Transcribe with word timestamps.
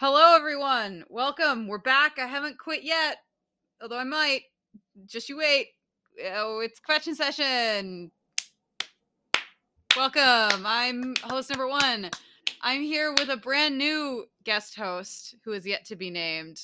Hello, 0.00 0.34
everyone. 0.34 1.04
Welcome. 1.10 1.68
We're 1.68 1.76
back. 1.76 2.18
I 2.18 2.26
haven't 2.26 2.56
quit 2.56 2.84
yet, 2.84 3.18
although 3.82 3.98
I 3.98 4.04
might. 4.04 4.44
Just 5.04 5.28
you 5.28 5.36
wait. 5.36 5.66
Oh, 6.32 6.60
it's 6.60 6.80
question 6.80 7.14
session. 7.14 8.10
Welcome. 9.94 10.64
I'm 10.64 11.16
host 11.22 11.50
number 11.50 11.68
one. 11.68 12.08
I'm 12.62 12.80
here 12.80 13.12
with 13.12 13.28
a 13.28 13.36
brand 13.36 13.76
new 13.76 14.24
guest 14.42 14.74
host 14.74 15.34
who 15.44 15.52
is 15.52 15.66
yet 15.66 15.84
to 15.88 15.96
be 15.96 16.08
named. 16.08 16.62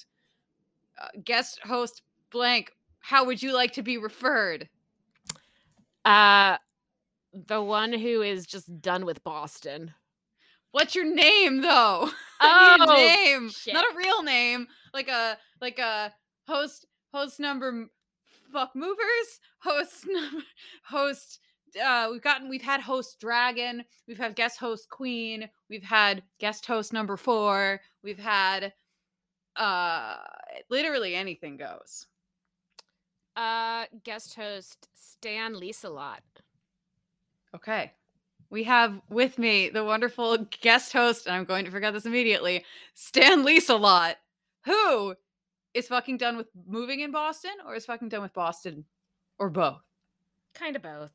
Uh, 0.99 1.09
guest 1.23 1.61
host 1.63 2.01
blank. 2.33 2.73
How 3.01 3.27
would 3.27 3.43
you 3.43 3.53
like 3.53 3.75
to 3.75 3.83
be 3.83 3.99
referred? 3.99 4.67
Uh 6.07 6.57
the 7.35 7.61
one 7.61 7.93
who 7.93 8.23
is 8.23 8.47
just 8.47 8.81
done 8.81 9.05
with 9.05 9.23
Boston. 9.25 9.93
What's 10.71 10.95
your 10.95 11.05
name 11.05 11.61
though? 11.61 12.09
I 12.41 12.77
need 12.77 12.85
a 12.85 12.91
Oh, 12.91 12.95
name, 12.95 13.51
shit. 13.51 13.75
not 13.75 13.85
a 13.93 13.97
real 13.97 14.23
name, 14.23 14.67
like 14.95 15.09
a 15.09 15.39
like 15.61 15.79
a 15.79 16.13
host 16.47 16.87
host 17.13 17.41
number 17.41 17.87
fuck 18.53 18.75
movers 18.75 19.41
host 19.59 20.05
number 20.09 20.43
host. 20.85 21.41
Uh, 21.85 22.09
we've 22.11 22.23
gotten 22.23 22.49
we've 22.49 22.63
had 22.63 22.81
host 22.81 23.21
dragon, 23.21 23.85
we've 24.09 24.17
had 24.19 24.35
guest 24.37 24.59
host 24.59 24.89
queen, 24.89 25.49
we've 25.69 25.83
had 25.83 26.23
guest 26.39 26.65
host 26.67 26.93
number 26.93 27.17
four, 27.17 27.81
we've 28.03 28.19
had 28.19 28.73
uh 29.57 30.17
literally 30.71 31.15
anything 31.15 31.57
goes. 31.57 32.07
Uh 33.35 33.85
guest 34.05 34.35
host 34.37 34.89
Stan 34.95 35.59
Lisa 35.59 35.89
Lot. 35.89 36.23
Okay. 37.55 37.93
We 38.51 38.65
have 38.65 39.01
with 39.11 39.39
me 39.39 39.69
the 39.69 39.85
wonderful 39.85 40.39
guest 40.61 40.93
host, 40.93 41.27
and 41.27 41.35
I'm 41.35 41.45
going 41.45 41.65
to 41.65 41.71
forget 41.71 41.93
this 41.93 42.07
immediately, 42.07 42.65
Stan 42.95 43.45
Lisa 43.45 43.75
lot, 43.75 44.17
who 44.65 45.15
is 45.75 45.89
fucking 45.89 46.17
done 46.17 46.37
with 46.37 46.47
moving 46.67 47.01
in 47.01 47.13
Boston 47.13 47.53
or 47.67 47.75
is 47.75 47.85
fucking 47.85 48.09
done 48.09 48.23
with 48.23 48.33
Boston 48.33 48.85
or 49.39 49.51
both. 49.51 49.83
Kind 50.55 50.77
of 50.77 50.83
both. 50.83 51.13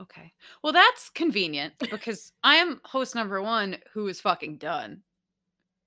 Okay. 0.00 0.32
Well, 0.62 0.72
that's 0.72 1.08
convenient 1.10 1.74
because 1.78 2.32
I 2.42 2.56
am 2.56 2.80
host 2.84 3.14
number 3.14 3.40
one 3.40 3.76
who 3.92 4.08
is 4.08 4.20
fucking 4.20 4.56
done. 4.56 5.02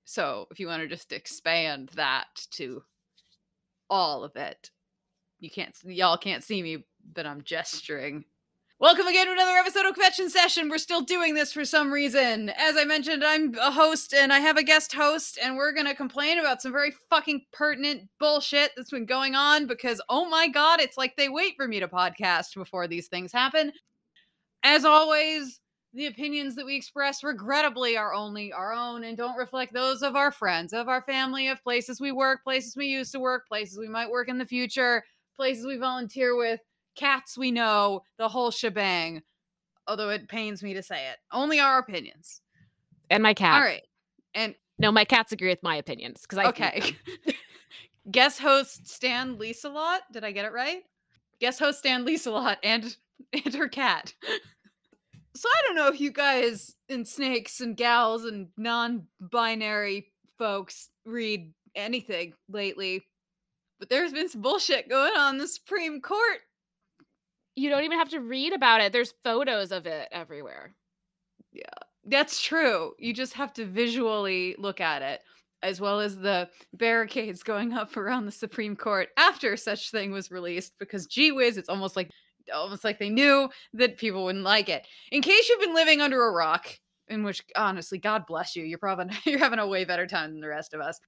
So 0.04 0.46
if 0.50 0.58
you 0.58 0.68
want 0.68 0.82
to 0.82 0.88
just 0.88 1.12
expand 1.12 1.90
that 1.96 2.28
to 2.52 2.82
all 3.90 4.24
of 4.24 4.34
it, 4.36 4.70
you 5.38 5.50
can't, 5.50 5.74
y'all 5.84 6.16
can't 6.16 6.44
see 6.44 6.62
me, 6.62 6.86
but 7.12 7.26
I'm 7.26 7.42
gesturing. 7.42 8.24
Welcome 8.78 9.06
again 9.06 9.24
to 9.24 9.32
another 9.32 9.56
episode 9.56 9.86
of 9.86 9.94
Convention 9.94 10.28
Session. 10.28 10.68
We're 10.68 10.76
still 10.76 11.00
doing 11.00 11.32
this 11.32 11.50
for 11.50 11.64
some 11.64 11.90
reason. 11.90 12.50
As 12.50 12.76
I 12.76 12.84
mentioned, 12.84 13.24
I'm 13.24 13.54
a 13.54 13.70
host 13.70 14.12
and 14.12 14.30
I 14.30 14.40
have 14.40 14.58
a 14.58 14.62
guest 14.62 14.92
host, 14.92 15.38
and 15.42 15.56
we're 15.56 15.72
gonna 15.72 15.94
complain 15.94 16.38
about 16.38 16.60
some 16.60 16.72
very 16.72 16.92
fucking 17.08 17.46
pertinent 17.54 18.02
bullshit 18.20 18.72
that's 18.76 18.90
been 18.90 19.06
going 19.06 19.34
on 19.34 19.66
because, 19.66 19.98
oh 20.10 20.28
my 20.28 20.46
god, 20.48 20.78
it's 20.78 20.98
like 20.98 21.16
they 21.16 21.30
wait 21.30 21.54
for 21.56 21.66
me 21.66 21.80
to 21.80 21.88
podcast 21.88 22.54
before 22.54 22.86
these 22.86 23.08
things 23.08 23.32
happen. 23.32 23.72
As 24.62 24.84
always, 24.84 25.58
the 25.94 26.04
opinions 26.04 26.54
that 26.56 26.66
we 26.66 26.76
express 26.76 27.24
regrettably 27.24 27.96
are 27.96 28.12
only 28.12 28.52
our 28.52 28.74
own 28.74 29.04
and 29.04 29.16
don't 29.16 29.38
reflect 29.38 29.72
those 29.72 30.02
of 30.02 30.16
our 30.16 30.30
friends, 30.30 30.74
of 30.74 30.86
our 30.86 31.00
family, 31.00 31.48
of 31.48 31.62
places 31.62 31.98
we 31.98 32.12
work, 32.12 32.44
places 32.44 32.76
we 32.76 32.88
used 32.88 33.12
to 33.12 33.20
work, 33.20 33.48
places 33.48 33.78
we 33.78 33.88
might 33.88 34.10
work 34.10 34.28
in 34.28 34.36
the 34.36 34.44
future, 34.44 35.02
places 35.34 35.64
we 35.64 35.78
volunteer 35.78 36.36
with, 36.36 36.60
cats 36.96 37.36
we 37.38 37.50
know, 37.50 38.02
the 38.18 38.28
whole 38.28 38.50
shebang. 38.50 39.22
Although 39.88 40.10
it 40.10 40.28
pains 40.28 40.62
me 40.62 40.74
to 40.74 40.82
say 40.82 41.08
it. 41.08 41.16
Only 41.32 41.60
our 41.60 41.78
opinions. 41.78 42.40
And 43.08 43.22
my 43.22 43.34
cat. 43.34 43.54
All 43.54 43.60
right. 43.60 43.82
And 44.34 44.54
No, 44.78 44.90
my 44.90 45.04
cats 45.04 45.32
agree 45.32 45.48
with 45.48 45.62
my 45.62 45.76
opinions 45.76 46.22
because 46.22 46.38
I 46.38 46.46
okay. 46.48 46.96
Guest 48.10 48.40
host 48.40 48.88
Stan 48.88 49.38
Lisa 49.38 49.68
Lot. 49.68 50.02
Did 50.12 50.24
I 50.24 50.32
get 50.32 50.44
it 50.44 50.52
right? 50.52 50.82
Guest 51.40 51.58
host 51.58 51.78
Stan 51.78 52.04
Lisa 52.04 52.30
Lot 52.30 52.58
and 52.62 52.96
and 53.32 53.54
her 53.54 53.68
cat. 53.68 54.14
So 55.34 55.48
I 55.48 55.62
don't 55.66 55.76
know 55.76 55.88
if 55.88 56.00
you 56.00 56.10
guys 56.10 56.74
and 56.88 57.06
snakes 57.06 57.60
and 57.60 57.76
gals 57.76 58.24
and 58.24 58.48
non-binary 58.56 60.06
folks 60.38 60.88
read 61.04 61.52
anything 61.74 62.32
lately, 62.48 63.04
but 63.78 63.90
there's 63.90 64.12
been 64.12 64.30
some 64.30 64.40
bullshit 64.40 64.88
going 64.88 65.12
on 65.14 65.34
in 65.34 65.38
the 65.38 65.48
Supreme 65.48 66.00
Court. 66.00 66.38
You 67.56 67.70
don't 67.70 67.84
even 67.84 67.98
have 67.98 68.10
to 68.10 68.20
read 68.20 68.52
about 68.52 68.82
it. 68.82 68.92
There's 68.92 69.14
photos 69.24 69.72
of 69.72 69.86
it 69.86 70.08
everywhere. 70.12 70.74
Yeah, 71.52 71.64
that's 72.04 72.40
true. 72.40 72.92
You 72.98 73.14
just 73.14 73.32
have 73.32 73.52
to 73.54 73.64
visually 73.64 74.54
look 74.58 74.80
at 74.80 75.02
it, 75.02 75.22
as 75.62 75.80
well 75.80 76.00
as 76.00 76.16
the 76.16 76.50
barricades 76.74 77.42
going 77.42 77.72
up 77.72 77.96
around 77.96 78.26
the 78.26 78.32
Supreme 78.32 78.76
Court 78.76 79.08
after 79.16 79.56
such 79.56 79.90
thing 79.90 80.12
was 80.12 80.30
released. 80.30 80.74
Because 80.78 81.06
gee 81.06 81.32
whiz, 81.32 81.56
it's 81.56 81.70
almost 81.70 81.96
like 81.96 82.10
almost 82.54 82.84
like 82.84 82.98
they 82.98 83.08
knew 83.08 83.48
that 83.72 83.98
people 83.98 84.24
wouldn't 84.24 84.44
like 84.44 84.68
it. 84.68 84.86
In 85.10 85.22
case 85.22 85.48
you've 85.48 85.60
been 85.60 85.74
living 85.74 86.00
under 86.00 86.22
a 86.24 86.32
rock, 86.32 86.68
in 87.08 87.24
which 87.24 87.42
honestly, 87.56 87.98
God 87.98 88.26
bless 88.26 88.54
you, 88.54 88.64
you're 88.64 88.78
probably 88.78 89.16
you're 89.24 89.38
having 89.38 89.58
a 89.58 89.66
way 89.66 89.84
better 89.84 90.06
time 90.06 90.32
than 90.32 90.40
the 90.40 90.48
rest 90.48 90.74
of 90.74 90.80
us. 90.80 91.00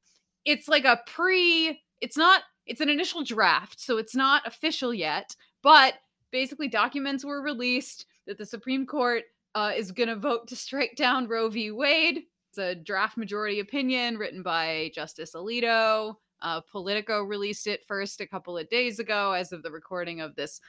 It's 0.44 0.68
like 0.68 0.84
a 0.84 1.00
pre. 1.06 1.80
It's 2.00 2.16
not. 2.16 2.42
It's 2.66 2.80
an 2.80 2.88
initial 2.88 3.24
draft, 3.24 3.80
so 3.80 3.98
it's 3.98 4.14
not 4.14 4.46
official 4.46 4.92
yet. 4.92 5.34
But 5.62 5.94
basically, 6.30 6.68
documents 6.68 7.24
were 7.24 7.42
released 7.42 8.06
that 8.26 8.38
the 8.38 8.46
Supreme 8.46 8.86
Court 8.86 9.24
uh, 9.54 9.72
is 9.76 9.92
going 9.92 10.08
to 10.08 10.16
vote 10.16 10.46
to 10.48 10.56
strike 10.56 10.94
down 10.96 11.28
Roe 11.28 11.48
v. 11.48 11.70
Wade. 11.70 12.22
It's 12.50 12.58
a 12.58 12.74
draft 12.74 13.16
majority 13.16 13.60
opinion 13.60 14.16
written 14.18 14.42
by 14.42 14.90
Justice 14.94 15.32
Alito. 15.34 16.14
Uh, 16.40 16.60
Politico 16.70 17.22
released 17.22 17.66
it 17.66 17.84
first 17.86 18.20
a 18.20 18.26
couple 18.26 18.56
of 18.56 18.68
days 18.68 18.98
ago 18.98 19.32
as 19.32 19.52
of 19.52 19.62
the 19.62 19.70
recording 19.70 20.20
of 20.20 20.36
this 20.36 20.60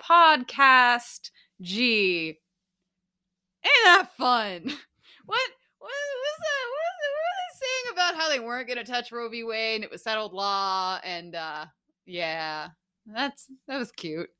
podcast. 0.00 1.30
Gee, 1.60 2.38
ain't 3.64 3.84
that 3.84 4.10
fun? 4.16 4.72
What? 5.26 5.50
What 5.78 5.90
was 5.90 6.38
that? 6.38 6.64
What, 6.70 6.94
what 7.02 7.12
were 7.12 7.36
they 7.36 7.66
saying 7.66 7.92
about 7.92 8.14
how 8.16 8.30
they 8.30 8.40
weren't 8.40 8.66
going 8.66 8.78
to 8.78 8.90
touch 8.90 9.12
Roe 9.12 9.28
v. 9.28 9.44
Wade 9.44 9.74
and 9.74 9.84
it 9.84 9.90
was 9.90 10.02
settled 10.02 10.32
law? 10.32 10.98
And 11.04 11.34
uh, 11.34 11.66
yeah, 12.06 12.68
that's 13.04 13.46
that 13.66 13.76
was 13.76 13.92
cute. 13.92 14.30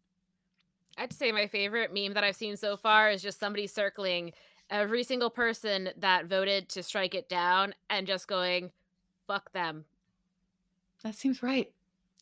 I'd 0.98 1.12
say 1.12 1.32
my 1.32 1.46
favorite 1.46 1.94
meme 1.94 2.14
that 2.14 2.24
I've 2.24 2.36
seen 2.36 2.56
so 2.56 2.76
far 2.76 3.10
is 3.10 3.22
just 3.22 3.38
somebody 3.38 3.66
circling 3.66 4.32
every 4.70 5.04
single 5.04 5.30
person 5.30 5.90
that 5.96 6.26
voted 6.26 6.68
to 6.70 6.82
strike 6.82 7.14
it 7.14 7.28
down 7.28 7.74
and 7.88 8.06
just 8.06 8.26
going, 8.28 8.70
fuck 9.26 9.52
them. 9.52 9.84
That 11.04 11.14
seems 11.14 11.42
right. 11.42 11.70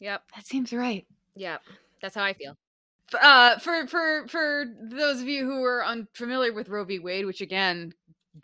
Yep. 0.00 0.22
That 0.34 0.46
seems 0.46 0.72
right. 0.72 1.06
Yep. 1.34 1.62
That's 2.02 2.14
how 2.14 2.24
I 2.24 2.34
feel. 2.34 2.56
Uh 3.20 3.56
for 3.58 3.86
for 3.86 4.26
for 4.28 4.64
those 4.82 5.20
of 5.20 5.28
you 5.28 5.44
who 5.44 5.62
are 5.62 5.84
unfamiliar 5.84 6.52
with 6.52 6.68
Roe 6.68 6.84
v. 6.84 6.98
Wade, 6.98 7.24
which 7.24 7.40
again, 7.40 7.94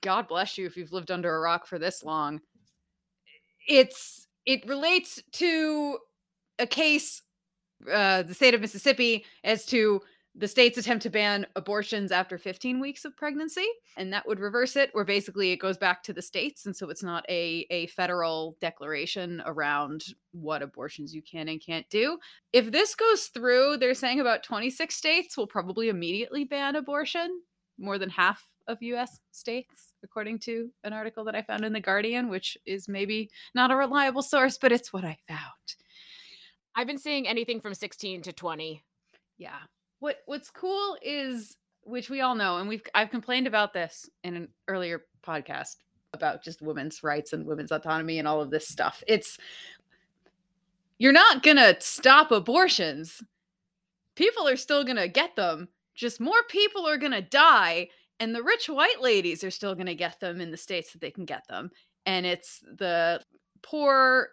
God 0.01 0.29
bless 0.29 0.57
you 0.57 0.67
if 0.67 0.77
you've 0.77 0.93
lived 0.93 1.11
under 1.11 1.35
a 1.35 1.41
rock 1.41 1.67
for 1.67 1.79
this 1.79 2.05
long. 2.05 2.41
It's 3.69 4.29
it 4.47 4.67
relates 4.67 5.21
to 5.33 5.99
a 6.59 6.67
case, 6.67 7.23
uh, 7.93 8.23
the 8.23 8.35
state 8.35 8.55
of 8.55 8.61
Mississippi, 8.61 9.25
as 9.43 9.67
to 9.67 10.01
the 10.35 10.49
state's 10.49 10.79
attempt 10.79 11.03
to 11.03 11.11
ban 11.11 11.47
abortions 11.57 12.11
after 12.11 12.39
15 12.39 12.81
weeks 12.81 13.05
of 13.05 13.17
pregnancy, 13.17 13.67
and 13.97 14.13
that 14.13 14.27
would 14.27 14.41
reverse 14.41 14.77
it. 14.77 14.91
Where 14.93 15.05
basically 15.05 15.53
it 15.53 15.59
goes 15.59 15.77
back 15.77 16.03
to 16.05 16.13
the 16.13 16.23
states, 16.23 16.67
and 16.67 16.75
so 16.75 16.89
it's 16.89 17.03
not 17.03 17.25
a 17.29 17.67
a 17.71 17.87
federal 17.89 18.57
declaration 18.61 19.43
around 19.45 20.05
what 20.33 20.63
abortions 20.63 21.15
you 21.15 21.23
can 21.23 21.49
and 21.49 21.63
can't 21.65 21.89
do 21.91 22.19
if 22.53 22.71
this 22.71 22.95
goes 22.95 23.27
through, 23.27 23.79
they're 23.79 23.95
saying 23.95 24.21
about 24.21 24.43
26 24.43 24.95
states 24.95 25.37
will 25.37 25.47
probably 25.47 25.89
immediately 25.89 26.45
ban 26.45 26.77
abortion, 26.77 27.41
more 27.79 27.99
than 27.99 28.11
half 28.11 28.45
of 28.69 28.83
US 28.83 29.21
states, 29.33 29.93
according 30.05 30.39
to 30.41 30.71
an 30.85 30.93
article 30.93 31.25
that 31.25 31.35
I 31.35 31.43
found 31.43 31.65
in 31.65 31.73
The 31.73 31.81
Guardian, 31.81 32.29
which 32.29 32.57
is 32.67 32.89
maybe 32.89 33.31
not 33.55 33.71
a 33.71 33.77
reliable 33.77 34.23
source, 34.23 34.59
but 34.59 34.73
it's 34.73 34.93
what 34.93 35.05
I 35.05 35.17
found. 35.27 35.41
I've 36.75 36.87
been 36.87 36.99
seeing 36.99 37.27
anything 37.27 37.61
from 37.61 37.75
16 37.75 38.23
to 38.23 38.33
20. 38.33 38.83
Yeah. 39.39 39.59
What 40.03 40.17
what's 40.27 40.51
cool 40.51 40.99
is 41.01 41.59
which 41.85 42.11
we 42.11 42.23
all 42.23 42.35
know 42.35 42.57
and 42.57 42.69
we've 42.69 42.83
I've 42.93 43.11
complained 43.11 43.47
about 43.47 43.73
this 43.73 44.11
in 44.25 44.35
an 44.35 44.49
earlier 44.67 45.05
podcast 45.25 45.77
about 46.13 46.43
just 46.43 46.61
women's 46.61 47.05
rights 47.05 47.33
and 47.33 47.47
women's 47.47 47.71
autonomy 47.71 48.19
and 48.19 48.27
all 48.27 48.41
of 48.41 48.51
this 48.51 48.67
stuff. 48.67 49.05
It's 49.07 49.39
you're 50.99 51.13
not 51.13 51.45
to 51.59 51.77
stop 51.79 52.33
abortions. 52.33 53.23
People 54.17 54.49
are 54.49 54.57
still 54.57 54.83
to 54.97 55.07
get 55.07 55.37
them. 55.37 55.69
Just 55.95 56.19
more 56.19 56.43
people 56.49 56.85
are 56.85 56.99
to 57.13 57.23
die 57.23 57.89
and 58.19 58.35
the 58.35 58.43
rich 58.43 58.69
white 58.69 59.01
ladies 59.01 59.45
are 59.45 59.53
still 59.53 59.77
to 59.87 59.95
get 59.95 60.19
them 60.19 60.41
in 60.41 60.51
the 60.51 60.57
states 60.57 60.91
that 60.91 61.01
they 61.01 61.13
can 61.13 61.27
get 61.27 61.47
them. 61.47 61.71
And 62.07 62.27
it's 62.27 62.59
the 62.77 63.23
poor 63.63 64.31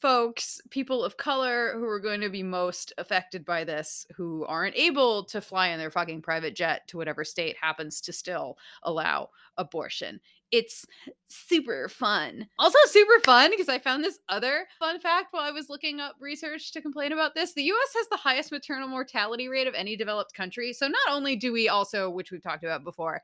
folks, 0.00 0.60
people 0.70 1.04
of 1.04 1.16
color 1.16 1.72
who 1.74 1.84
are 1.84 2.00
going 2.00 2.20
to 2.20 2.28
be 2.28 2.42
most 2.42 2.92
affected 2.98 3.44
by 3.44 3.64
this, 3.64 4.06
who 4.16 4.44
aren't 4.46 4.76
able 4.76 5.24
to 5.24 5.40
fly 5.40 5.68
in 5.68 5.78
their 5.78 5.90
fucking 5.90 6.22
private 6.22 6.54
jet 6.54 6.86
to 6.88 6.96
whatever 6.96 7.24
state 7.24 7.56
happens 7.60 8.00
to 8.02 8.12
still 8.12 8.56
allow 8.82 9.28
abortion. 9.56 10.20
It's 10.50 10.84
super 11.28 11.88
fun. 11.88 12.48
Also, 12.58 12.78
super 12.86 13.20
fun 13.24 13.50
because 13.50 13.68
I 13.68 13.78
found 13.78 14.02
this 14.02 14.18
other 14.28 14.66
fun 14.78 14.98
fact 14.98 15.28
while 15.30 15.44
I 15.44 15.52
was 15.52 15.68
looking 15.68 16.00
up 16.00 16.16
research 16.18 16.72
to 16.72 16.82
complain 16.82 17.12
about 17.12 17.34
this. 17.34 17.52
The 17.52 17.62
US 17.62 17.94
has 17.96 18.08
the 18.08 18.16
highest 18.16 18.50
maternal 18.50 18.88
mortality 18.88 19.48
rate 19.48 19.68
of 19.68 19.74
any 19.74 19.94
developed 19.96 20.34
country. 20.34 20.72
So, 20.72 20.88
not 20.88 21.10
only 21.10 21.36
do 21.36 21.52
we 21.52 21.68
also, 21.68 22.10
which 22.10 22.32
we've 22.32 22.42
talked 22.42 22.64
about 22.64 22.82
before, 22.82 23.22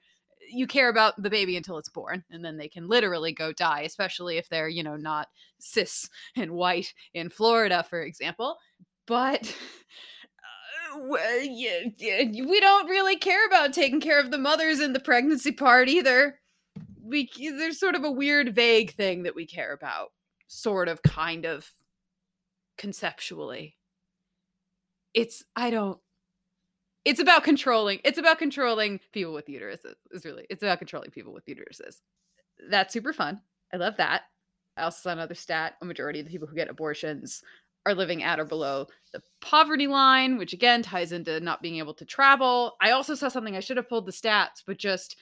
you 0.50 0.66
care 0.66 0.88
about 0.88 1.20
the 1.22 1.30
baby 1.30 1.56
until 1.56 1.78
it's 1.78 1.88
born 1.88 2.24
and 2.30 2.44
then 2.44 2.56
they 2.56 2.68
can 2.68 2.88
literally 2.88 3.32
go 3.32 3.52
die 3.52 3.82
especially 3.82 4.36
if 4.36 4.48
they're 4.48 4.68
you 4.68 4.82
know 4.82 4.96
not 4.96 5.28
cis 5.58 6.08
and 6.36 6.52
white 6.52 6.92
in 7.14 7.28
florida 7.28 7.84
for 7.88 8.02
example. 8.02 8.58
But 9.06 9.56
uh, 10.96 10.98
we 10.98 12.60
don't 12.60 12.88
really 12.88 13.16
care 13.16 13.46
about 13.46 13.72
taking 13.72 14.00
care 14.00 14.20
of 14.20 14.30
the 14.30 14.38
mothers 14.38 14.80
in 14.80 14.92
the 14.92 15.00
pregnancy 15.00 15.52
part 15.52 15.88
either. 15.88 16.40
We 17.02 17.30
there's 17.38 17.78
sort 17.78 17.94
of 17.94 18.04
a 18.04 18.10
weird 18.10 18.54
vague 18.54 18.94
thing 18.94 19.22
that 19.22 19.36
we 19.36 19.46
care 19.46 19.72
about 19.72 20.08
sort 20.48 20.88
of 20.88 21.02
kind 21.02 21.46
of 21.46 21.70
conceptually. 22.76 23.76
It's 25.14 25.44
i 25.54 25.70
don't 25.70 25.98
it's 27.06 27.20
about 27.20 27.44
controlling 27.44 28.00
it's 28.04 28.18
about 28.18 28.38
controlling 28.38 29.00
people 29.12 29.32
with 29.32 29.46
uteruses 29.46 29.94
is 30.10 30.26
really 30.26 30.44
it's 30.50 30.62
about 30.62 30.78
controlling 30.78 31.10
people 31.10 31.32
with 31.32 31.46
uteruses. 31.46 32.00
That's 32.68 32.92
super 32.92 33.12
fun. 33.12 33.40
I 33.72 33.76
love 33.76 33.96
that. 33.98 34.22
I 34.76 34.82
also 34.82 34.98
saw 35.02 35.12
another 35.12 35.36
stat 35.36 35.76
a 35.80 35.86
majority 35.86 36.20
of 36.20 36.26
the 36.26 36.32
people 36.32 36.48
who 36.48 36.56
get 36.56 36.68
abortions 36.68 37.42
are 37.86 37.94
living 37.94 38.24
at 38.24 38.40
or 38.40 38.44
below 38.44 38.88
the 39.12 39.22
poverty 39.40 39.86
line 39.86 40.36
which 40.36 40.52
again 40.52 40.82
ties 40.82 41.12
into 41.12 41.38
not 41.38 41.62
being 41.62 41.76
able 41.76 41.94
to 41.94 42.04
travel. 42.04 42.76
I 42.82 42.90
also 42.90 43.14
saw 43.14 43.28
something 43.28 43.56
i 43.56 43.60
should 43.60 43.76
have 43.78 43.88
pulled 43.88 44.06
the 44.06 44.12
stats 44.12 44.62
but 44.66 44.76
just 44.76 45.16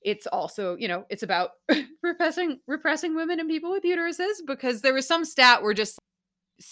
it's 0.00 0.26
also 0.26 0.74
you 0.76 0.88
know 0.88 1.04
it's 1.10 1.22
about 1.22 1.50
repressing 2.02 2.60
repressing 2.66 3.14
women 3.14 3.38
and 3.38 3.48
people 3.48 3.70
with 3.70 3.84
uteruses 3.84 4.40
because 4.46 4.80
there 4.80 4.94
was 4.94 5.06
some 5.06 5.26
stat 5.26 5.62
where 5.62 5.74
just 5.74 5.98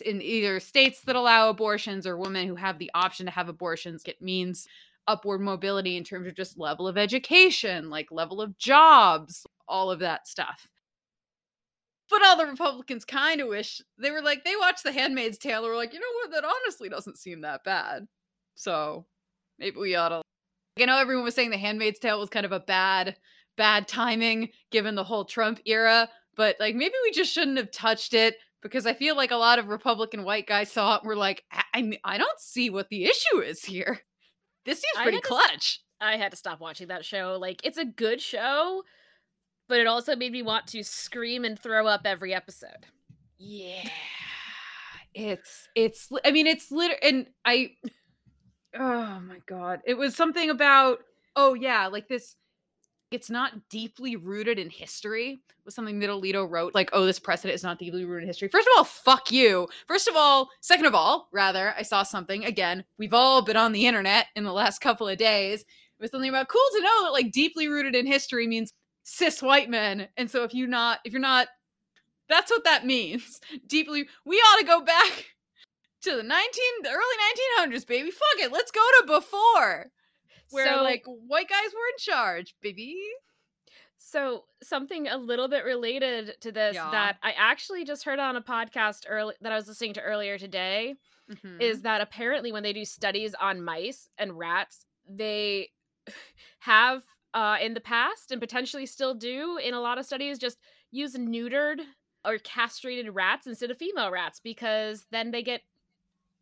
in 0.01 0.23
either 0.23 0.61
states 0.61 1.01
that 1.03 1.17
allow 1.17 1.49
abortions 1.49 2.07
or 2.07 2.17
women 2.17 2.47
who 2.47 2.55
have 2.55 2.79
the 2.79 2.91
option 2.95 3.27
to 3.27 3.33
have 3.33 3.49
abortions 3.49 4.03
it 4.07 4.23
means 4.23 4.69
upward 5.07 5.41
mobility 5.41 5.97
in 5.97 6.05
terms 6.05 6.29
of 6.29 6.37
just 6.37 6.59
level 6.59 6.87
of 6.87 6.99
education 6.99 7.91
like 7.91 8.13
level 8.13 8.41
of 8.41 8.57
jobs 8.59 9.47
all 9.71 9.91
of 9.91 10.01
that 10.01 10.29
stuff. 10.29 10.69
But 12.11 12.25
all 12.25 12.37
the 12.37 12.47
republicans 12.47 13.05
kind 13.05 13.41
of 13.41 13.49
wish 13.49 13.81
they 13.99 14.11
were 14.11 14.21
like 14.21 14.45
they 14.45 14.57
watched 14.57 14.83
the 14.83 14.93
handmaid's 14.93 15.39
tale 15.39 15.63
and 15.65 15.69
were 15.69 15.77
like 15.77 15.95
you 15.95 16.01
know 16.01 16.07
what? 16.23 16.33
That 16.33 16.45
honestly 16.45 16.89
doesn't 16.89 17.19
seem 17.19 17.43
that 17.43 17.65
bad. 17.65 18.07
So 18.57 19.07
maybe 19.59 19.79
we 19.79 19.95
ought 19.95 20.09
to 20.11 20.23
I 20.81 20.85
know 20.87 20.99
everyone 20.99 21.25
was 21.25 21.35
saying 21.35 21.51
the 21.51 21.57
handmaid's 21.57 21.99
tale 21.99 22.19
was 22.19 22.31
kind 22.31 22.47
of 22.47 22.53
a 22.53 22.61
bad 22.61 23.17
bad 23.57 23.87
timing 23.87 24.51
given 24.71 24.95
the 24.95 25.05
whole 25.05 25.25
Trump 25.25 25.61
era, 25.67 26.09
but 26.37 26.57
like 26.59 26.75
maybe 26.75 26.95
we 27.05 27.13
just 27.13 27.33
shouldn't 27.33 27.59
have 27.59 27.71
touched 27.71 28.15
it 28.15 28.37
because 28.63 28.87
I 28.87 28.95
feel 28.95 29.17
like 29.17 29.31
a 29.31 29.37
lot 29.37 29.59
of 29.59 29.69
Republican 29.69 30.25
white 30.25 30.47
guys 30.47 30.71
saw 30.71 30.97
it 30.97 31.03
and 31.03 31.09
were 31.09 31.17
like, 31.17 31.45
I, 31.53 31.63
I, 31.75 31.83
mean, 31.83 31.99
I 32.05 32.19
don't 32.19 32.39
see 32.39 32.71
what 32.71 32.89
the 32.89 33.05
issue 33.05 33.41
is 33.41 33.65
here. 33.65 34.01
This 34.67 34.83
seems 34.83 35.03
pretty 35.03 35.17
I 35.17 35.21
clutch. 35.21 35.81
To, 36.01 36.07
I 36.07 36.17
had 36.19 36.33
to 36.33 36.37
stop 36.37 36.61
watching 36.61 36.89
that 36.89 37.03
show. 37.03 37.39
Like, 37.41 37.65
it's 37.65 37.79
a 37.79 37.85
good 37.87 38.21
show, 38.21 38.83
but 39.71 39.81
it 39.81 39.87
also 39.87 40.15
made 40.15 40.33
me 40.33 40.43
want 40.43 40.67
to 40.69 40.83
scream 40.85 41.47
and 41.47 41.59
throw 41.59 41.87
up 41.87 42.03
every 42.05 42.35
episode. 42.35 42.85
Yeah. 43.39 43.89
It's, 45.15 45.67
it's, 45.75 46.11
I 46.27 46.31
mean, 46.31 46.47
it's 46.47 46.71
literally, 46.71 47.03
and 47.03 47.27
I, 47.43 47.71
oh 48.79 49.21
my 49.21 49.39
God. 49.47 49.81
It 49.87 49.95
was 49.95 50.15
something 50.15 50.51
about, 50.51 50.99
oh 51.37 51.55
yeah, 51.55 51.87
like 51.87 52.07
this 52.07 52.37
it's 53.11 53.31
not 53.31 53.69
deeply 53.69 54.17
rooted 54.17 54.59
in 54.59 54.71
history 54.71 55.43
was 55.65 55.75
something 55.75 55.99
that 56.01 56.11
alito 56.11 56.49
wrote 56.49 56.75
like 56.75 56.91
oh 56.93 57.05
this 57.05 57.19
precedent 57.19 57.55
is 57.55 57.63
not 57.63 57.79
deeply 57.79 58.05
rooted 58.05 58.25
in 58.25 58.29
history. 58.29 58.49
First 58.49 58.67
of 58.69 58.79
all 58.79 58.85
fuck 58.85 59.31
you. 59.31 59.69
First 59.87 60.09
of 60.09 60.17
all 60.17 60.49
second 60.61 60.87
of 60.87 60.95
all 60.95 61.29
rather 61.33 61.75
i 61.77 61.83
saw 61.83 62.03
something 62.03 62.45
again 62.45 62.85
we've 62.99 63.15
all 63.15 63.43
been 63.43 63.57
on 63.57 63.73
the 63.73 63.87
internet 63.87 64.27
in 64.37 64.45
the 64.45 64.53
last 64.53 64.81
couple 64.81 65.09
of 65.09 65.19
days 65.19 65.61
it 65.61 65.67
was 66.03 66.11
something 66.11 66.29
about 66.29 66.49
cool 66.49 66.61
to 66.73 66.83
know 66.83 67.05
that 67.05 67.13
like 67.13 67.33
deeply 67.33 67.69
rooted 67.69 67.95
in 67.95 68.07
history 68.07 68.47
means 68.47 68.73
cis 69.03 69.43
white 69.43 69.71
men 69.71 70.09
and 70.17 70.31
so 70.31 70.45
if 70.45 70.55
you're 70.55 70.69
not 70.69 70.99
if 71.05 71.13
you're 71.13 71.21
not 71.21 71.49
that's 72.29 72.51
what 72.51 72.65
that 72.65 72.87
means. 72.87 73.41
Deeply 73.67 74.09
we 74.25 74.37
ought 74.37 74.61
to 74.61 74.67
go 74.67 74.81
back 74.83 75.27
to 76.03 76.17
the 76.17 76.23
19 76.23 76.29
the 76.83 76.91
early 76.91 77.71
1900s 77.71 77.87
baby. 77.87 78.11
Fuck 78.11 78.45
it 78.45 78.53
let's 78.53 78.71
go 78.71 78.81
to 78.81 79.07
before 79.07 79.91
where 80.51 80.67
so, 80.67 80.83
like 80.83 81.05
white 81.07 81.49
guys 81.49 81.73
were 81.73 81.89
in 81.93 81.99
charge, 81.99 82.55
baby. 82.61 82.97
So 83.99 84.45
something 84.63 85.09
a 85.09 85.17
little 85.17 85.47
bit 85.47 85.65
related 85.65 86.35
to 86.41 86.51
this 86.51 86.75
yeah. 86.75 86.91
that 86.91 87.19
I 87.23 87.33
actually 87.37 87.85
just 87.85 88.05
heard 88.05 88.19
on 88.19 88.35
a 88.35 88.41
podcast 88.41 89.05
early 89.09 89.35
that 89.43 89.53
I 89.53 89.57
was 89.57 89.69
listening 89.69 89.93
to 89.95 90.01
earlier 90.01 90.39
today 90.39 90.95
mm-hmm. 91.31 91.61
is 91.61 91.83
that 91.83 92.01
apparently 92.01 92.51
when 92.51 92.63
they 92.63 92.73
do 92.73 92.85
studies 92.85 93.35
on 93.41 93.63
mice 93.63 94.09
and 94.19 94.39
rats, 94.39 94.87
they 95.09 95.69
have 96.61 97.03
uh, 97.35 97.59
in 97.61 97.75
the 97.75 97.81
past 97.81 98.33
and 98.33 98.41
potentially 98.41 98.87
still 98.87 99.15
do 99.15 99.59
in 99.63 99.75
a 99.75 99.81
lot 99.81 99.99
of 99.99 100.07
studies 100.07 100.39
just 100.39 100.59
use 100.91 101.15
neutered 101.15 101.81
or 102.25 102.39
castrated 102.39 103.15
rats 103.15 103.47
instead 103.47 103.71
of 103.71 103.79
female 103.79 104.11
rats 104.11 104.41
because 104.43 105.07
then 105.11 105.31
they 105.31 105.43
get 105.43 105.63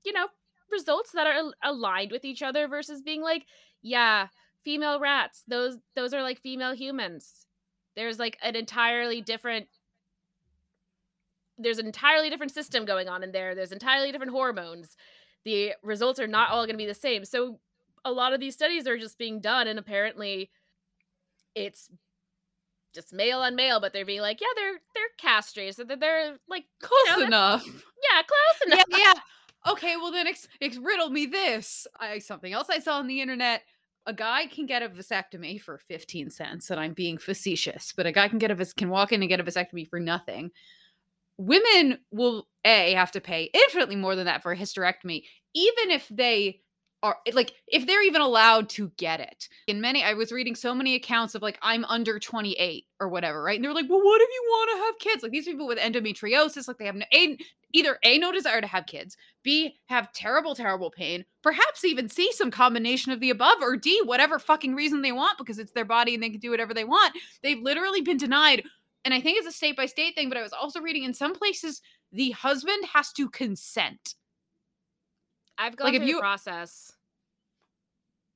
you 0.05 0.13
know 0.13 0.27
results 0.71 1.13
that 1.13 1.27
are 1.27 1.53
aligned 1.63 2.11
with 2.11 2.25
each 2.25 2.43
other 2.43 2.69
versus 2.69 3.03
being 3.03 3.23
like 3.23 3.45
yeah, 3.83 4.29
female 4.65 5.01
rats. 5.01 5.45
Those 5.47 5.79
those 5.95 6.13
are 6.13 6.23
like 6.23 6.41
female 6.41 6.75
humans. 6.75 7.47
There's 7.97 8.19
like 8.19 8.39
an 8.43 8.57
entirely 8.57 9.21
different 9.21 9.67
there's 11.59 11.79
an 11.79 11.87
entirely 11.87 12.31
different 12.31 12.53
system 12.53 12.85
going 12.85 13.09
on 13.09 13.25
in 13.25 13.33
there. 13.33 13.55
There's 13.55 13.73
entirely 13.73 14.13
different 14.13 14.31
hormones. 14.31 14.97
The 15.45 15.73
results 15.83 16.21
are 16.21 16.29
not 16.29 16.51
all 16.51 16.65
going 16.67 16.75
to 16.75 16.85
be 16.85 16.87
the 16.87 16.95
same. 16.95 17.25
So 17.25 17.59
a 18.05 18.13
lot 18.13 18.33
of 18.33 18.39
these 18.39 18.55
studies 18.55 18.87
are 18.87 18.97
just 18.97 19.19
being 19.19 19.41
done 19.41 19.67
and 19.67 19.79
apparently 19.79 20.51
it's 21.57 21.91
just 22.95 23.13
male 23.13 23.41
on 23.41 23.57
male, 23.57 23.81
but 23.81 23.93
they're 23.93 24.05
being 24.05 24.21
like, 24.21 24.41
yeah, 24.41 24.47
they're 24.55 24.81
they're 24.95 25.05
castrated, 25.19 25.77
so 25.77 25.85
they're, 25.85 25.97
they're 25.97 26.37
like 26.49 26.65
close 26.81 27.01
you 27.07 27.17
know, 27.21 27.27
enough. 27.27 27.67
Yeah, 27.67 28.23
close 28.23 28.73
enough. 28.73 28.87
Yeah, 28.91 28.99
yeah 28.99 29.21
okay, 29.67 29.97
well 29.97 30.13
then 30.13 30.27
ex-, 30.27 30.49
ex- 30.61 30.77
riddle 30.77 31.11
me 31.11 31.27
this. 31.27 31.87
I 31.99 32.19
something 32.19 32.53
else 32.53 32.69
I 32.71 32.79
saw 32.79 32.99
on 32.99 33.07
the 33.07 33.21
internet. 33.21 33.63
A 34.07 34.13
guy 34.13 34.47
can 34.47 34.67
get 34.67 34.83
a 34.83 34.89
vasectomy 34.89 35.61
for 35.61 35.79
15 35.79 36.31
cents, 36.31 36.71
and 36.71 36.81
I'm 36.81 36.95
being 36.95 37.19
facetious, 37.19 37.93
but 37.97 38.07
a 38.07 38.13
guy 38.13 38.29
can 38.29 38.39
get 38.39 38.51
a 38.51 38.55
vas- 38.55 38.73
can 38.73 38.89
walk 38.89 39.13
in 39.13 39.23
and 39.23 39.29
get 39.29 39.41
a 39.41 39.45
vasectomy 39.45 39.89
for 39.89 40.01
nothing. 40.01 40.51
Women 41.37 41.99
will 42.11 42.49
a 42.65 42.95
have 42.95 43.13
to 43.13 43.21
pay 43.21 43.51
infinitely 43.53 43.97
more 43.97 44.17
than 44.17 44.27
that 44.27 44.43
for 44.43 44.53
a 44.53 44.57
hysterectomy, 44.57 45.25
even 45.55 45.91
if 45.91 46.09
they 46.09 46.61
are 47.03 47.17
like 47.33 47.53
if 47.69 47.87
they're 47.87 48.05
even 48.05 48.21
allowed 48.21 48.69
to 48.71 48.91
get 48.97 49.21
it. 49.21 49.49
In 49.67 49.81
many 49.81 50.03
I 50.03 50.15
was 50.15 50.33
reading 50.33 50.55
so 50.55 50.75
many 50.75 50.95
accounts 50.95 51.35
of 51.35 51.43
like 51.43 51.59
I'm 51.63 51.85
under 51.85 52.19
28 52.19 52.87
or 53.01 53.09
whatever, 53.09 53.43
right? 53.43 53.57
And 53.57 53.65
they're 53.65 53.75
like, 53.75 53.89
"Well, 53.89 54.03
what 54.03 54.21
if 54.21 54.29
you 54.29 54.45
want 54.49 54.71
to 54.71 54.85
have 54.85 55.13
kids?" 55.13 55.23
Like 55.23 55.33
these 55.33 55.45
people 55.45 55.67
with 55.67 55.79
endometriosis, 55.79 56.67
like 56.67 56.79
they 56.79 56.87
have 56.87 56.97
no, 56.97 57.07
a, 57.15 57.39
either 57.73 57.99
A 58.05 58.19
no 58.19 58.33
desire 58.33 58.61
to 58.61 58.67
have 58.67 58.87
kids, 58.87 59.17
B 59.43 59.77
have 59.87 60.13
terrible 60.13 60.55
terrible 60.55 60.91
pain, 60.91 61.25
perhaps 61.43 61.85
even 61.85 62.09
C 62.09 62.33
some 62.33 62.51
combination 62.51 63.13
of 63.13 63.21
the 63.21 63.31
above 63.31 63.59
or 63.63 63.77
D 63.77 64.01
whatever 64.05 64.39
fucking 64.39 64.75
reason 64.75 65.03
they 65.03 65.13
want 65.13 65.39
because 65.39 65.59
it's 65.59 65.73
their 65.73 65.85
body 65.85 66.15
and 66.15 66.23
they 66.23 66.31
can 66.31 66.41
do 66.41 66.51
whatever 66.51 66.75
they 66.75 66.85
want. 66.85 67.15
They've 67.43 67.63
literally 67.63 68.01
been 68.01 68.17
denied 68.17 68.63
and 69.05 69.15
I 69.15 69.21
think 69.21 69.39
it's 69.39 69.47
a 69.47 69.53
state 69.53 69.77
by 69.77 69.87
state 69.87 70.15
thing, 70.15 70.29
but 70.29 70.37
I 70.39 70.43
was 70.43 70.53
also 70.53 70.81
reading 70.81 71.05
in 71.05 71.15
some 71.15 71.35
places 71.35 71.81
the 72.13 72.31
husband 72.33 72.85
has 72.93 73.13
to 73.15 73.29
consent 73.31 74.15
I've 75.59 75.77
gone 75.77 75.87
like, 75.87 75.97
through 75.97 76.05
if 76.05 76.09
you, 76.09 76.17
the 76.17 76.21
process. 76.21 76.93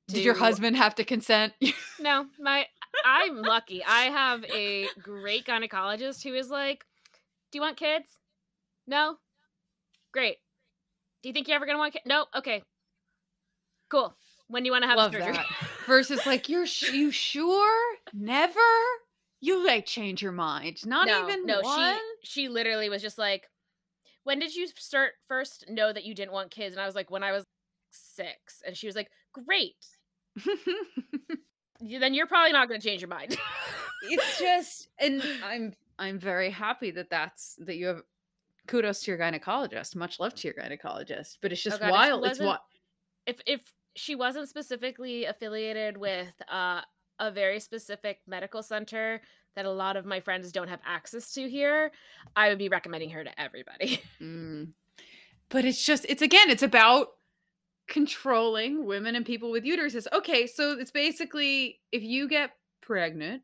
To... 0.09 0.15
Did 0.15 0.25
your 0.25 0.33
husband 0.33 0.75
have 0.75 0.95
to 0.95 1.05
consent? 1.05 1.53
no, 1.99 2.25
my 2.39 2.65
I'm 3.05 3.41
lucky. 3.41 3.83
I 3.83 4.03
have 4.03 4.43
a 4.45 4.87
great 5.01 5.45
gynecologist 5.45 6.23
who 6.23 6.33
is 6.35 6.49
like, 6.49 6.85
"Do 7.51 7.57
you 7.57 7.61
want 7.61 7.77
kids? 7.77 8.07
No, 8.85 9.17
great. 10.11 10.37
Do 11.21 11.29
you 11.29 11.33
think 11.33 11.47
you're 11.47 11.55
ever 11.55 11.65
gonna 11.65 11.79
want 11.79 11.93
kids? 11.93 12.05
No, 12.05 12.25
okay, 12.35 12.63
cool. 13.89 14.13
When 14.47 14.63
do 14.63 14.67
you 14.67 14.71
want 14.71 14.83
to 14.83 14.89
have 14.89 14.97
Love 14.97 15.13
surgery? 15.13 15.33
That. 15.33 15.45
Versus 15.87 16.25
like, 16.25 16.49
you're 16.49 16.65
sh- 16.65 16.91
you 16.91 17.11
sure? 17.11 17.97
Never? 18.13 18.59
You 19.39 19.65
like 19.65 19.85
change 19.85 20.21
your 20.21 20.31
mind? 20.31 20.85
Not 20.85 21.07
no, 21.07 21.23
even 21.23 21.45
no. 21.45 21.61
One? 21.61 21.95
She 22.21 22.43
she 22.43 22.49
literally 22.49 22.89
was 22.89 23.01
just 23.01 23.17
like, 23.17 23.49
when 24.23 24.39
did 24.39 24.55
you 24.55 24.67
start 24.77 25.13
first 25.27 25.65
know 25.69 25.91
that 25.91 26.05
you 26.05 26.15
didn't 26.15 26.31
want 26.31 26.51
kids? 26.51 26.73
And 26.73 26.81
I 26.81 26.85
was 26.85 26.95
like, 26.95 27.11
when 27.11 27.23
I 27.23 27.31
was 27.31 27.45
six. 27.91 28.61
And 28.65 28.75
she 28.75 28.87
was 28.87 28.95
like, 28.95 29.09
great. 29.31 29.85
then 31.81 32.13
you're 32.13 32.27
probably 32.27 32.51
not 32.51 32.67
going 32.67 32.79
to 32.79 32.87
change 32.87 33.01
your 33.01 33.09
mind. 33.09 33.37
it's 34.03 34.39
just, 34.39 34.89
and 34.99 35.23
I'm 35.45 35.73
I'm 35.99 36.17
very 36.19 36.49
happy 36.49 36.91
that 36.91 37.09
that's 37.09 37.55
that 37.59 37.75
you 37.75 37.87
have 37.87 38.01
kudos 38.67 39.03
to 39.03 39.11
your 39.11 39.19
gynecologist. 39.19 39.95
Much 39.95 40.19
love 40.19 40.33
to 40.35 40.47
your 40.47 40.55
gynecologist. 40.55 41.37
But 41.41 41.51
it's 41.51 41.61
just 41.61 41.77
oh 41.77 41.79
God, 41.79 41.91
wild. 41.91 42.25
It's 42.25 42.39
what 42.39 42.61
if 43.25 43.39
if 43.45 43.61
she 43.95 44.15
wasn't 44.15 44.49
specifically 44.49 45.25
affiliated 45.25 45.97
with 45.97 46.33
uh, 46.51 46.81
a 47.19 47.31
very 47.31 47.59
specific 47.59 48.19
medical 48.27 48.63
center 48.63 49.21
that 49.55 49.65
a 49.65 49.71
lot 49.71 49.95
of 49.95 50.05
my 50.05 50.19
friends 50.19 50.51
don't 50.51 50.67
have 50.67 50.81
access 50.85 51.31
to 51.33 51.49
here, 51.49 51.91
I 52.35 52.49
would 52.49 52.57
be 52.57 52.69
recommending 52.69 53.09
her 53.11 53.23
to 53.23 53.41
everybody. 53.41 54.01
Mm. 54.21 54.69
But 55.49 55.65
it's 55.65 55.85
just, 55.85 56.05
it's 56.07 56.21
again, 56.21 56.49
it's 56.49 56.63
about 56.63 57.07
controlling 57.87 58.85
women 58.85 59.15
and 59.15 59.25
people 59.25 59.51
with 59.51 59.65
uteruses. 59.65 60.07
Okay, 60.13 60.47
so 60.47 60.77
it's 60.79 60.91
basically 60.91 61.79
if 61.91 62.01
you 62.01 62.27
get 62.27 62.51
pregnant, 62.81 63.43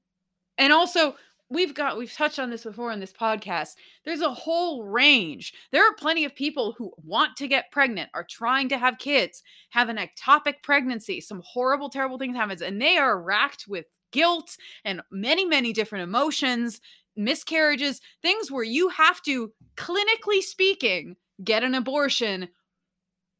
and 0.57 0.71
also 0.71 1.15
we've 1.49 1.73
got 1.73 1.97
we've 1.97 2.13
touched 2.13 2.39
on 2.39 2.49
this 2.49 2.63
before 2.63 2.91
in 2.91 2.99
this 2.99 3.13
podcast 3.13 3.73
there's 4.05 4.21
a 4.21 4.33
whole 4.33 4.83
range 4.83 5.53
there 5.71 5.83
are 5.83 5.95
plenty 5.95 6.23
of 6.23 6.35
people 6.35 6.75
who 6.77 6.91
want 7.03 7.35
to 7.35 7.47
get 7.47 7.71
pregnant 7.71 8.09
are 8.13 8.25
trying 8.29 8.69
to 8.69 8.77
have 8.77 8.99
kids 8.99 9.41
have 9.71 9.89
an 9.89 9.97
ectopic 9.97 10.55
pregnancy 10.63 11.19
some 11.19 11.41
horrible 11.43 11.89
terrible 11.89 12.19
things 12.19 12.35
happen 12.35 12.57
and 12.63 12.81
they 12.81 12.97
are 12.97 13.19
racked 13.19 13.65
with 13.67 13.85
guilt 14.11 14.57
and 14.83 15.01
many 15.11 15.45
many 15.45 15.73
different 15.73 16.03
emotions 16.03 16.81
miscarriages 17.15 18.01
things 18.21 18.51
where 18.51 18.63
you 18.63 18.89
have 18.89 19.21
to 19.21 19.51
clinically 19.75 20.41
speaking 20.41 21.15
get 21.43 21.63
an 21.63 21.75
abortion 21.75 22.47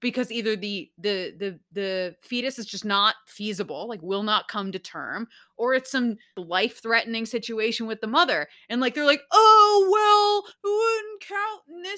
because 0.02 0.32
either 0.32 0.56
the 0.56 0.90
the 0.98 1.34
the 1.38 1.60
the 1.72 2.16
fetus 2.22 2.58
is 2.58 2.66
just 2.66 2.86
not 2.86 3.16
feasible 3.28 3.88
like 3.88 4.02
will 4.02 4.24
not 4.24 4.48
come 4.48 4.72
to 4.72 4.80
term 4.80 5.28
or 5.58 5.74
it's 5.74 5.92
some 5.92 6.16
life 6.38 6.82
threatening 6.82 7.26
situation 7.26 7.86
with 7.86 8.00
the 8.02 8.08
mother. 8.08 8.48
And 8.70 8.80
like 8.80 8.96
they're 8.96 9.06
like 9.06 9.22
oh 9.32 9.88
well 9.92 10.72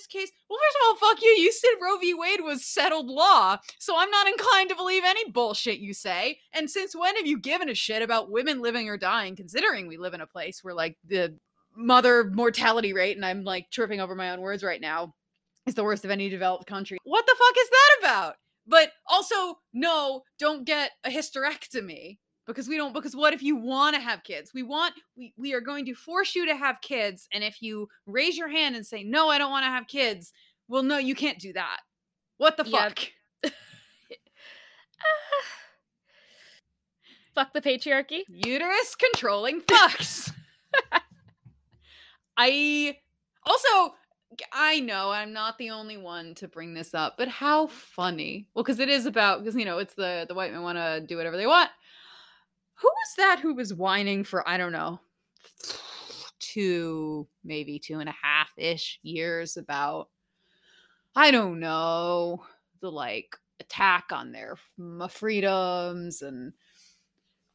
this 0.01 0.07
case 0.07 0.31
well 0.49 0.59
first 0.59 0.77
of 0.77 0.87
all 0.87 1.09
fuck 1.09 1.23
you 1.23 1.29
you 1.29 1.51
said 1.51 1.69
roe 1.81 1.97
v 1.97 2.13
wade 2.13 2.41
was 2.41 2.65
settled 2.65 3.07
law 3.07 3.57
so 3.79 3.95
i'm 3.97 4.09
not 4.09 4.27
inclined 4.27 4.69
to 4.69 4.75
believe 4.75 5.03
any 5.05 5.29
bullshit 5.29 5.79
you 5.79 5.93
say 5.93 6.39
and 6.53 6.69
since 6.69 6.95
when 6.95 7.15
have 7.15 7.27
you 7.27 7.39
given 7.39 7.69
a 7.69 7.75
shit 7.75 8.01
about 8.01 8.31
women 8.31 8.61
living 8.61 8.89
or 8.89 8.97
dying 8.97 9.35
considering 9.35 9.87
we 9.87 9.97
live 9.97 10.13
in 10.13 10.21
a 10.21 10.27
place 10.27 10.63
where 10.63 10.73
like 10.73 10.97
the 11.07 11.33
mother 11.75 12.25
mortality 12.25 12.93
rate 12.93 13.15
and 13.15 13.25
i'm 13.25 13.43
like 13.43 13.69
tripping 13.69 14.01
over 14.01 14.15
my 14.15 14.31
own 14.31 14.41
words 14.41 14.63
right 14.63 14.81
now 14.81 15.13
is 15.65 15.75
the 15.75 15.83
worst 15.83 16.05
of 16.05 16.11
any 16.11 16.29
developed 16.29 16.65
country. 16.65 16.97
What 17.03 17.25
the 17.25 17.35
fuck 17.37 17.55
is 17.57 17.69
that 17.69 17.97
about? 17.99 18.35
But 18.67 18.91
also, 19.09 19.59
no, 19.73 20.23
don't 20.39 20.65
get 20.65 20.91
a 21.03 21.09
hysterectomy 21.09 22.17
because 22.47 22.67
we 22.67 22.77
don't 22.77 22.93
because 22.93 23.15
what 23.15 23.33
if 23.33 23.41
you 23.43 23.55
want 23.55 23.95
to 23.95 24.01
have 24.01 24.23
kids? 24.23 24.51
We 24.53 24.63
want 24.63 24.93
we, 25.17 25.33
we 25.37 25.53
are 25.53 25.61
going 25.61 25.85
to 25.85 25.93
force 25.93 26.35
you 26.35 26.45
to 26.47 26.55
have 26.55 26.81
kids 26.81 27.27
and 27.33 27.43
if 27.43 27.61
you 27.61 27.87
raise 28.05 28.37
your 28.37 28.49
hand 28.49 28.75
and 28.75 28.85
say 28.85 29.03
no 29.03 29.29
i 29.29 29.37
don't 29.37 29.51
want 29.51 29.63
to 29.63 29.69
have 29.69 29.87
kids 29.87 30.33
well 30.67 30.83
no 30.83 30.97
you 30.97 31.15
can't 31.15 31.39
do 31.39 31.53
that. 31.53 31.79
What 32.37 32.57
the 32.57 32.65
fuck? 32.65 32.99
Fuck 37.35 37.53
the 37.53 37.61
patriarchy? 37.61 38.23
Uterus 38.27 38.95
controlling 38.95 39.61
fucks. 39.61 40.33
I 42.37 42.97
also 43.45 43.95
I 44.53 44.79
know 44.79 45.11
I'm 45.11 45.33
not 45.33 45.57
the 45.57 45.71
only 45.71 45.97
one 45.97 46.35
to 46.35 46.47
bring 46.47 46.73
this 46.73 46.93
up, 46.93 47.15
but 47.17 47.27
how 47.27 47.67
funny. 47.67 48.47
Well, 48.53 48.63
because 48.63 48.79
it 48.79 48.89
is 48.89 49.05
about 49.05 49.43
because 49.43 49.55
you 49.55 49.65
know 49.65 49.77
it's 49.77 49.93
the 49.93 50.25
the 50.27 50.33
white 50.33 50.51
men 50.51 50.61
want 50.61 50.77
to 50.77 51.01
do 51.05 51.17
whatever 51.17 51.37
they 51.37 51.47
want. 51.47 51.69
Who 52.81 52.87
was 52.87 53.15
that 53.17 53.39
who 53.41 53.53
was 53.53 53.73
whining 53.73 54.23
for 54.23 54.47
I 54.47 54.57
don't 54.57 54.71
know 54.71 54.99
two 56.39 57.27
maybe 57.43 57.79
two 57.79 57.99
and 57.99 58.09
a 58.09 58.15
half 58.21 58.51
ish 58.57 58.99
years 59.03 59.57
about 59.57 60.09
I 61.15 61.31
don't 61.31 61.59
know 61.59 62.43
the 62.81 62.91
like 62.91 63.37
attack 63.59 64.05
on 64.11 64.31
their 64.31 64.57
freedoms 65.09 66.21
and 66.21 66.53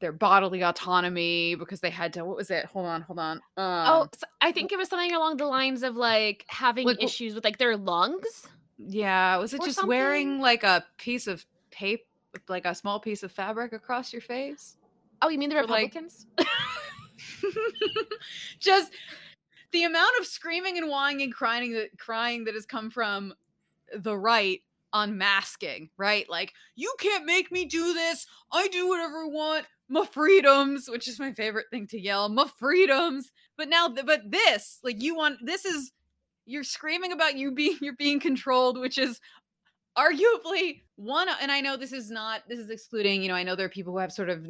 their 0.01 0.13
bodily 0.13 0.63
autonomy 0.63 1.55
because 1.57 1.81
they 1.81 1.91
had 1.91 2.13
to 2.13 2.25
what 2.25 2.37
was 2.37 2.51
it? 2.51 2.67
Hold 2.67 2.87
on 2.87 3.03
hold 3.03 3.19
on 3.19 3.41
oh, 3.57 3.63
um, 3.63 3.89
oh 3.89 4.09
so 4.17 4.27
i 4.41 4.53
think 4.53 4.71
it 4.71 4.79
was 4.79 4.89
something 4.89 5.15
along 5.15 5.39
the 5.39 5.47
lines 5.47 5.83
of 5.83 5.97
like 5.97 6.45
having 6.49 6.89
issues 7.01 7.35
with 7.35 7.45
like 7.45 7.59
their 7.59 7.77
lungs? 7.77 8.47
Yeah 8.79 9.37
was 9.39 9.53
it 9.53 9.63
just 9.63 9.77
something? 9.77 9.89
wearing 9.89 10.41
like 10.41 10.63
a 10.63 10.85
piece 10.99 11.27
of 11.27 11.45
paper 11.71 12.05
like 12.49 12.67
a 12.67 12.75
small 12.75 13.01
piece 13.01 13.23
of 13.23 13.33
fabric 13.33 13.73
across 13.73 14.13
your 14.13 14.23
face 14.23 14.76
oh 15.23 15.29
you 15.29 15.39
mean 15.39 15.51
the 15.51 15.57
republicans 15.57 16.27
like... 16.39 16.47
just 18.61 18.93
the 19.73 19.85
amount 19.85 20.11
of 20.19 20.27
screaming 20.27 20.79
and 20.79 20.89
whining 20.89 21.23
and 21.23 21.35
crying 21.35 21.73
that 21.73 21.99
crying 21.99 22.45
that 22.45 22.55
has 22.55 22.67
come 22.67 22.91
from 22.91 23.35
the 23.95 24.17
right 24.17 24.63
unmasking, 24.93 25.91
right? 25.97 26.29
Like, 26.29 26.53
you 26.75 26.95
can't 26.99 27.25
make 27.25 27.53
me 27.53 27.65
do 27.65 27.93
this. 27.93 28.27
I 28.53 28.69
do 28.69 28.89
whatever 28.89 29.25
I 29.25 29.29
want 29.29 29.67
my 29.89 30.07
freedoms, 30.07 30.89
which 30.89 31.07
is 31.07 31.21
my 31.21 31.33
favorite 31.33 31.67
thing 31.71 31.87
to 31.89 32.01
yell, 32.01 32.29
my 32.29 32.49
freedoms. 32.59 33.31
But 33.57 33.69
now, 33.69 33.89
but 33.89 34.31
this, 34.31 34.81
like, 34.83 35.03
you 35.03 35.15
want 35.15 35.39
this 35.45 35.65
is 35.65 35.93
you're 36.47 36.65
screaming 36.65 37.13
about 37.13 37.37
you 37.37 37.53
being 37.53 37.79
you're 37.81 37.97
being 37.97 38.21
controlled, 38.21 38.79
which 38.79 38.99
is 38.99 39.21
arguably 39.97 40.83
one. 40.97 41.29
And 41.41 41.53
I 41.53 41.61
know 41.61 41.77
this 41.77 41.93
is 41.93 42.11
not 42.11 42.43
this 42.49 42.59
is 42.59 42.71
excluding. 42.71 43.23
You 43.23 43.29
know, 43.29 43.35
I 43.35 43.43
know 43.43 43.55
there 43.55 43.67
are 43.67 43.71
people 43.71 43.93
who 43.93 43.99
have 43.99 44.13
sort 44.13 44.31
of 44.31 44.47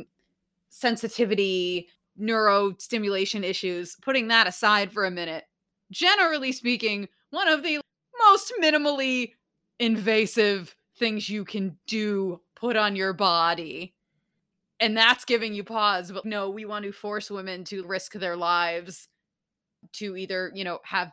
sensitivity, 0.76 1.88
neurostimulation 2.21 3.42
issues. 3.42 3.97
Putting 4.02 4.28
that 4.28 4.47
aside 4.47 4.92
for 4.92 5.06
a 5.06 5.11
minute, 5.11 5.45
generally 5.90 6.52
speaking, 6.52 7.09
one 7.30 7.49
of 7.49 7.62
the 7.62 7.80
most 8.28 8.52
minimally 8.61 9.33
invasive 9.78 10.76
things 10.99 11.30
you 11.30 11.45
can 11.45 11.76
do 11.87 12.40
put 12.54 12.76
on 12.76 12.97
your 12.97 13.12
body 13.12 13.95
and 14.80 14.97
that's 14.97 15.26
giving 15.26 15.52
you 15.52 15.62
pause 15.62 16.11
but 16.11 16.25
no 16.25 16.49
we 16.49 16.64
want 16.64 16.83
to 16.83 16.92
force 16.92 17.30
women 17.30 17.62
to 17.62 17.87
risk 17.87 18.14
their 18.14 18.35
lives 18.35 19.06
to 19.92 20.16
either 20.16 20.50
you 20.54 20.64
know 20.64 20.78
have 20.83 21.12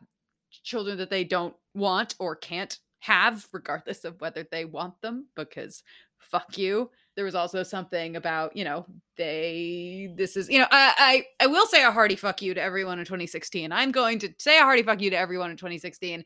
children 0.64 0.98
that 0.98 1.10
they 1.10 1.26
don't 1.26 1.54
want 1.74 2.16
or 2.20 2.38
can't 2.38 2.80
have 3.00 3.46
regardless 3.52 4.06
of 4.06 4.22
whether 4.22 4.48
they 4.50 4.64
want 4.64 4.94
them 5.02 5.28
because 5.36 5.84
fuck 6.18 6.58
you 6.58 6.90
there 7.16 7.26
was 7.26 7.36
also 7.36 7.64
something 7.64 8.16
about 8.16 8.56
you 8.56 8.64
know 8.64 8.86
they 9.18 10.14
this 10.16 10.36
is 10.36 10.50
you 10.50 10.60
know 10.60 10.68
I, 10.72 11.24
I 11.40 11.46
i 11.46 11.48
will 11.48 11.68
say 11.68 11.84
a 11.84 11.92
hearty 11.92 12.16
fuck 12.16 12.42
you 12.42 12.54
to 12.54 12.62
everyone 12.62 13.00
in 13.00 13.06
2016 13.06 13.72
i'm 13.72 13.92
going 13.92 14.20
to 14.20 14.30
say 14.40 14.58
a 14.58 14.64
hearty 14.64 14.84
fuck 14.84 15.02
you 15.02 15.10
to 15.10 15.18
everyone 15.18 15.52
in 15.52 15.58
2016 15.58 16.24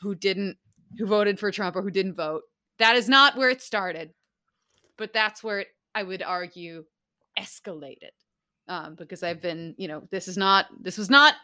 who 0.00 0.14
didn't 0.14 0.56
who 0.98 1.06
voted 1.06 1.38
for 1.38 1.50
trump 1.50 1.76
or 1.76 1.82
who 1.82 1.90
didn't 1.90 2.14
vote 2.14 2.42
that 2.78 2.96
is 2.96 3.08
not 3.08 3.36
where 3.36 3.50
it 3.50 3.60
started 3.60 4.12
but 4.96 5.12
that's 5.12 5.42
where 5.42 5.60
it 5.60 5.68
I 5.94 6.02
would 6.02 6.22
argue, 6.22 6.84
escalated. 7.38 8.10
Um, 8.68 8.94
because 8.94 9.22
I've 9.22 9.42
been, 9.42 9.74
you 9.76 9.88
know, 9.88 10.02
this 10.10 10.28
is 10.28 10.36
not, 10.36 10.66
this 10.80 10.96
was 10.96 11.10
not, 11.10 11.34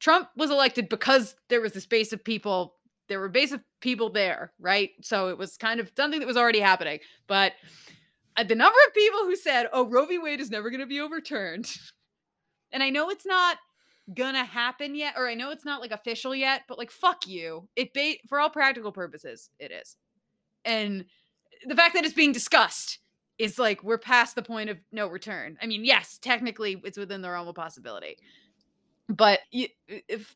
Trump 0.00 0.28
was 0.36 0.50
elected 0.50 0.88
because 0.88 1.36
there 1.48 1.60
was 1.60 1.72
this 1.72 1.86
base 1.86 2.12
of 2.12 2.24
people, 2.24 2.74
there 3.12 3.20
were 3.20 3.28
base 3.28 3.52
of 3.52 3.60
people 3.80 4.08
there, 4.08 4.52
right? 4.58 4.90
So 5.02 5.28
it 5.28 5.36
was 5.36 5.58
kind 5.58 5.80
of 5.80 5.92
something 5.94 6.18
that 6.18 6.26
was 6.26 6.38
already 6.38 6.60
happening. 6.60 6.98
But 7.26 7.52
uh, 8.38 8.44
the 8.44 8.54
number 8.54 8.78
of 8.88 8.94
people 8.94 9.20
who 9.20 9.36
said, 9.36 9.66
oh, 9.70 9.86
Roe 9.86 10.06
v. 10.06 10.16
Wade 10.16 10.40
is 10.40 10.50
never 10.50 10.70
going 10.70 10.80
to 10.80 10.86
be 10.86 11.00
overturned. 11.00 11.70
and 12.72 12.82
I 12.82 12.88
know 12.88 13.10
it's 13.10 13.26
not 13.26 13.58
gonna 14.14 14.44
happen 14.44 14.94
yet, 14.94 15.14
or 15.16 15.28
I 15.28 15.34
know 15.34 15.50
it's 15.50 15.64
not 15.64 15.80
like 15.80 15.92
official 15.92 16.34
yet, 16.34 16.62
but 16.68 16.78
like, 16.78 16.90
fuck 16.90 17.26
you. 17.26 17.68
It, 17.76 17.94
ba- 17.94 18.16
for 18.28 18.40
all 18.40 18.50
practical 18.50 18.92
purposes, 18.92 19.50
it 19.58 19.70
is. 19.70 19.96
And 20.64 21.04
the 21.66 21.76
fact 21.76 21.94
that 21.94 22.04
it's 22.04 22.14
being 22.14 22.32
discussed 22.32 22.98
is 23.38 23.58
like 23.58 23.84
we're 23.84 23.98
past 23.98 24.34
the 24.34 24.42
point 24.42 24.70
of 24.70 24.78
no 24.90 25.06
return. 25.06 25.58
I 25.60 25.66
mean, 25.66 25.84
yes, 25.84 26.18
technically 26.18 26.80
it's 26.84 26.98
within 26.98 27.22
the 27.22 27.30
realm 27.30 27.46
of 27.46 27.54
possibility, 27.54 28.16
but 29.08 29.40
you, 29.50 29.68
if 29.86 30.34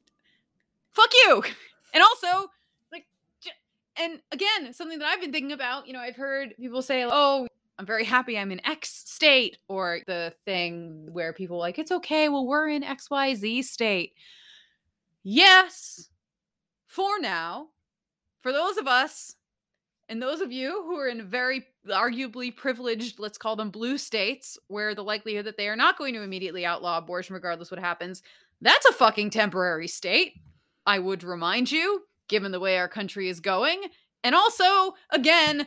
fuck 0.93 1.11
you, 1.25 1.43
and 1.95 2.03
also 2.03 2.51
and 3.99 4.21
again, 4.33 4.73
something 4.73 4.99
that 4.99 5.09
I've 5.09 5.21
been 5.21 5.33
thinking 5.33 5.53
about. 5.53 5.87
You 5.87 5.93
know, 5.93 6.01
I've 6.01 6.17
heard 6.17 6.55
people 6.57 6.83
say, 6.83 7.05
"Oh, 7.05 7.47
I'm 7.79 7.87
very 7.87 8.05
happy 8.05 8.39
I'm 8.39 8.53
in 8.53 8.65
X 8.67 9.05
state," 9.07 9.59
or 9.69 10.01
the 10.07 10.35
thing 10.45 11.09
where 11.13 11.33
people 11.33 11.59
like, 11.59 11.79
"It's 11.79 11.93
okay, 11.93 12.29
well, 12.29 12.47
we're 12.47 12.69
in 12.69 12.83
X 12.83 13.11
Y 13.11 13.35
Z 13.35 13.63
state." 13.63 14.15
Yes, 15.23 16.09
for 16.87 17.19
now, 17.19 17.69
for 18.41 18.53
those 18.53 18.77
of 18.77 18.87
us 18.87 19.35
and 20.09 20.23
those 20.23 20.41
of 20.41 20.53
you 20.53 20.85
who 20.85 20.97
are 20.99 21.09
in 21.09 21.29
very 21.29 21.67
arguably 21.89 22.55
privileged, 22.55 23.19
let's 23.19 23.39
call 23.39 23.57
them 23.57 23.71
blue 23.71 23.99
states, 23.99 24.57
where 24.69 24.95
the 24.95 25.03
likelihood 25.03 25.47
that 25.47 25.57
they 25.57 25.69
are 25.69 25.77
not 25.77 25.99
going 25.99 26.15
to 26.15 26.23
immediately 26.23 26.65
outlaw 26.65 26.99
abortion 26.99 27.35
regardless 27.35 27.71
what 27.73 27.81
happens, 27.81 28.23
that's 28.61 28.87
a 28.87 28.93
fucking 28.93 29.31
temporary 29.31 29.89
state. 29.89 30.35
I 30.87 31.01
would 31.01 31.25
remind 31.25 31.73
you, 31.73 32.03
given 32.29 32.53
the 32.53 32.61
way 32.61 32.79
our 32.79 32.89
country 32.89 33.29
is 33.29 33.41
going. 33.41 33.83
And 34.25 34.35
also, 34.35 34.95
again, 35.11 35.67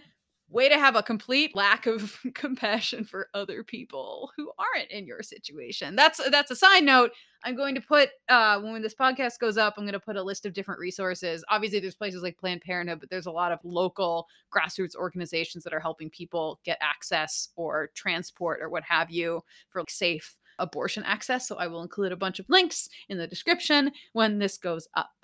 way 0.50 0.68
to 0.68 0.78
have 0.78 0.96
a 0.96 1.04
complete 1.04 1.56
lack 1.56 1.86
of 1.86 2.20
compassion 2.34 3.04
for 3.04 3.30
other 3.34 3.64
people 3.64 4.32
who 4.36 4.52
aren't 4.58 4.90
in 4.92 5.06
your 5.06 5.22
situation. 5.22 5.96
That's 5.96 6.20
that's 6.30 6.52
a 6.52 6.56
side 6.56 6.84
note. 6.84 7.12
I'm 7.44 7.56
going 7.56 7.76
to 7.76 7.82
put 7.82 8.10
uh 8.28 8.60
when 8.60 8.82
this 8.82 8.96
podcast 8.96 9.40
goes 9.40 9.58
up, 9.58 9.76
I'm 9.78 9.86
going 9.86 9.94
to 9.94 10.00
put 10.00 10.18
a 10.18 10.24
list 10.24 10.46
of 10.46 10.54
different 10.54 10.80
resources. 10.80 11.44
Obviously 11.50 11.80
there's 11.80 11.96
places 11.96 12.24
like 12.24 12.38
Planned 12.38 12.62
Parenthood, 12.62 13.00
but 13.00 13.10
there's 13.10 13.28
a 13.28 13.32
lot 13.32 13.52
of 13.52 13.60
local 13.64 14.28
grassroots 14.54 14.96
organizations 14.96 15.64
that 15.64 15.74
are 15.74 15.80
helping 15.80 16.10
people 16.10 16.60
get 16.66 16.78
access 16.82 17.50
or 17.56 17.92
transport 17.96 18.60
or 18.62 18.70
what 18.70 18.84
have 18.84 19.12
you 19.12 19.42
for 19.70 19.82
like, 19.82 19.90
safe 19.90 20.36
abortion 20.58 21.04
access. 21.04 21.48
So 21.48 21.56
I 21.56 21.68
will 21.68 21.82
include 21.82 22.12
a 22.12 22.18
bunch 22.18 22.40
of 22.40 22.50
links 22.50 22.90
in 23.08 23.18
the 23.18 23.28
description 23.28 23.92
when 24.14 24.40
this 24.40 24.58
goes 24.58 24.88
up. 24.96 25.19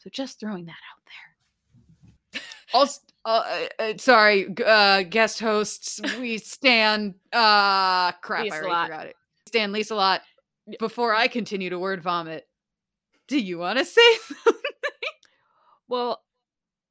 So 0.00 0.08
just 0.10 0.40
throwing 0.40 0.64
that 0.64 0.72
out 0.72 1.02
there. 2.32 2.42
also, 2.72 3.00
uh, 3.26 3.42
uh, 3.78 3.82
uh, 3.82 3.92
sorry, 3.98 4.54
uh, 4.64 5.02
guest 5.02 5.40
hosts. 5.40 6.00
We 6.18 6.38
stand. 6.38 7.14
Uh, 7.32 8.12
crap, 8.12 8.44
Lisa 8.44 8.54
I 8.54 8.58
already 8.58 8.86
forgot 8.86 9.06
it. 9.08 9.16
Stan 9.46 9.72
Lisa 9.72 9.94
lot. 9.94 10.22
Before 10.78 11.14
I 11.14 11.28
continue 11.28 11.68
to 11.70 11.78
word 11.78 12.02
vomit, 12.02 12.46
do 13.28 13.38
you 13.38 13.58
want 13.58 13.78
to 13.78 13.84
say 13.96 14.14
something? 14.26 14.54
Well, 15.88 16.22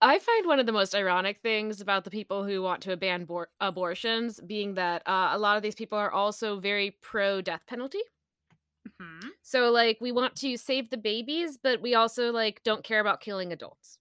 I 0.02 0.20
find 0.20 0.46
one 0.46 0.60
of 0.60 0.66
the 0.66 0.72
most 0.72 0.94
ironic 0.94 1.40
things 1.42 1.82
about 1.82 2.04
the 2.04 2.10
people 2.12 2.44
who 2.44 2.62
want 2.62 2.82
to 2.84 2.96
ban 2.96 3.26
bor- 3.26 3.50
abortions 3.60 4.40
being 4.40 4.76
that 4.76 5.02
uh, 5.08 5.30
a 5.32 5.38
lot 5.38 5.58
of 5.58 5.64
these 5.64 5.76
people 5.76 5.98
are 5.98 6.12
also 6.12 6.60
very 6.60 6.92
pro 7.02 7.42
death 7.42 7.64
penalty. 7.68 8.00
Mm-hmm. 9.02 9.30
So, 9.42 9.72
like, 9.72 9.98
we 10.02 10.12
want 10.12 10.36
to 10.38 10.58
save 10.58 10.90
the 10.90 10.98
babies, 10.98 11.58
but 11.62 11.82
we 11.82 11.96
also 11.96 12.32
like 12.32 12.62
don't 12.64 12.84
care 12.84 13.00
about 13.00 13.22
killing 13.22 13.52
adults. 13.52 13.98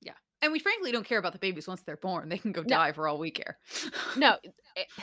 Yeah, 0.00 0.12
and 0.42 0.52
we 0.52 0.58
frankly 0.58 0.92
don't 0.92 1.06
care 1.06 1.18
about 1.18 1.32
the 1.32 1.38
babies 1.38 1.68
once 1.68 1.82
they're 1.82 1.96
born. 1.96 2.28
They 2.28 2.38
can 2.38 2.52
go 2.52 2.62
no. 2.62 2.68
die 2.68 2.92
for 2.92 3.08
all 3.08 3.18
we 3.18 3.30
care. 3.30 3.58
no, 4.16 4.36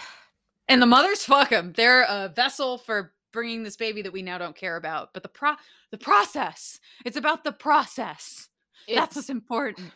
and 0.67 0.81
the 0.81 0.87
mothers, 0.87 1.23
fuck 1.23 1.49
them. 1.49 1.73
They're 1.75 2.03
a 2.03 2.29
vessel 2.29 2.77
for 2.77 3.13
bringing 3.31 3.63
this 3.63 3.75
baby 3.75 4.01
that 4.01 4.13
we 4.13 4.21
now 4.21 4.37
don't 4.37 4.55
care 4.55 4.77
about. 4.77 5.13
But 5.13 5.23
the 5.23 5.29
pro, 5.29 5.53
the 5.91 5.97
process. 5.97 6.79
It's 7.05 7.17
about 7.17 7.43
the 7.43 7.51
process. 7.51 8.49
It's... 8.87 8.97
That's 8.97 9.15
what's 9.15 9.29
important. 9.29 9.91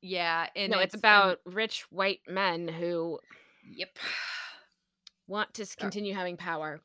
Yeah, 0.00 0.46
and 0.54 0.70
no, 0.70 0.78
it's, 0.78 0.94
it's 0.94 1.00
about 1.00 1.40
rich 1.44 1.86
white 1.90 2.20
men 2.28 2.68
who, 2.68 3.18
yep, 3.68 3.98
want 5.26 5.52
to 5.54 5.66
continue 5.76 6.14
having 6.14 6.36
power. 6.36 6.80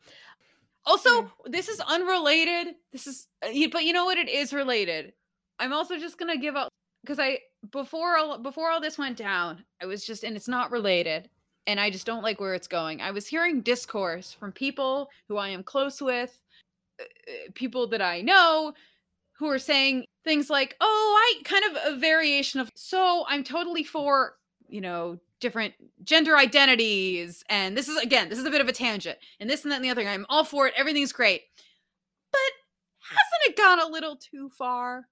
Also, 0.85 1.31
this 1.45 1.69
is 1.69 1.79
unrelated. 1.79 2.75
This 2.91 3.07
is, 3.07 3.27
uh, 3.43 3.49
but 3.71 3.83
you 3.83 3.93
know 3.93 4.05
what? 4.05 4.17
It 4.17 4.29
is 4.29 4.53
related. 4.53 5.13
I'm 5.59 5.73
also 5.73 5.97
just 5.97 6.17
gonna 6.17 6.37
give 6.37 6.55
up 6.55 6.69
because 7.03 7.19
I 7.19 7.39
before 7.71 8.17
all 8.17 8.37
before 8.37 8.69
all 8.69 8.81
this 8.81 8.97
went 8.97 9.17
down, 9.17 9.63
I 9.81 9.85
was 9.85 10.05
just 10.05 10.23
and 10.23 10.35
it's 10.35 10.47
not 10.47 10.71
related, 10.71 11.29
and 11.67 11.79
I 11.79 11.89
just 11.89 12.05
don't 12.05 12.23
like 12.23 12.41
where 12.41 12.53
it's 12.53 12.67
going. 12.67 13.01
I 13.01 13.11
was 13.11 13.27
hearing 13.27 13.61
discourse 13.61 14.33
from 14.33 14.51
people 14.51 15.09
who 15.27 15.37
I 15.37 15.49
am 15.49 15.63
close 15.63 16.01
with, 16.01 16.41
uh, 16.99 17.03
uh 17.03 17.51
people 17.53 17.87
that 17.87 18.01
I 18.01 18.21
know, 18.21 18.73
who 19.33 19.49
are 19.49 19.59
saying 19.59 20.05
things 20.23 20.49
like, 20.49 20.75
oh, 20.81 21.35
I 21.39 21.43
kind 21.43 21.63
of 21.65 21.93
a 21.93 21.99
variation 21.99 22.59
of, 22.59 22.69
so 22.75 23.25
I'm 23.27 23.43
totally 23.43 23.83
for, 23.83 24.37
you 24.67 24.81
know, 24.81 25.19
different 25.43 25.75
gender 26.03 26.35
identities. 26.35 27.43
And 27.49 27.77
this 27.77 27.87
is, 27.87 28.01
again, 28.01 28.29
this 28.29 28.39
is 28.39 28.45
a 28.45 28.49
bit 28.49 28.61
of 28.61 28.67
a 28.67 28.73
tangent. 28.73 29.19
And 29.39 29.47
this 29.47 29.63
and 29.63 29.71
that 29.71 29.75
and 29.75 29.85
the 29.85 29.89
other 29.91 30.01
thing. 30.01 30.07
I'm 30.07 30.25
all 30.29 30.43
for 30.43 30.65
it. 30.65 30.73
Everything's 30.75 31.11
great. 31.11 31.41
But 32.31 32.39
hasn't 33.01 33.51
it 33.51 33.57
gone 33.57 33.79
a 33.79 33.91
little 33.91 34.15
too 34.15 34.49
far? 34.57 35.03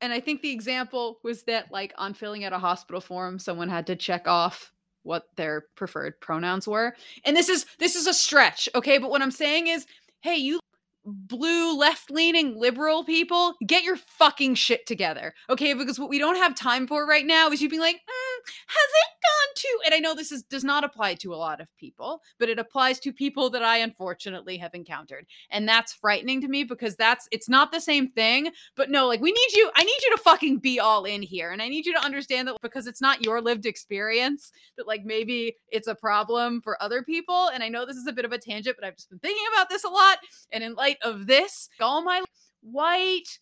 And 0.00 0.12
I 0.12 0.20
think 0.20 0.42
the 0.42 0.52
example 0.52 1.18
was 1.24 1.42
that, 1.44 1.72
like, 1.72 1.92
on 1.98 2.14
filling 2.14 2.44
out 2.44 2.52
a 2.52 2.58
hospital 2.58 3.00
form, 3.00 3.40
someone 3.40 3.68
had 3.68 3.88
to 3.88 3.96
check 3.96 4.28
off 4.28 4.70
what 5.02 5.24
their 5.36 5.64
preferred 5.74 6.20
pronouns 6.20 6.68
were. 6.68 6.94
And 7.24 7.36
this 7.36 7.48
is 7.48 7.64
this 7.78 7.96
is 7.96 8.06
a 8.06 8.14
stretch, 8.14 8.68
okay? 8.74 8.98
But 8.98 9.10
what 9.10 9.22
I'm 9.22 9.30
saying 9.30 9.66
is, 9.66 9.86
hey, 10.20 10.36
you 10.36 10.60
blue 11.04 11.76
left 11.76 12.10
leaning 12.10 12.58
liberal 12.58 13.04
people, 13.04 13.54
get 13.66 13.82
your 13.82 13.96
fucking 13.96 14.54
shit 14.54 14.86
together. 14.86 15.34
Okay, 15.48 15.72
because 15.72 15.98
what 15.98 16.10
we 16.10 16.18
don't 16.18 16.36
have 16.36 16.54
time 16.54 16.86
for 16.86 17.06
right 17.06 17.26
now 17.26 17.48
is 17.48 17.62
you 17.62 17.68
being 17.68 17.80
like, 17.80 17.96
mm, 17.96 18.27
has 18.66 18.90
it 18.94 19.10
gone 19.22 19.54
to 19.56 19.78
and 19.86 19.94
I 19.94 19.98
know 19.98 20.14
this 20.14 20.32
is 20.32 20.42
does 20.42 20.64
not 20.64 20.84
apply 20.84 21.14
to 21.14 21.34
a 21.34 21.36
lot 21.36 21.60
of 21.60 21.74
people, 21.76 22.22
but 22.38 22.48
it 22.48 22.58
applies 22.58 23.00
to 23.00 23.12
people 23.12 23.50
that 23.50 23.62
I 23.62 23.78
unfortunately 23.78 24.56
have 24.58 24.74
encountered. 24.74 25.26
And 25.50 25.68
that's 25.68 25.92
frightening 25.92 26.40
to 26.42 26.48
me 26.48 26.64
because 26.64 26.96
that's 26.96 27.28
it's 27.32 27.48
not 27.48 27.72
the 27.72 27.80
same 27.80 28.08
thing, 28.08 28.50
but 28.76 28.90
no, 28.90 29.06
like 29.06 29.20
we 29.20 29.32
need 29.32 29.52
you 29.54 29.70
I 29.74 29.84
need 29.84 29.98
you 30.02 30.16
to 30.16 30.22
fucking 30.22 30.58
be 30.58 30.80
all 30.80 31.04
in 31.04 31.22
here. 31.22 31.52
And 31.52 31.62
I 31.62 31.68
need 31.68 31.86
you 31.86 31.92
to 31.94 32.04
understand 32.04 32.48
that 32.48 32.56
because 32.62 32.86
it's 32.86 33.00
not 33.00 33.24
your 33.24 33.40
lived 33.40 33.66
experience 33.66 34.52
that 34.76 34.86
like 34.86 35.04
maybe 35.04 35.56
it's 35.70 35.88
a 35.88 35.94
problem 35.94 36.60
for 36.60 36.82
other 36.82 37.02
people. 37.02 37.50
And 37.52 37.62
I 37.62 37.68
know 37.68 37.86
this 37.86 37.96
is 37.96 38.06
a 38.06 38.12
bit 38.12 38.24
of 38.24 38.32
a 38.32 38.38
tangent, 38.38 38.76
but 38.78 38.86
I've 38.86 38.96
just 38.96 39.10
been 39.10 39.18
thinking 39.18 39.46
about 39.52 39.68
this 39.68 39.84
a 39.84 39.88
lot 39.88 40.18
and 40.52 40.62
in 40.64 40.74
light 40.74 40.98
of 41.02 41.26
this, 41.26 41.68
all 41.80 42.02
my 42.02 42.22
white 42.62 43.38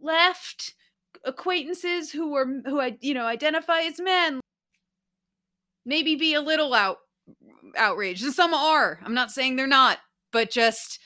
left 0.00 0.74
acquaintances 1.24 2.10
who 2.10 2.30
were 2.30 2.46
who 2.64 2.80
I 2.80 2.96
you 3.00 3.14
know 3.14 3.26
identify 3.26 3.80
as 3.80 4.00
men 4.00 4.40
maybe 5.84 6.16
be 6.16 6.34
a 6.34 6.40
little 6.40 6.74
out 6.74 6.98
outraged. 7.76 8.24
And 8.24 8.32
some 8.32 8.54
are. 8.54 9.00
I'm 9.04 9.14
not 9.14 9.30
saying 9.30 9.56
they're 9.56 9.66
not, 9.66 9.98
but 10.32 10.50
just 10.50 10.98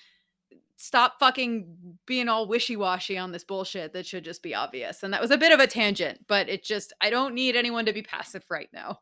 stop 0.77 1.15
fucking 1.19 1.99
being 2.07 2.29
all 2.29 2.47
wishy-washy 2.47 3.17
on 3.17 3.33
this 3.33 3.45
bullshit 3.45 3.93
that 3.95 4.07
should 4.07 4.25
just 4.25 4.43
be 4.43 4.55
obvious. 4.55 5.03
And 5.03 5.13
that 5.13 5.23
was 5.23 5.31
a 5.31 5.39
bit 5.39 5.53
of 5.53 5.61
a 5.61 5.67
tangent, 5.67 6.27
but 6.29 6.49
it 6.49 6.63
just 6.63 6.93
I 7.01 7.11
don't 7.11 7.35
need 7.35 7.57
anyone 7.57 7.87
to 7.87 7.93
be 7.93 8.03
passive 8.03 8.45
right 8.51 8.69
now. 8.73 9.01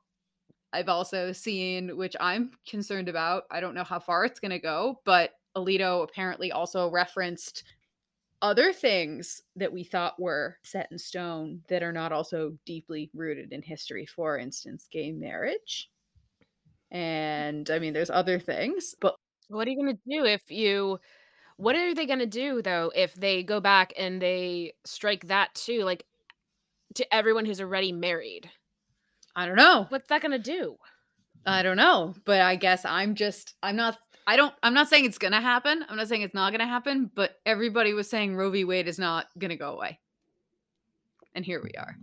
I've 0.73 0.89
also 0.89 1.33
seen, 1.33 1.97
which 1.99 2.17
I'm 2.19 2.53
concerned 2.67 3.09
about. 3.09 3.45
I 3.51 3.61
don't 3.61 3.75
know 3.75 3.85
how 3.85 3.99
far 3.99 4.25
it's 4.25 4.41
going 4.41 4.53
to 4.53 4.59
go, 4.59 5.01
but 5.05 5.33
Alito 5.55 6.03
apparently 6.03 6.51
also 6.51 6.89
referenced 6.89 7.63
other 8.43 8.73
things 8.73 9.41
that 9.57 9.73
we 9.73 9.85
thought 9.85 10.21
were 10.21 10.59
set 10.63 10.89
in 10.91 10.99
stone 10.99 11.63
that 11.69 11.83
are 11.83 11.93
not 11.93 12.13
also 12.13 12.59
deeply 12.67 13.11
rooted 13.15 13.53
in 13.53 13.63
history. 13.63 14.05
For 14.05 14.37
instance, 14.37 14.89
gay 14.91 15.13
marriage. 15.13 15.89
And 16.91 17.71
I 17.71 17.79
mean, 17.79 17.95
there's 17.95 18.11
other 18.11 18.39
things, 18.39 18.95
but 19.01 19.15
what 19.49 19.67
are 19.67 19.71
you 19.71 19.83
going 19.83 19.97
to 19.97 20.19
do 20.19 20.25
if 20.25 20.51
you 20.51 20.99
what 21.57 21.77
are 21.77 21.95
they 21.95 22.07
going 22.07 22.19
to 22.19 22.27
do 22.27 22.63
though 22.63 22.91
if 22.95 23.15
they 23.15 23.43
go 23.43 23.61
back 23.61 23.93
and 23.99 24.21
they 24.21 24.73
strike 24.85 25.29
that 25.29 25.55
too 25.55 25.85
like 25.85 26.05
to 26.95 27.15
everyone 27.15 27.45
who's 27.45 27.61
already 27.61 27.93
married 27.93 28.51
i 29.37 29.47
don't 29.47 29.57
know 29.57 29.87
what's 29.91 30.09
that 30.09 30.23
going 30.23 30.33
to 30.33 30.39
do 30.39 30.77
i 31.47 31.63
don't 31.63 31.77
know 31.77 32.15
but 32.25 32.41
i 32.41 32.57
guess 32.57 32.85
i'm 32.85 33.15
just 33.15 33.55
i'm 33.63 33.77
not 33.77 33.99
I 34.27 34.37
don't 34.37 34.55
I'm 34.63 34.75
not 34.75 34.89
saying 34.89 35.05
it's 35.05 35.19
gonna 35.19 35.41
happen. 35.41 35.85
I'm 35.89 35.97
not 35.97 36.09
saying 36.09 36.23
it's 36.23 36.35
not 36.35 36.53
gonna 36.53 36.67
happen, 36.67 37.11
but 37.15 37.41
everybody 37.45 37.93
was 37.93 38.09
saying 38.09 38.37
Roe 38.37 38.51
v. 38.51 38.65
Wade 38.65 38.89
is 38.89 38.99
not 38.99 39.27
gonna 39.39 39.57
go 39.57 39.73
away. 39.73 39.99
And 41.35 41.45
here 41.45 41.63
we 41.63 41.71
are. 41.79 41.97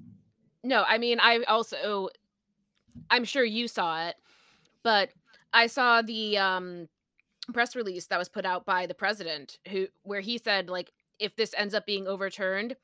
No, 0.63 0.83
I 0.87 0.97
mean 0.97 1.19
I 1.19 1.39
also 1.43 2.09
I'm 3.09 3.23
sure 3.23 3.43
you 3.43 3.67
saw 3.67 4.07
it, 4.07 4.15
but 4.83 5.11
I 5.53 5.67
saw 5.67 6.01
the 6.01 6.37
um 6.37 6.89
press 7.53 7.75
release 7.75 8.07
that 8.07 8.19
was 8.19 8.29
put 8.29 8.45
out 8.45 8.65
by 8.65 8.85
the 8.85 8.93
president 8.93 9.57
who 9.69 9.87
where 10.03 10.21
he 10.21 10.37
said 10.37 10.69
like 10.69 10.91
if 11.19 11.35
this 11.35 11.53
ends 11.57 11.73
up 11.73 11.85
being 11.85 12.07
overturned, 12.07 12.75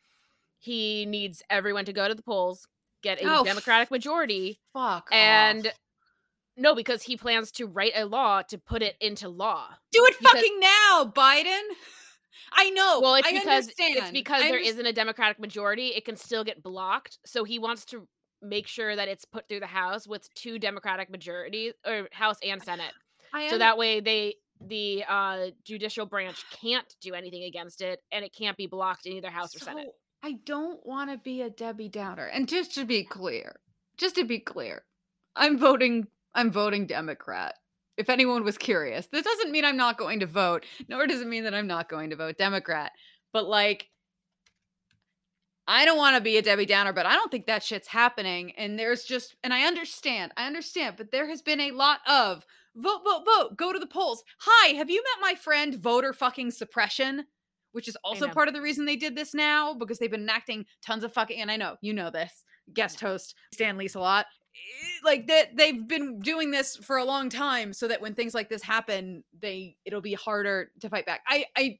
he 0.60 1.06
needs 1.06 1.42
everyone 1.50 1.86
to 1.86 1.94
go 1.94 2.08
to 2.08 2.16
the 2.16 2.22
polls, 2.22 2.68
get 3.02 3.22
a 3.22 3.26
oh, 3.26 3.44
democratic 3.44 3.92
majority, 3.92 4.60
fuck 4.74 5.08
and 5.12 5.68
off. 5.68 5.74
No, 6.58 6.74
because 6.74 7.04
he 7.04 7.18
plans 7.18 7.52
to 7.54 7.66
write 7.66 7.92
a 7.96 8.06
law 8.06 8.42
to 8.44 8.58
put 8.58 8.82
it 8.82 8.96
into 9.02 9.28
law. 9.28 9.68
Do 9.92 10.06
it 10.06 10.16
because, 10.18 10.34
fucking 10.34 10.60
now, 10.60 11.12
Biden. 11.14 11.62
I 12.54 12.70
know. 12.70 13.00
Well, 13.02 13.16
it's 13.16 13.30
because 13.30 13.48
understand. 13.48 13.96
it's 13.98 14.12
because 14.12 14.44
there 14.44 14.58
isn't 14.58 14.86
a 14.86 14.94
Democratic 14.94 15.40
majority. 15.40 15.88
It 15.88 16.06
can 16.06 16.16
still 16.16 16.44
get 16.44 16.64
blocked. 16.64 17.20
So 17.26 17.44
he 17.44 17.60
wants 17.60 17.86
to 17.86 18.08
make 18.42 18.68
sure 18.68 18.96
that 18.96 19.08
it's 19.08 19.26
put 19.26 19.48
through 19.50 19.60
the 19.62 19.68
House 19.68 20.08
with 20.08 20.34
two 20.34 20.60
Democratic 20.60 21.10
majorities 21.10 21.74
or 21.86 22.08
House 22.12 22.38
and 22.46 22.62
Senate. 22.62 22.94
so 23.50 23.58
that 23.58 23.78
way 23.78 24.00
they 24.00 24.36
the 24.66 25.04
uh, 25.08 25.48
judicial 25.66 26.06
branch 26.06 26.46
can't 26.62 26.96
do 27.02 27.14
anything 27.14 27.44
against 27.44 27.82
it 27.82 28.00
and 28.12 28.24
it 28.24 28.34
can't 28.34 28.56
be 28.56 28.68
blocked 28.68 29.06
in 29.06 29.14
either 29.14 29.30
House 29.30 29.52
so, 29.52 29.58
or 29.58 29.60
Senate. 29.60 29.88
I 30.24 30.38
don't 30.46 30.84
want 30.86 31.12
to 31.12 31.18
be 31.18 31.42
a 31.42 31.50
Debbie 31.50 31.90
Downer. 31.90 32.26
And 32.26 32.48
just 32.48 32.74
to 32.76 32.86
be 32.86 33.04
clear, 33.04 33.58
just 33.98 34.16
to 34.16 34.24
be 34.24 34.40
clear, 34.40 34.84
I'm 35.36 35.58
voting 35.58 36.08
I'm 36.36 36.52
voting 36.52 36.86
Democrat. 36.86 37.56
If 37.98 38.10
anyone 38.10 38.44
was 38.44 38.58
curious, 38.58 39.08
this 39.08 39.24
doesn't 39.24 39.52
mean 39.52 39.64
I'm 39.64 39.78
not 39.78 39.98
going 39.98 40.20
to 40.20 40.26
vote, 40.26 40.66
nor 40.90 41.08
does 41.08 41.22
it 41.22 41.28
mean 41.28 41.46
that 41.46 41.56
I'm 41.56 41.68
not 41.68 41.90
going 41.90 42.10
to 42.10 42.18
vote 42.18 42.38
Democrat. 42.38 42.92
But 43.32 43.46
like, 43.46 43.88
I 45.68 45.86
don't 45.86 45.98
want 45.98 46.16
to 46.16 46.22
be 46.22 46.38
a 46.38 46.42
Debbie 46.42 46.66
Downer, 46.66 46.94
but 46.94 47.06
I 47.06 47.14
don't 47.14 47.32
think 47.32 47.48
that 47.48 47.64
shit's 47.64 47.88
happening. 47.88 48.52
And 48.58 48.78
there's 48.78 49.06
just, 49.06 49.36
and 49.44 49.54
I 49.54 49.64
understand, 49.64 50.34
I 50.36 50.46
understand, 50.46 50.96
but 50.98 51.12
there 51.12 51.28
has 51.30 51.42
been 51.42 51.62
a 51.62 51.72
lot 51.72 52.00
of 52.08 52.46
vote, 52.76 53.02
vote, 53.04 53.24
vote, 53.26 53.58
go 53.58 53.72
to 53.72 53.80
the 53.80 53.88
polls. 53.88 54.24
Hi, 54.40 54.74
have 54.74 54.90
you 54.90 55.02
met 55.02 55.32
my 55.32 55.36
friend 55.36 55.76
voter 55.76 56.14
fucking 56.14 56.52
suppression? 56.52 57.26
Which 57.72 57.88
is 57.90 57.98
also 58.06 58.30
part 58.30 58.48
of 58.48 58.54
the 58.54 58.62
reason 58.62 58.86
they 58.86 58.96
did 58.96 59.18
this 59.18 59.34
now 59.34 59.74
because 59.74 60.00
they've 60.00 60.10
been 60.10 60.22
enacting 60.22 60.66
tons 60.82 61.04
of 61.04 61.12
fucking, 61.12 61.42
and 61.42 61.52
I 61.52 61.58
know 61.58 61.76
you 61.82 61.92
know 61.92 62.10
this 62.10 62.46
guest 62.74 63.02
host 63.02 63.36
Stan 63.54 63.78
Lisa 63.78 64.00
a 64.00 64.00
lot 64.00 64.28
Eh, 64.56 65.00
like 65.04 65.28
that 65.28 65.56
they've 65.58 65.88
been 65.88 66.20
doing 66.20 66.52
this 66.52 66.76
for 66.78 66.98
a 66.98 67.04
long 67.04 67.30
time 67.30 67.74
so 67.74 67.88
that 67.88 68.02
when 68.02 68.16
things 68.16 68.34
like 68.34 68.50
this 68.50 68.64
happen 68.64 69.24
they 69.42 69.76
it'll 69.86 70.02
be 70.02 70.14
harder 70.14 70.72
to 70.80 70.90
fight 70.90 71.06
back. 71.06 71.22
I 71.28 71.46
i 71.58 71.78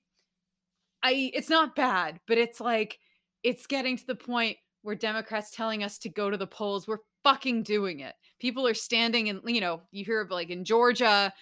i 1.04 1.32
it's 1.34 1.50
not 1.50 1.76
bad 1.76 2.20
but 2.28 2.38
it's 2.38 2.60
like 2.60 3.00
it's 3.44 3.68
getting 3.68 3.98
to 3.98 4.06
the 4.08 4.16
point 4.16 4.58
where 4.82 4.96
democrats 4.96 5.52
telling 5.52 5.84
us 5.84 5.98
to 6.00 6.10
go 6.10 6.30
to 6.30 6.38
the 6.38 6.48
polls 6.48 6.88
we're 6.88 6.98
fucking 7.24 7.64
doing 7.64 8.02
it. 8.02 8.14
People 8.40 8.68
are 8.68 8.76
standing 8.76 9.30
and 9.30 9.42
you 9.46 9.62
know 9.62 9.82
you 9.92 10.06
hear 10.06 10.22
of 10.22 10.30
like 10.32 10.50
in 10.50 10.64
georgia 10.66 11.34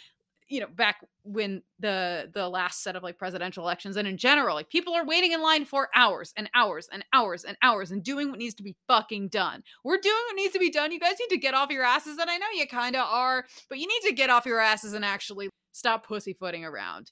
you 0.49 0.59
know 0.59 0.67
back 0.67 1.05
when 1.23 1.61
the 1.79 2.29
the 2.33 2.47
last 2.47 2.83
set 2.83 2.95
of 2.95 3.03
like 3.03 3.17
presidential 3.17 3.63
elections 3.63 3.97
and 3.97 4.07
in 4.07 4.17
general 4.17 4.55
like 4.55 4.69
people 4.69 4.93
are 4.93 5.05
waiting 5.05 5.31
in 5.31 5.41
line 5.41 5.65
for 5.65 5.89
hours 5.95 6.33
and 6.37 6.49
hours 6.53 6.87
and 6.91 7.03
hours 7.13 7.43
and 7.43 7.57
hours 7.61 7.91
and 7.91 8.03
doing 8.03 8.29
what 8.29 8.39
needs 8.39 8.55
to 8.55 8.63
be 8.63 8.75
fucking 8.87 9.27
done. 9.29 9.63
We're 9.83 9.97
doing 9.97 10.15
what 10.27 10.35
needs 10.35 10.53
to 10.53 10.59
be 10.59 10.69
done. 10.71 10.91
You 10.91 10.99
guys 10.99 11.15
need 11.19 11.29
to 11.29 11.37
get 11.37 11.53
off 11.53 11.71
your 11.71 11.83
asses 11.83 12.17
and 12.17 12.29
i 12.29 12.37
know 12.37 12.47
you 12.53 12.67
kind 12.67 12.95
of 12.95 13.05
are 13.07 13.45
but 13.69 13.79
you 13.79 13.87
need 13.87 14.09
to 14.09 14.15
get 14.15 14.29
off 14.29 14.45
your 14.45 14.59
asses 14.59 14.93
and 14.93 15.05
actually 15.05 15.49
stop 15.71 16.05
pussyfooting 16.05 16.65
around. 16.65 17.11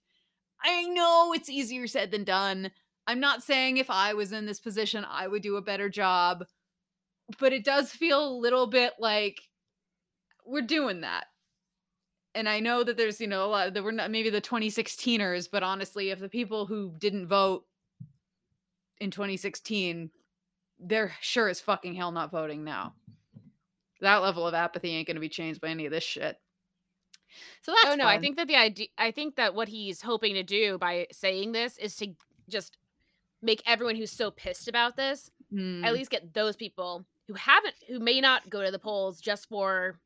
I 0.63 0.83
know 0.83 1.33
it's 1.33 1.49
easier 1.49 1.87
said 1.87 2.11
than 2.11 2.23
done. 2.23 2.71
I'm 3.07 3.19
not 3.19 3.43
saying 3.43 3.77
if 3.77 3.89
i 3.89 4.13
was 4.13 4.31
in 4.31 4.45
this 4.45 4.59
position 4.59 5.05
i 5.09 5.27
would 5.27 5.41
do 5.41 5.57
a 5.57 5.61
better 5.61 5.89
job 5.89 6.45
but 7.39 7.53
it 7.53 7.63
does 7.63 7.91
feel 7.91 8.27
a 8.27 8.39
little 8.39 8.67
bit 8.67 8.93
like 8.99 9.41
we're 10.45 10.61
doing 10.61 11.01
that 11.01 11.25
and 12.33 12.47
I 12.47 12.59
know 12.59 12.83
that 12.83 12.97
there's, 12.97 13.19
you 13.19 13.27
know, 13.27 13.45
a 13.45 13.47
lot 13.47 13.73
that 13.73 13.83
were 13.83 13.91
not 13.91 14.11
maybe 14.11 14.29
the 14.29 14.41
2016ers, 14.41 15.49
but 15.51 15.63
honestly, 15.63 16.11
if 16.11 16.19
the 16.19 16.29
people 16.29 16.65
who 16.65 16.93
didn't 16.97 17.27
vote 17.27 17.65
in 18.99 19.11
2016, 19.11 20.09
they're 20.79 21.13
sure 21.21 21.49
as 21.49 21.59
fucking 21.59 21.93
hell 21.93 22.11
not 22.11 22.31
voting 22.31 22.63
now. 22.63 22.93
That 23.99 24.21
level 24.21 24.47
of 24.47 24.53
apathy 24.53 24.89
ain't 24.95 25.07
going 25.07 25.15
to 25.15 25.21
be 25.21 25.29
changed 25.29 25.61
by 25.61 25.69
any 25.69 25.85
of 25.85 25.91
this 25.91 26.03
shit. 26.03 26.37
So 27.61 27.71
that's 27.71 27.93
Oh 27.93 27.95
no, 27.95 28.03
fun. 28.05 28.15
I 28.15 28.19
think 28.19 28.37
that 28.37 28.47
the 28.47 28.55
idea 28.55 28.87
I 28.97 29.11
think 29.11 29.35
that 29.35 29.55
what 29.55 29.69
he's 29.69 30.01
hoping 30.01 30.33
to 30.33 30.43
do 30.43 30.77
by 30.77 31.07
saying 31.11 31.51
this 31.51 31.77
is 31.77 31.95
to 31.97 32.13
just 32.49 32.77
make 33.41 33.61
everyone 33.65 33.95
who's 33.95 34.11
so 34.11 34.31
pissed 34.31 34.67
about 34.67 34.97
this 34.97 35.31
mm. 35.53 35.83
at 35.85 35.93
least 35.93 36.11
get 36.11 36.33
those 36.33 36.55
people 36.55 37.05
who 37.27 37.33
haven't 37.35 37.75
who 37.87 37.99
may 37.99 38.19
not 38.19 38.49
go 38.49 38.63
to 38.63 38.71
the 38.71 38.79
polls 38.79 39.21
just 39.21 39.47
for 39.47 39.99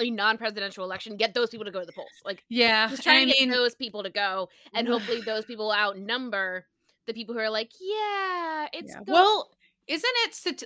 a 0.00 0.10
non-presidential 0.10 0.84
election, 0.84 1.16
get 1.16 1.34
those 1.34 1.50
people 1.50 1.64
to 1.64 1.70
go 1.70 1.80
to 1.80 1.86
the 1.86 1.92
polls. 1.92 2.08
Like, 2.24 2.44
yeah, 2.48 2.88
just 2.88 3.02
trying 3.02 3.28
I 3.28 3.32
to 3.32 3.38
get 3.38 3.50
those 3.50 3.74
people 3.74 4.02
to 4.02 4.10
go, 4.10 4.48
and 4.74 4.86
hopefully 4.86 5.20
those 5.20 5.44
people 5.44 5.72
outnumber 5.72 6.66
the 7.06 7.12
people 7.12 7.34
who 7.34 7.40
are 7.40 7.50
like, 7.50 7.70
yeah, 7.80 8.66
it's 8.72 8.92
yeah. 8.92 9.00
well, 9.06 9.50
isn't 9.86 10.12
it? 10.26 10.64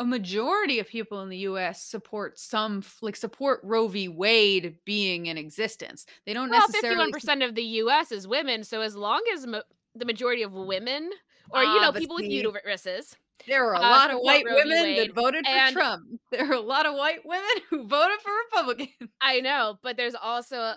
a 0.00 0.04
majority 0.04 0.78
of 0.78 0.88
people 0.88 1.20
in 1.20 1.28
the 1.28 1.36
U.S. 1.38 1.82
support 1.82 2.38
some 2.38 2.82
like 3.02 3.16
support 3.16 3.60
Roe 3.62 3.86
v. 3.86 4.08
Wade 4.08 4.76
being 4.86 5.26
in 5.26 5.36
existence. 5.36 6.06
They 6.24 6.32
don't 6.32 6.48
well, 6.48 6.60
necessarily. 6.60 6.96
Fifty-one 6.96 7.12
percent 7.12 7.42
of 7.42 7.54
the 7.54 7.62
U.S. 7.62 8.10
is 8.10 8.26
women, 8.26 8.64
so 8.64 8.80
as 8.80 8.96
long 8.96 9.20
as 9.34 9.46
mo- 9.46 9.62
the 9.94 10.06
majority 10.06 10.42
of 10.42 10.52
women, 10.52 11.10
or 11.50 11.62
you 11.62 11.68
ah, 11.68 11.82
know, 11.82 11.92
people 11.92 12.16
with 12.16 12.24
uteruses, 12.24 13.14
there 13.46 13.68
are 13.68 13.74
a 13.74 13.78
uh, 13.78 13.80
lot 13.80 14.10
of 14.10 14.18
white 14.20 14.44
women 14.44 14.96
that 14.96 15.14
voted 15.14 15.46
for 15.46 15.72
Trump. 15.72 16.20
There 16.30 16.48
are 16.48 16.54
a 16.54 16.60
lot 16.60 16.86
of 16.86 16.94
white 16.94 17.24
women 17.24 17.48
who 17.68 17.86
voted 17.86 18.18
for 18.20 18.30
Republicans. 18.50 19.10
I 19.20 19.40
know, 19.40 19.78
but 19.82 19.96
there's 19.96 20.14
also, 20.14 20.74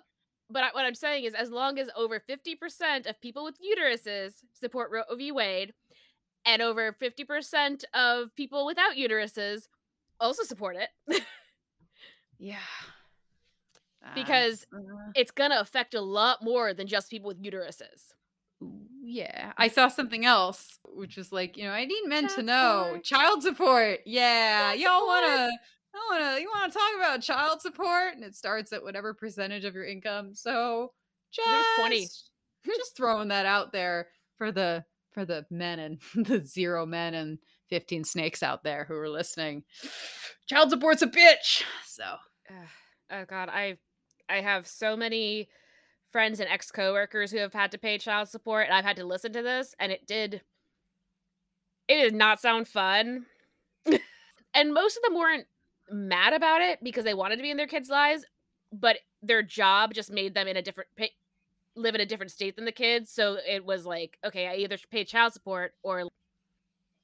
but 0.49 0.73
what 0.73 0.85
I'm 0.85 0.95
saying 0.95 1.25
is, 1.25 1.33
as 1.33 1.51
long 1.51 1.79
as 1.79 1.89
over 1.95 2.19
50% 2.19 3.07
of 3.07 3.21
people 3.21 3.43
with 3.43 3.55
uteruses 3.59 4.33
support 4.53 4.91
Roe 4.91 5.03
v. 5.15 5.31
Wade, 5.31 5.73
and 6.45 6.61
over 6.61 6.91
50% 6.93 7.83
of 7.93 8.35
people 8.35 8.65
without 8.65 8.95
uteruses 8.95 9.67
also 10.19 10.43
support 10.43 10.75
it. 10.75 11.23
yeah. 12.39 12.57
Because 14.15 14.67
uh, 14.75 14.79
it's 15.15 15.31
going 15.31 15.51
to 15.51 15.61
affect 15.61 15.93
a 15.93 16.01
lot 16.01 16.43
more 16.43 16.73
than 16.73 16.87
just 16.87 17.09
people 17.09 17.29
with 17.29 17.41
uteruses 17.41 18.11
yeah 19.03 19.51
i 19.57 19.67
saw 19.67 19.87
something 19.87 20.25
else 20.25 20.79
which 20.93 21.17
was 21.17 21.31
like 21.31 21.57
you 21.57 21.65
know 21.65 21.71
i 21.71 21.85
need 21.85 22.03
men 22.05 22.23
child 22.23 22.35
to 22.35 22.43
know 22.43 22.83
support. 22.85 23.03
child 23.03 23.43
support. 23.43 23.99
Yeah 24.05 24.69
child 24.69 24.79
y'all 24.79 25.05
want 25.07 25.25
to 25.25 25.57
I 25.95 25.99
want 26.09 26.35
to 26.35 26.41
you 26.41 26.49
want 26.49 26.71
to 26.71 26.79
talk 26.79 26.91
about 26.97 27.21
child 27.21 27.61
support? 27.61 28.15
And 28.15 28.23
it 28.23 28.35
starts 28.35 28.73
at 28.73 28.83
whatever 28.83 29.13
percentage 29.13 29.63
of 29.63 29.75
your 29.75 29.85
income. 29.85 30.33
So 30.33 30.91
just 31.31 31.67
20 31.79 32.07
just 32.65 32.95
throwing 32.95 33.27
that 33.27 33.45
out 33.45 33.71
there 33.71 34.07
for 34.37 34.51
the 34.51 34.85
for 35.11 35.25
the 35.25 35.45
men 35.51 35.79
and 35.79 35.99
the 36.27 36.43
zero 36.45 36.85
men 36.85 37.13
and 37.13 37.37
15 37.69 38.03
snakes 38.03 38.43
out 38.43 38.63
there 38.63 38.85
who 38.85 38.95
are 38.95 39.09
listening. 39.09 39.63
Child 40.47 40.71
support's 40.71 41.01
a 41.01 41.07
bitch. 41.07 41.63
So. 41.85 42.03
Oh 43.11 43.25
god 43.27 43.49
i 43.49 43.77
i 44.29 44.41
have 44.41 44.65
so 44.67 44.95
many 44.95 45.47
friends 46.13 46.39
and 46.39 46.49
ex 46.49 46.71
coworkers 46.71 47.31
who 47.31 47.39
have 47.39 47.51
had 47.51 47.71
to 47.71 47.77
pay 47.77 47.97
child 47.97 48.29
support, 48.29 48.67
and 48.67 48.73
I've 48.73 48.85
had 48.85 48.95
to 48.95 49.05
listen 49.05 49.33
to 49.33 49.41
this, 49.41 49.75
and 49.79 49.91
it 49.91 50.07
did. 50.07 50.41
It 51.89 52.01
did 52.01 52.15
not 52.15 52.39
sound 52.39 52.69
fun, 52.69 53.25
and 54.53 54.73
most 54.73 54.95
of 54.95 55.03
them 55.03 55.15
weren't 55.15 55.47
mad 55.91 56.31
about 56.31 56.61
it 56.61 56.79
because 56.81 57.03
they 57.03 57.13
wanted 57.13 57.35
to 57.35 57.41
be 57.41 57.51
in 57.51 57.57
their 57.57 57.67
kids' 57.67 57.89
lives, 57.89 58.23
but 58.71 58.99
their 59.21 59.41
job 59.41 59.93
just 59.93 60.09
made 60.09 60.33
them 60.33 60.47
in 60.47 60.55
a 60.55 60.61
different 60.61 60.89
pay, 60.95 61.11
live 61.75 61.95
in 61.95 62.01
a 62.01 62.05
different 62.05 62.31
state 62.31 62.55
than 62.55 62.63
the 62.63 62.71
kids. 62.71 63.11
So 63.11 63.37
it 63.45 63.65
was 63.65 63.85
like, 63.85 64.17
okay, 64.23 64.47
I 64.47 64.55
either 64.55 64.77
pay 64.91 65.03
child 65.03 65.33
support 65.33 65.73
or 65.83 66.07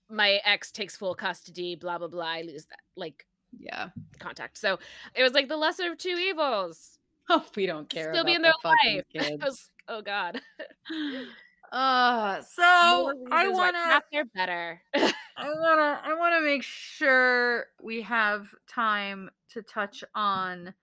my 0.10 0.40
ex 0.46 0.72
takes 0.72 0.96
full 0.96 1.16
custody. 1.16 1.76
Blah 1.76 1.98
blah 1.98 2.08
blah. 2.08 2.26
I 2.26 2.42
lose 2.42 2.66
that 2.66 2.80
like 2.96 3.26
yeah 3.58 3.90
contact. 4.20 4.58
So 4.58 4.80
it 5.16 5.24
was 5.24 5.34
like 5.34 5.48
the 5.48 5.58
lesser 5.58 5.92
of 5.92 5.98
two 5.98 6.10
evils. 6.10 6.99
Oh, 7.30 7.46
we 7.56 7.66
don't 7.66 7.90
care. 7.90 8.14
Still 8.14 8.26
be 8.26 8.34
in 8.34 8.42
their 8.42 8.54
the 8.64 9.04
life. 9.14 9.40
Was, 9.42 9.70
oh 9.88 10.02
God. 10.02 10.42
Uh, 11.72 12.42
so 12.42 13.14
I 13.32 13.48
want 13.48 13.76
to. 13.76 14.02
They're 14.12 14.26
better. 14.26 14.82
I 14.96 15.12
wanna. 15.38 16.02
I 16.04 16.16
wanna 16.18 16.42
make 16.42 16.64
sure 16.64 17.68
we 17.80 18.02
have 18.02 18.48
time 18.68 19.30
to 19.54 19.62
touch 19.62 20.04
on 20.16 20.74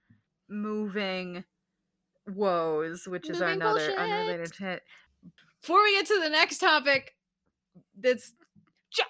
moving 0.49 1.43
woes, 2.29 3.09
which 3.09 3.29
is 3.29 3.41
moving 3.41 3.55
another 3.55 3.81
bullshit. 3.81 3.99
unrelated 3.99 4.55
hit. 4.57 4.83
Before 5.61 5.83
we 5.83 5.97
get 5.97 6.07
to 6.07 6.21
the 6.23 6.31
next 6.31 6.59
topic, 6.59 7.17
that's 7.99 8.33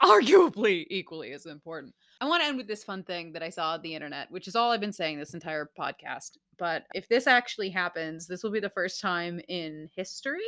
arguably 0.03 0.87
equally 0.88 1.33
as 1.33 1.44
important. 1.44 1.94
I 2.20 2.27
want 2.27 2.42
to 2.42 2.49
end 2.49 2.57
with 2.57 2.68
this 2.68 2.85
fun 2.85 3.03
thing 3.05 3.33
that 3.33 3.42
I 3.42 3.51
saw 3.51 3.72
on 3.72 3.83
the 3.83 3.94
internet, 3.94 4.31
which 4.31 4.49
is 4.49 4.57
all 4.57 4.70
I've 4.70 4.81
been 4.81 4.92
saying 4.92 5.18
this 5.18 5.35
entire 5.35 5.70
podcast. 5.79 6.38
But 6.59 6.87
if 6.95 7.09
this 7.09 7.27
actually 7.27 7.71
happens, 7.71 8.27
this 8.27 8.42
will 8.42 8.51
be 8.51 8.61
the 8.61 8.71
first 8.71 9.01
time 9.01 9.40
in 9.49 9.88
history. 9.95 10.40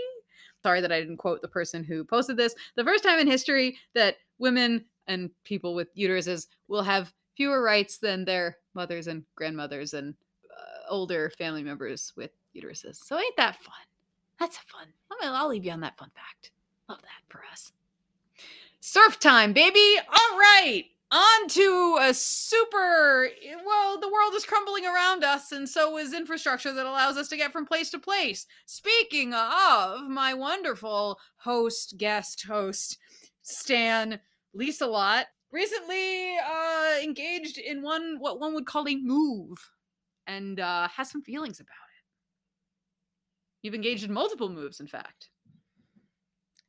Sorry 0.63 0.81
that 0.81 0.93
I 0.93 1.01
didn't 1.01 1.19
quote 1.19 1.43
the 1.43 1.49
person 1.49 1.85
who 1.85 2.05
posted 2.05 2.37
this. 2.37 2.55
The 2.77 2.85
first 2.85 3.05
time 3.05 3.19
in 3.19 3.27
history 3.27 3.77
that 3.95 4.17
women 4.39 4.85
and 5.07 5.31
people 5.45 5.75
with 5.75 5.95
uteruses 5.97 6.47
will 6.69 6.83
have 6.83 7.13
fewer 7.37 7.63
rights 7.63 7.99
than 7.99 8.25
their 8.25 8.57
mothers 8.75 9.07
and 9.07 9.25
grandmothers 9.37 9.95
and 9.95 10.15
uh, 10.51 10.91
older 10.91 11.31
family 11.31 11.63
members 11.63 12.13
with 12.17 12.31
uteruses. 12.57 12.97
So 12.97 13.19
ain't 13.19 13.37
that 13.37 13.57
fun? 13.57 13.75
That's 14.41 14.59
fun. 14.59 14.87
I'll, 15.23 15.35
I'll 15.35 15.49
leave 15.49 15.65
you 15.65 15.73
on 15.73 15.81
that 15.81 15.99
fun 15.99 16.11
fact. 16.15 16.51
Love 16.89 17.03
that 17.03 17.23
for 17.29 17.43
us. 17.53 17.73
Surf 18.81 19.19
time, 19.19 19.53
baby. 19.53 19.99
All 19.99 20.39
right 20.39 20.87
on 21.11 21.49
to 21.49 21.99
a 22.03 22.13
super 22.13 23.31
well 23.65 23.99
the 23.99 24.11
world 24.11 24.35
is 24.35 24.45
crumbling 24.45 24.85
around 24.85 25.25
us 25.25 25.53
and 25.53 25.67
so 25.67 25.97
is 25.97 26.13
infrastructure 26.13 26.73
that 26.73 26.85
allows 26.85 27.17
us 27.17 27.29
to 27.29 27.37
get 27.37 27.53
from 27.53 27.65
place 27.65 27.91
to 27.91 27.99
place. 27.99 28.47
Speaking 28.67 29.33
of 29.33 30.09
my 30.09 30.35
wonderful 30.35 31.19
host 31.37 31.95
guest 31.97 32.45
host 32.47 32.99
stan 33.43 34.21
lisa 34.53 34.87
lot 34.87 35.27
recently 35.51 36.37
uh 36.37 36.99
engaged 37.03 37.57
in 37.57 37.81
one 37.81 38.17
what 38.19 38.39
one 38.39 38.53
would 38.53 38.67
call 38.67 38.87
a 38.87 38.97
move 38.97 39.59
and 40.27 40.61
uh 40.61 40.89
has 40.89 41.11
some 41.11 41.23
feelings 41.23 41.59
about 41.59 41.73
it. 41.73 42.05
You've 43.63 43.75
engaged 43.75 44.05
in 44.05 44.13
multiple 44.13 44.51
moves 44.51 44.81
in 44.81 44.87
fact. 44.87 45.31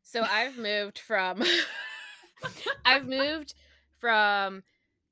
So 0.04 0.22
i've 0.22 0.58
moved 0.58 1.00
from 1.00 1.44
i've 2.86 3.06
moved 3.06 3.54
from 4.00 4.64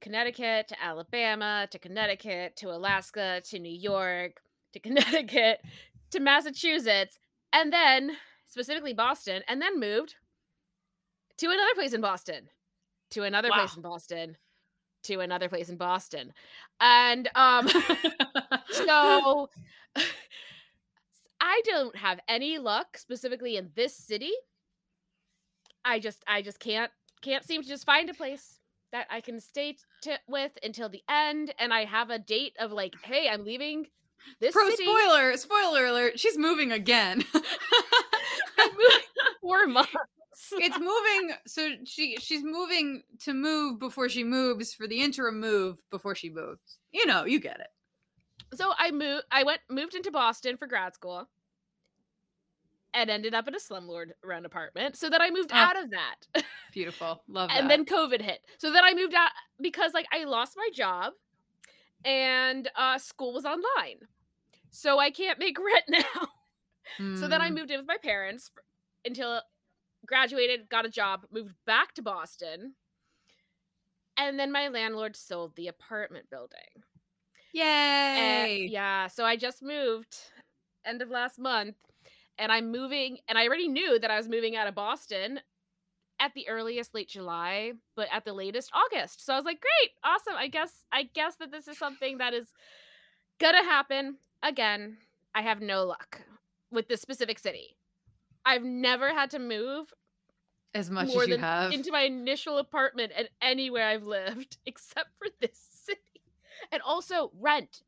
Connecticut 0.01 0.67
to 0.69 0.83
Alabama 0.83 1.67
to 1.71 1.79
Connecticut 1.79 2.55
to 2.57 2.69
Alaska 2.69 3.41
to 3.45 3.59
New 3.59 3.73
York 3.73 4.41
to 4.73 4.79
Connecticut 4.87 5.61
to 6.11 6.19
Massachusetts 6.19 7.17
and 7.53 7.71
then 7.73 8.11
specifically 8.47 8.93
Boston 8.93 9.41
and 9.47 9.61
then 9.61 9.79
moved 9.79 10.15
to 11.37 11.47
another 11.47 11.75
place 11.75 11.93
in 11.93 12.01
Boston 12.01 12.49
to 13.11 13.23
another 13.23 13.49
wow. 13.49 13.57
place 13.57 13.75
in 13.75 13.81
Boston 13.81 14.37
to 15.03 15.19
another 15.19 15.49
place 15.49 15.69
in 15.69 15.77
Boston. 15.77 16.33
And 16.79 17.29
um 17.35 17.67
so 18.69 19.49
I 21.39 21.61
don't 21.65 21.95
have 21.95 22.19
any 22.27 22.57
luck 22.57 22.97
specifically 22.97 23.57
in 23.57 23.69
this 23.75 23.95
city. 23.95 24.31
I 25.85 25.99
just 25.99 26.23
I 26.27 26.41
just 26.41 26.59
can't 26.59 26.91
can't 27.21 27.45
seem 27.45 27.61
to 27.61 27.67
just 27.67 27.85
find 27.85 28.09
a 28.09 28.13
place 28.13 28.56
that 28.91 29.07
I 29.09 29.21
can 29.21 29.39
stay 29.39 29.77
t- 30.01 30.13
with 30.27 30.51
until 30.63 30.89
the 30.89 31.03
end, 31.09 31.53
and 31.59 31.73
I 31.73 31.85
have 31.85 32.09
a 32.09 32.19
date 32.19 32.53
of 32.59 32.71
like, 32.71 32.93
hey, 33.03 33.29
I'm 33.29 33.43
leaving 33.45 33.87
this 34.39 34.53
Pro 34.53 34.69
city. 34.69 34.83
spoiler, 34.83 35.35
spoiler 35.37 35.85
alert, 35.85 36.19
she's 36.19 36.37
moving 36.37 36.71
again. 36.71 37.23
moving 38.59 39.01
four 39.41 39.67
months. 39.67 39.91
it's 40.53 40.77
moving 40.77 41.35
so 41.47 41.69
she 41.85 42.15
she's 42.17 42.43
moving 42.43 43.01
to 43.19 43.33
move 43.33 43.79
before 43.79 44.07
she 44.07 44.23
moves 44.23 44.73
for 44.73 44.87
the 44.87 45.01
interim 45.01 45.39
move 45.39 45.77
before 45.89 46.15
she 46.15 46.29
moves. 46.29 46.77
You 46.91 47.05
know, 47.05 47.25
you 47.25 47.39
get 47.39 47.59
it. 47.59 47.67
So 48.55 48.71
I 48.77 48.91
moved 48.91 49.25
I 49.31 49.43
went 49.43 49.61
moved 49.69 49.95
into 49.95 50.11
Boston 50.11 50.57
for 50.57 50.67
grad 50.67 50.93
school 50.93 51.27
and 52.97 53.11
ended 53.11 53.35
up 53.35 53.47
in 53.47 53.53
a 53.53 53.59
slumlord 53.59 54.07
rent 54.23 54.45
apartment. 54.45 54.95
So 54.95 55.07
then 55.07 55.21
I 55.21 55.29
moved 55.29 55.51
oh, 55.53 55.55
out 55.55 55.81
of 55.81 55.91
that. 55.91 56.43
Beautiful. 56.73 57.21
Love 57.27 57.49
that. 57.49 57.59
And 57.59 57.69
then 57.69 57.85
COVID 57.85 58.21
hit. 58.21 58.39
So 58.57 58.71
then 58.71 58.83
I 58.83 58.95
moved 58.95 59.13
out 59.13 59.29
because 59.61 59.93
like 59.93 60.07
I 60.11 60.23
lost 60.23 60.55
my 60.57 60.69
job 60.73 61.13
and 62.03 62.67
uh 62.75 62.97
school 62.97 63.33
was 63.33 63.45
online. 63.45 63.99
So 64.71 64.97
I 64.97 65.11
can't 65.11 65.37
make 65.37 65.57
rent 65.63 65.85
now. 65.87 66.27
Mm. 66.99 67.19
So 67.19 67.27
then 67.27 67.39
I 67.39 67.49
hmm. 67.49 67.55
moved 67.55 67.69
in 67.69 67.77
with 67.77 67.87
my 67.87 67.97
parents 68.01 68.49
until 69.05 69.41
graduated, 70.07 70.67
got 70.67 70.85
a 70.85 70.89
job, 70.89 71.21
moved 71.31 71.55
back 71.67 71.93
to 71.95 72.01
Boston. 72.01 72.73
And 74.17 74.39
then 74.39 74.51
my 74.51 74.69
landlord 74.69 75.15
sold 75.15 75.55
the 75.55 75.67
apartment 75.67 76.31
building. 76.31 76.57
Yay! 77.53 78.61
And, 78.61 78.71
yeah, 78.71 79.05
so 79.05 79.23
I 79.23 79.35
just 79.35 79.61
moved 79.61 80.15
end 80.83 81.03
of 81.03 81.09
last 81.09 81.37
month 81.37 81.75
and 82.37 82.51
I'm 82.51 82.71
moving 82.71 83.17
and 83.27 83.37
I 83.37 83.45
already 83.47 83.67
knew 83.67 83.99
that 83.99 84.11
I 84.11 84.17
was 84.17 84.27
moving 84.27 84.55
out 84.55 84.67
of 84.67 84.75
Boston 84.75 85.39
at 86.19 86.33
the 86.33 86.49
earliest 86.49 86.95
late 86.95 87.09
July, 87.09 87.73
but 87.95 88.07
at 88.11 88.25
the 88.25 88.33
latest 88.33 88.71
August. 88.73 89.25
So 89.25 89.33
I 89.33 89.35
was 89.35 89.45
like, 89.45 89.61
"Great, 89.61 89.91
awesome. 90.03 90.33
I 90.35 90.47
guess 90.47 90.85
I 90.91 91.03
guess 91.03 91.35
that 91.37 91.51
this 91.51 91.67
is 91.67 91.77
something 91.77 92.17
that 92.17 92.33
is 92.33 92.47
gonna 93.39 93.63
happen 93.63 94.17
again. 94.41 94.97
I 95.35 95.41
have 95.41 95.61
no 95.61 95.85
luck 95.85 96.21
with 96.71 96.87
this 96.87 97.01
specific 97.01 97.39
city. 97.39 97.77
I've 98.45 98.63
never 98.63 99.13
had 99.13 99.29
to 99.31 99.39
move 99.39 99.93
as 100.73 100.89
much 100.89 101.09
as 101.09 101.27
you 101.27 101.37
have 101.37 101.71
into 101.71 101.91
my 101.91 102.01
initial 102.01 102.57
apartment 102.57 103.11
and 103.15 103.29
anywhere 103.41 103.87
I've 103.87 104.03
lived 104.03 104.57
except 104.65 105.09
for 105.17 105.27
this 105.39 105.59
city. 105.85 105.99
And 106.71 106.81
also 106.81 107.31
rent. 107.39 107.83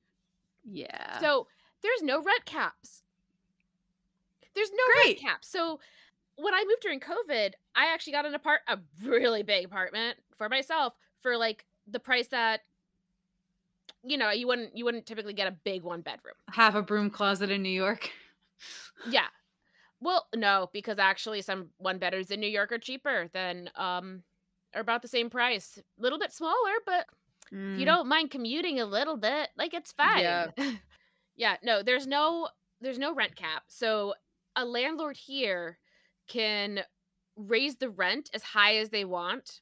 Yeah. 0.63 1.19
So 1.19 1.47
there's 1.81 2.03
no 2.03 2.21
rent 2.21 2.45
caps. 2.45 3.03
There's 4.59 4.71
no 4.71 4.93
Great. 4.93 5.05
rent 5.05 5.19
cap. 5.19 5.45
So 5.45 5.79
when 6.35 6.53
I 6.53 6.65
moved 6.67 6.81
during 6.81 6.99
COVID, 6.99 7.53
I 7.75 7.93
actually 7.93 8.13
got 8.13 8.25
an 8.25 8.35
apart 8.35 8.61
a 8.67 8.77
really 9.01 9.41
big 9.41 9.65
apartment 9.65 10.17
for 10.37 10.49
myself 10.49 10.93
for 11.21 11.37
like 11.37 11.65
the 11.87 11.99
price 11.99 12.27
that 12.27 12.61
you 14.03 14.17
know, 14.17 14.31
you 14.31 14.47
wouldn't 14.47 14.75
you 14.75 14.85
wouldn't 14.85 15.05
typically 15.05 15.33
get 15.33 15.47
a 15.47 15.51
big 15.51 15.83
one 15.83 16.01
bedroom. 16.01 16.35
Have 16.51 16.75
a 16.75 16.81
broom 16.81 17.09
closet 17.09 17.49
in 17.49 17.61
New 17.61 17.69
York. 17.69 18.09
yeah. 19.09 19.27
Well, 20.01 20.27
no, 20.35 20.69
because 20.73 20.99
actually 20.99 21.41
some 21.41 21.69
one 21.77 21.99
bedrooms 21.99 22.31
in 22.31 22.39
New 22.39 22.47
York 22.47 22.71
are 22.71 22.77
cheaper 22.77 23.29
than 23.33 23.69
um 23.75 24.23
are 24.75 24.81
about 24.81 25.01
the 25.01 25.07
same 25.07 25.29
price. 25.29 25.77
A 25.77 26.01
little 26.01 26.19
bit 26.19 26.31
smaller, 26.31 26.75
but 26.85 27.05
mm. 27.53 27.73
if 27.73 27.79
you 27.79 27.85
don't 27.85 28.07
mind 28.07 28.31
commuting 28.31 28.79
a 28.79 28.85
little 28.85 29.17
bit, 29.17 29.49
like 29.57 29.73
it's 29.73 29.91
fine. 29.91 30.21
Yeah. 30.21 30.47
yeah, 31.35 31.57
no, 31.63 31.81
there's 31.81 32.07
no 32.07 32.49
there's 32.81 32.99
no 32.99 33.13
rent 33.13 33.35
cap. 33.35 33.63
So 33.67 34.13
a 34.59 34.65
landlord 34.65 35.17
here 35.17 35.79
can 36.27 36.81
raise 37.35 37.77
the 37.77 37.89
rent 37.89 38.29
as 38.33 38.43
high 38.43 38.75
as 38.75 38.89
they 38.89 39.05
want. 39.05 39.61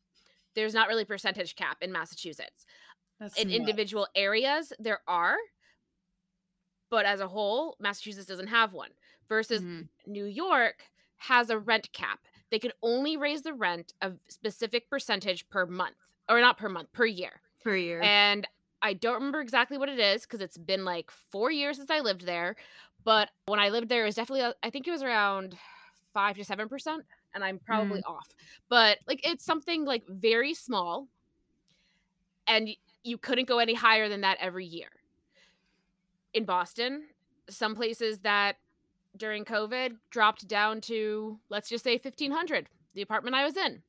There's 0.55 0.73
not 0.73 0.87
really 0.87 1.05
percentage 1.05 1.55
cap 1.55 1.77
in 1.81 1.91
Massachusetts. 1.91 2.65
That's 3.19 3.37
in 3.39 3.47
nuts. 3.47 3.59
individual 3.59 4.07
areas, 4.15 4.73
there 4.79 4.99
are, 5.07 5.37
but 6.89 7.05
as 7.05 7.19
a 7.19 7.27
whole, 7.27 7.75
Massachusetts 7.79 8.27
doesn't 8.27 8.47
have 8.47 8.73
one. 8.73 8.91
Versus 9.29 9.61
mm-hmm. 9.61 9.81
New 10.05 10.25
York 10.25 10.83
has 11.17 11.49
a 11.49 11.59
rent 11.59 11.91
cap. 11.91 12.19
They 12.49 12.59
can 12.59 12.71
only 12.81 13.17
raise 13.17 13.41
the 13.41 13.53
rent 13.53 13.93
a 14.01 14.13
specific 14.29 14.89
percentage 14.89 15.49
per 15.49 15.65
month, 15.65 15.97
or 16.29 16.39
not 16.39 16.57
per 16.57 16.69
month, 16.69 16.93
per 16.93 17.05
year. 17.05 17.41
Per 17.63 17.75
year. 17.75 18.01
And 18.01 18.47
I 18.81 18.93
don't 18.93 19.15
remember 19.15 19.41
exactly 19.41 19.77
what 19.77 19.89
it 19.89 19.99
is 19.99 20.21
because 20.21 20.39
it's 20.39 20.57
been 20.57 20.85
like 20.85 21.11
four 21.11 21.51
years 21.51 21.77
since 21.77 21.89
I 21.89 21.99
lived 21.99 22.25
there. 22.25 22.55
But 23.07 23.29
when 23.45 23.57
I 23.57 23.69
lived 23.69 23.87
there, 23.87 24.01
it 24.01 24.07
was 24.07 24.15
definitely, 24.15 24.53
I 24.61 24.69
think 24.69 24.85
it 24.85 24.91
was 24.91 25.01
around 25.01 25.55
five 26.13 26.35
to 26.35 26.43
seven 26.43 26.67
percent, 26.67 27.05
and 27.33 27.41
I'm 27.41 27.57
probably 27.57 28.01
mm. 28.01 28.11
off. 28.11 28.35
But 28.67 28.97
like, 29.07 29.25
it's 29.25 29.45
something 29.45 29.85
like 29.85 30.03
very 30.09 30.53
small, 30.53 31.07
and 32.47 32.67
you 33.05 33.17
couldn't 33.17 33.47
go 33.47 33.59
any 33.59 33.75
higher 33.75 34.09
than 34.09 34.19
that 34.21 34.39
every 34.41 34.65
year. 34.65 34.89
In 36.33 36.43
Boston, 36.43 37.03
some 37.49 37.75
places 37.75 38.19
that 38.23 38.57
during 39.15 39.45
COVID 39.45 39.95
dropped 40.09 40.45
down 40.45 40.81
to 40.81 41.39
let's 41.47 41.69
just 41.69 41.85
say 41.85 41.93
1500, 41.93 42.67
the 42.93 43.03
apartment 43.03 43.37
I 43.37 43.45
was 43.45 43.55
in. 43.55 43.83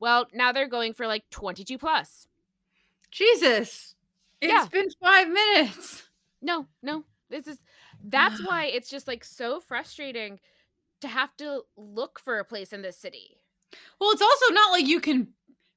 Well, 0.00 0.26
now 0.34 0.52
they're 0.52 0.68
going 0.68 0.92
for 0.92 1.06
like 1.06 1.24
22 1.30 1.78
plus. 1.78 2.26
Jesus. 3.10 3.94
It's 4.42 4.52
yeah. 4.52 4.66
been 4.70 4.90
5 5.02 5.28
minutes. 5.28 6.02
No, 6.42 6.66
no. 6.82 7.04
This 7.30 7.46
is 7.46 7.58
that's 8.04 8.40
why 8.46 8.66
it's 8.66 8.90
just 8.90 9.08
like 9.08 9.24
so 9.24 9.60
frustrating 9.60 10.40
to 11.00 11.08
have 11.08 11.36
to 11.38 11.62
look 11.76 12.18
for 12.18 12.38
a 12.38 12.44
place 12.44 12.72
in 12.72 12.82
this 12.82 12.96
city. 12.96 13.38
Well, 14.00 14.10
it's 14.10 14.22
also 14.22 14.52
not 14.52 14.72
like 14.72 14.86
you 14.86 15.00
can 15.00 15.28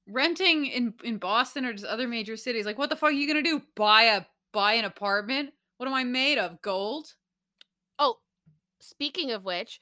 renting 0.08 0.66
in 0.66 0.94
in 1.04 1.18
Boston 1.18 1.66
or 1.66 1.74
just 1.74 1.86
other 1.86 2.08
major 2.08 2.36
cities. 2.36 2.66
Like, 2.66 2.78
what 2.78 2.90
the 2.90 2.96
fuck 2.96 3.10
are 3.10 3.14
you 3.14 3.28
gonna 3.28 3.44
do? 3.44 3.62
Buy 3.76 4.04
a 4.04 4.24
buy 4.52 4.74
an 4.74 4.86
apartment? 4.86 5.52
What 5.78 5.88
am 5.88 5.94
I 5.94 6.04
made 6.04 6.38
of? 6.38 6.62
Gold? 6.62 7.14
Oh, 8.00 8.18
speaking 8.80 9.32
of 9.32 9.44
which, 9.44 9.80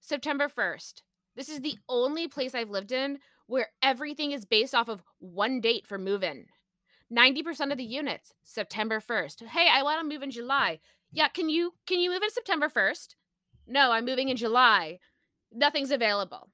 September 0.00 0.48
first. 0.48 1.02
This 1.36 1.48
is 1.48 1.60
the 1.60 1.78
only 1.88 2.26
place 2.26 2.54
I've 2.54 2.70
lived 2.70 2.90
in 2.90 3.20
where 3.46 3.68
everything 3.82 4.32
is 4.32 4.44
based 4.44 4.74
off 4.74 4.88
of 4.88 5.02
one 5.20 5.60
date 5.60 5.86
for 5.86 5.98
move 5.98 6.22
in. 6.22 6.46
90% 7.12 7.72
of 7.72 7.78
the 7.78 7.84
units, 7.84 8.34
September 8.44 9.00
1st. 9.00 9.46
Hey, 9.46 9.68
I 9.72 9.82
want 9.82 10.00
to 10.00 10.14
move 10.14 10.22
in 10.22 10.30
July. 10.30 10.80
Yeah, 11.12 11.28
can 11.28 11.48
you 11.48 11.74
can 11.86 12.00
you 12.00 12.10
move 12.10 12.22
in 12.22 12.30
September 12.30 12.68
1st? 12.68 13.14
No, 13.66 13.92
I'm 13.92 14.04
moving 14.04 14.28
in 14.28 14.36
July. 14.36 14.98
Nothing's 15.52 15.90
available. 15.90 16.50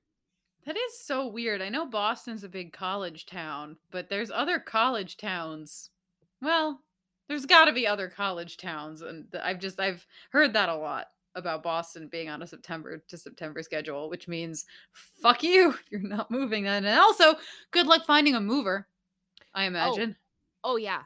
That 0.66 0.76
is 0.76 1.00
so 1.00 1.26
weird. 1.26 1.60
I 1.60 1.68
know 1.68 1.86
Boston's 1.86 2.44
a 2.44 2.48
big 2.48 2.72
college 2.72 3.26
town, 3.26 3.76
but 3.90 4.08
there's 4.08 4.30
other 4.30 4.58
college 4.58 5.16
towns. 5.16 5.90
Well, 6.40 6.80
there's 7.28 7.46
got 7.46 7.66
to 7.66 7.72
be 7.72 7.86
other 7.86 8.08
college 8.08 8.56
towns 8.56 9.02
and 9.02 9.26
I've 9.42 9.58
just 9.58 9.80
I've 9.80 10.06
heard 10.30 10.52
that 10.52 10.68
a 10.68 10.74
lot 10.74 11.08
about 11.34 11.62
Boston 11.62 12.08
being 12.08 12.28
on 12.28 12.42
a 12.42 12.46
September 12.46 13.02
to 13.08 13.16
September 13.16 13.62
schedule, 13.62 14.08
which 14.08 14.28
means 14.28 14.66
fuck 14.92 15.42
you 15.42 15.74
you're 15.90 16.00
not 16.00 16.30
moving 16.30 16.64
then. 16.64 16.84
And 16.84 16.98
also, 16.98 17.34
good 17.70 17.86
luck 17.86 18.04
finding 18.06 18.34
a 18.34 18.40
mover, 18.40 18.86
I 19.54 19.64
oh. 19.64 19.68
imagine. 19.68 20.16
Oh, 20.62 20.72
oh 20.72 20.76
yeah. 20.76 21.02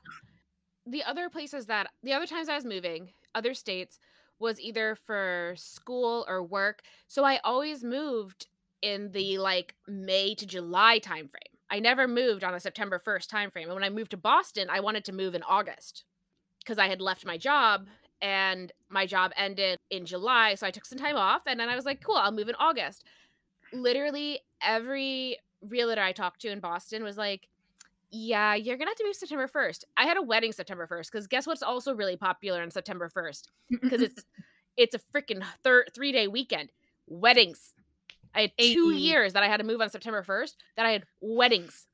The 0.86 1.04
other 1.04 1.28
places 1.28 1.66
that 1.66 1.90
the 2.02 2.12
other 2.12 2.26
times 2.26 2.48
I 2.48 2.54
was 2.54 2.64
moving, 2.64 3.10
other 3.34 3.54
states 3.54 3.98
was 4.38 4.60
either 4.60 4.94
for 4.94 5.54
school 5.56 6.24
or 6.28 6.42
work. 6.42 6.82
So 7.06 7.24
I 7.24 7.40
always 7.44 7.82
moved 7.82 8.46
in 8.82 9.10
the 9.12 9.38
like 9.38 9.74
May 9.86 10.34
to 10.36 10.46
July 10.46 11.00
timeframe. 11.00 11.58
I 11.70 11.80
never 11.80 12.08
moved 12.08 12.44
on 12.44 12.54
a 12.54 12.60
September 12.60 12.98
1st 12.98 13.26
timeframe. 13.26 13.64
And 13.64 13.74
when 13.74 13.84
I 13.84 13.90
moved 13.90 14.12
to 14.12 14.16
Boston, 14.16 14.68
I 14.70 14.80
wanted 14.80 15.04
to 15.06 15.12
move 15.12 15.34
in 15.34 15.42
August 15.42 16.04
because 16.60 16.78
I 16.78 16.88
had 16.88 17.00
left 17.00 17.26
my 17.26 17.36
job 17.36 17.88
and 18.22 18.72
my 18.88 19.06
job 19.06 19.32
ended 19.36 19.78
in 19.90 20.06
July. 20.06 20.54
So 20.54 20.66
I 20.66 20.70
took 20.70 20.86
some 20.86 20.98
time 20.98 21.16
off 21.16 21.42
and 21.46 21.58
then 21.58 21.68
I 21.68 21.76
was 21.76 21.84
like, 21.84 22.02
cool, 22.02 22.16
I'll 22.16 22.32
move 22.32 22.48
in 22.48 22.54
August. 22.54 23.04
Literally 23.72 24.40
every 24.62 25.38
realtor 25.60 26.00
I 26.00 26.12
talked 26.12 26.40
to 26.42 26.50
in 26.50 26.60
Boston 26.60 27.02
was 27.02 27.18
like, 27.18 27.48
yeah, 28.10 28.54
you're 28.54 28.76
gonna 28.76 28.90
have 28.90 28.96
to 28.96 29.04
move 29.04 29.16
September 29.16 29.48
1st. 29.48 29.84
I 29.96 30.04
had 30.04 30.16
a 30.16 30.22
wedding 30.22 30.52
September 30.52 30.86
1st 30.86 31.12
because 31.12 31.26
guess 31.26 31.46
what's 31.46 31.62
also 31.62 31.94
really 31.94 32.16
popular 32.16 32.62
on 32.62 32.70
September 32.70 33.08
1st? 33.08 33.48
Because 33.82 34.02
it's 34.02 34.24
it's 34.76 34.94
a 34.94 35.00
freaking 35.14 35.42
third 35.62 35.90
three 35.94 36.12
day 36.12 36.28
weekend. 36.28 36.70
Weddings. 37.06 37.72
I 38.34 38.42
had 38.42 38.52
two 38.58 38.92
years 38.92 39.32
that 39.32 39.42
I 39.42 39.48
had 39.48 39.56
to 39.56 39.64
move 39.64 39.80
on 39.80 39.90
September 39.90 40.22
1st 40.22 40.54
that 40.76 40.86
I 40.86 40.92
had 40.92 41.04
weddings. 41.20 41.86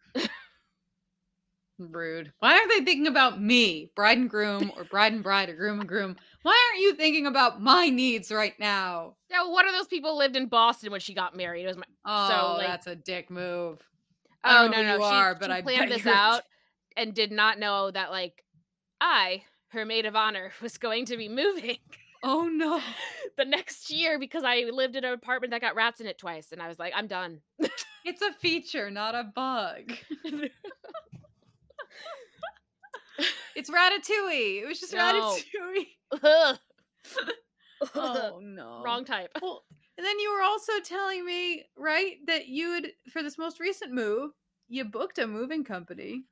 Rude. 1.79 2.33
Why 2.38 2.55
aren't 2.55 2.70
they 2.70 2.85
thinking 2.85 3.09
about 3.09 3.40
me, 3.42 3.90
bride 3.96 4.18
and 4.18 4.31
groom, 4.31 4.70
or 4.77 4.85
bride 4.85 5.12
and 5.12 5.24
bride, 5.24 5.48
or 5.48 5.55
groom 5.55 5.81
and 5.81 5.88
groom? 5.88 6.16
Why 6.42 6.68
aren't 6.68 6.83
you 6.83 6.94
thinking 6.94 7.27
about 7.27 7.61
my 7.61 7.88
needs 7.88 8.31
right 8.31 8.55
now? 8.61 9.16
Yeah, 9.29 9.48
one 9.48 9.66
of 9.66 9.74
those 9.74 9.88
people 9.88 10.16
lived 10.16 10.37
in 10.37 10.46
Boston 10.46 10.92
when 10.92 11.00
she 11.00 11.14
got 11.14 11.37
married. 11.37 11.64
It 11.64 11.68
was 11.68 11.77
my 11.77 11.85
oh, 12.05 12.29
so, 12.29 12.53
like, 12.59 12.66
that's 12.68 12.87
a 12.87 12.94
dick 12.94 13.29
move. 13.29 13.81
Oh 14.44 14.68
no, 14.68 14.83
no, 14.83 14.94
you 14.94 15.00
she, 15.00 15.04
are, 15.04 15.35
but 15.35 15.46
she 15.46 15.52
I 15.52 15.62
planned 15.62 15.90
this 15.90 16.07
out 16.07 16.42
and 16.96 17.14
did 17.14 17.33
not 17.33 17.59
know 17.59 17.90
that 17.90 18.11
like 18.11 18.44
I, 19.00 19.42
her 19.68 19.85
maid 19.85 20.07
of 20.07 20.16
honor, 20.16 20.52
was 20.62 20.78
going 20.78 21.07
to 21.07 21.16
be 21.16 21.28
moving. 21.28 21.78
Oh 22.22 22.48
no. 22.48 22.80
the 23.37 23.44
next 23.44 23.90
year 23.90 24.18
because 24.18 24.44
I 24.44 24.64
lived 24.72 24.96
in 24.96 25.04
an 25.04 25.12
apartment 25.12 25.50
that 25.50 25.61
got 25.61 25.74
rats 25.74 26.00
in 26.00 26.07
it 26.07 26.18
twice 26.18 26.52
and 26.52 26.62
I 26.62 26.68
was 26.68 26.78
like, 26.78 26.92
I'm 26.96 27.07
done. 27.07 27.40
It's 28.07 28.20
a 28.20 28.33
feature, 28.35 28.90
not 28.90 29.14
a 29.14 29.24
bug. 29.35 29.92
it's 33.57 33.70
Ratatouille. 33.70 34.62
It 34.62 34.66
was 34.66 34.78
just 34.78 34.92
no. 34.92 35.38
Ratatouille. 36.22 36.59
oh 37.94 38.40
no. 38.42 38.83
Wrong 38.85 39.07
type. 39.07 39.30
Well, 39.40 39.64
and 39.96 40.04
then 40.04 40.18
you 40.18 40.33
were 40.33 40.42
also 40.42 40.72
telling 40.85 41.24
me, 41.24 41.64
right, 41.76 42.16
that 42.26 42.48
you 42.48 42.70
would 42.70 42.92
for 43.11 43.22
this 43.22 43.38
most 43.38 43.61
recent 43.61 43.92
move, 43.92 44.33
you 44.68 44.85
booked 44.85 45.18
a 45.18 45.26
moving 45.26 45.64
company. 45.64 46.24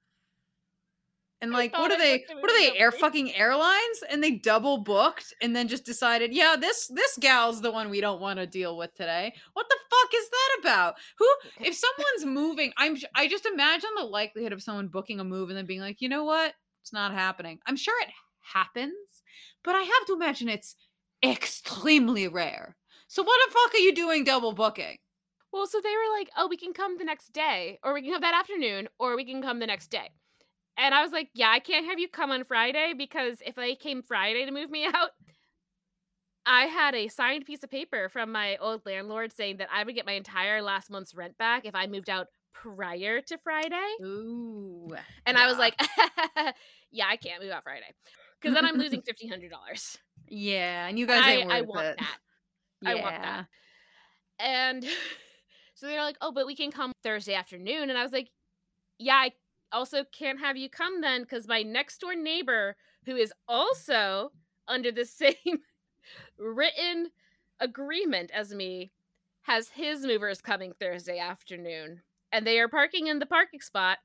And 1.40 1.50
like, 1.50 1.76
what 1.76 1.90
are 1.90 1.98
they? 1.98 2.24
What 2.38 2.50
are 2.50 2.58
they? 2.60 2.78
Air 2.78 2.92
fucking 2.92 3.34
airlines? 3.34 4.04
And 4.08 4.22
they 4.22 4.30
double 4.30 4.78
booked, 4.78 5.34
and 5.42 5.56
then 5.56 5.66
just 5.66 5.84
decided, 5.84 6.32
yeah, 6.32 6.54
this 6.58 6.86
this 6.86 7.18
gal's 7.20 7.60
the 7.60 7.72
one 7.72 7.90
we 7.90 8.00
don't 8.00 8.20
want 8.20 8.38
to 8.38 8.46
deal 8.46 8.76
with 8.76 8.94
today. 8.94 9.32
What 9.52 9.66
the 9.68 9.76
fuck 9.90 10.14
is 10.14 10.28
that 10.30 10.58
about? 10.60 10.94
Who? 11.18 11.26
If 11.66 11.74
someone's 11.74 12.32
moving, 12.32 12.72
I'm. 12.76 12.96
I 13.16 13.26
just 13.26 13.44
imagine 13.44 13.90
the 13.96 14.04
likelihood 14.04 14.52
of 14.52 14.62
someone 14.62 14.86
booking 14.86 15.18
a 15.18 15.24
move 15.24 15.48
and 15.48 15.58
then 15.58 15.66
being 15.66 15.80
like, 15.80 16.00
you 16.00 16.08
know 16.08 16.22
what, 16.22 16.54
it's 16.80 16.92
not 16.92 17.12
happening. 17.12 17.58
I'm 17.66 17.76
sure 17.76 17.94
it 18.02 18.12
happens, 18.54 18.94
but 19.64 19.74
I 19.74 19.82
have 19.82 20.06
to 20.06 20.14
imagine 20.14 20.48
it's 20.48 20.76
extremely 21.24 22.28
rare. 22.28 22.76
So 23.12 23.22
what 23.22 23.38
the 23.46 23.52
fuck 23.52 23.74
are 23.74 23.84
you 23.84 23.94
doing 23.94 24.24
double 24.24 24.54
booking? 24.54 24.96
Well, 25.52 25.66
so 25.66 25.82
they 25.82 25.90
were 25.90 26.18
like, 26.18 26.30
oh, 26.34 26.46
we 26.48 26.56
can 26.56 26.72
come 26.72 26.96
the 26.96 27.04
next 27.04 27.34
day, 27.34 27.78
or 27.84 27.92
we 27.92 28.00
can 28.00 28.10
come 28.10 28.22
that 28.22 28.34
afternoon, 28.34 28.88
or 28.98 29.16
we 29.16 29.26
can 29.26 29.42
come 29.42 29.58
the 29.58 29.66
next 29.66 29.88
day. 29.88 30.08
And 30.78 30.94
I 30.94 31.02
was 31.02 31.12
like, 31.12 31.28
yeah, 31.34 31.50
I 31.50 31.58
can't 31.58 31.84
have 31.84 31.98
you 31.98 32.08
come 32.08 32.30
on 32.30 32.42
Friday 32.44 32.94
because 32.96 33.36
if 33.44 33.54
they 33.54 33.74
came 33.74 34.02
Friday 34.02 34.46
to 34.46 34.50
move 34.50 34.70
me 34.70 34.86
out, 34.94 35.10
I 36.46 36.62
had 36.64 36.94
a 36.94 37.08
signed 37.08 37.44
piece 37.44 37.62
of 37.62 37.70
paper 37.70 38.08
from 38.08 38.32
my 38.32 38.56
old 38.56 38.80
landlord 38.86 39.30
saying 39.30 39.58
that 39.58 39.68
I 39.70 39.84
would 39.84 39.94
get 39.94 40.06
my 40.06 40.12
entire 40.12 40.62
last 40.62 40.90
month's 40.90 41.14
rent 41.14 41.36
back 41.36 41.66
if 41.66 41.74
I 41.74 41.88
moved 41.88 42.08
out 42.08 42.28
prior 42.54 43.20
to 43.20 43.38
Friday. 43.44 43.90
Ooh. 44.02 44.88
And 45.26 45.36
yeah. 45.36 45.44
I 45.44 45.46
was 45.48 45.58
like, 45.58 45.78
yeah, 46.90 47.08
I 47.10 47.16
can't 47.16 47.42
move 47.42 47.52
out 47.52 47.64
Friday 47.64 47.92
because 48.40 48.54
then 48.54 48.64
I'm 48.64 48.76
losing 48.76 49.02
$1,500. 49.22 49.98
Yeah. 50.28 50.86
And 50.86 50.98
you 50.98 51.06
guys 51.06 51.20
I, 51.22 51.58
I 51.58 51.60
want 51.60 51.88
it. 51.88 51.96
that. 51.98 52.16
Yeah. 52.82 52.90
I 52.90 52.94
want 52.96 53.22
that. 53.22 53.46
And 54.38 54.84
so 55.74 55.86
they're 55.86 56.02
like, 56.02 56.18
oh, 56.20 56.32
but 56.32 56.46
we 56.46 56.56
can 56.56 56.70
come 56.70 56.92
Thursday 57.02 57.34
afternoon. 57.34 57.90
And 57.90 57.98
I 57.98 58.02
was 58.02 58.12
like, 58.12 58.28
yeah, 58.98 59.16
I 59.16 59.32
also 59.72 60.04
can't 60.16 60.40
have 60.40 60.56
you 60.56 60.68
come 60.68 61.00
then 61.00 61.22
because 61.22 61.48
my 61.48 61.62
next 61.62 61.98
door 61.98 62.14
neighbor, 62.14 62.76
who 63.04 63.16
is 63.16 63.32
also 63.48 64.32
under 64.68 64.92
the 64.92 65.04
same 65.06 65.60
written 66.38 67.10
agreement 67.60 68.30
as 68.32 68.52
me, 68.52 68.92
has 69.42 69.68
his 69.68 70.04
movers 70.04 70.40
coming 70.40 70.72
Thursday 70.78 71.18
afternoon. 71.18 72.02
And 72.30 72.46
they 72.46 72.58
are 72.60 72.68
parking 72.68 73.08
in 73.08 73.18
the 73.18 73.26
parking 73.26 73.60
spot 73.60 73.98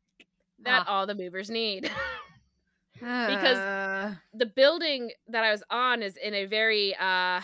that 0.64 0.86
ah. 0.88 0.92
all 0.92 1.08
the 1.08 1.16
movers 1.16 1.50
need. 1.50 1.84
because 2.94 3.58
uh... 3.58 4.16
the 4.34 4.46
building 4.46 5.12
that 5.28 5.44
I 5.44 5.52
was 5.52 5.64
on 5.70 6.02
is 6.02 6.18
in 6.18 6.34
a 6.34 6.46
very 6.46 6.96
uh 6.96 7.42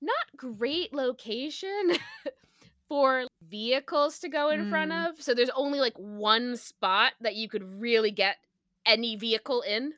not 0.00 0.36
great 0.36 0.92
location. 0.92 1.92
for 2.88 3.26
vehicles 3.48 4.18
to 4.18 4.28
go 4.28 4.48
in 4.48 4.64
mm. 4.64 4.70
front 4.70 4.92
of. 4.92 5.20
So 5.20 5.34
there's 5.34 5.50
only 5.50 5.78
like 5.78 5.96
one 5.96 6.56
spot 6.56 7.12
that 7.20 7.36
you 7.36 7.48
could 7.48 7.80
really 7.80 8.10
get 8.10 8.38
any 8.86 9.14
vehicle 9.14 9.60
in. 9.62 9.92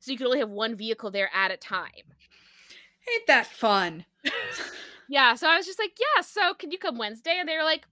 So 0.00 0.10
you 0.10 0.16
could 0.16 0.26
only 0.26 0.40
have 0.40 0.50
one 0.50 0.74
vehicle 0.74 1.10
there 1.10 1.30
at 1.34 1.50
a 1.50 1.56
time. 1.56 1.90
Ain't 3.12 3.26
that 3.26 3.46
fun? 3.46 4.06
yeah. 5.08 5.34
So 5.34 5.48
I 5.48 5.56
was 5.56 5.66
just 5.66 5.78
like, 5.78 5.92
yeah. 5.98 6.22
So 6.22 6.54
can 6.54 6.70
you 6.70 6.78
come 6.78 6.98
Wednesday? 6.98 7.36
And 7.38 7.48
they 7.48 7.56
were 7.56 7.62
like, 7.62 7.86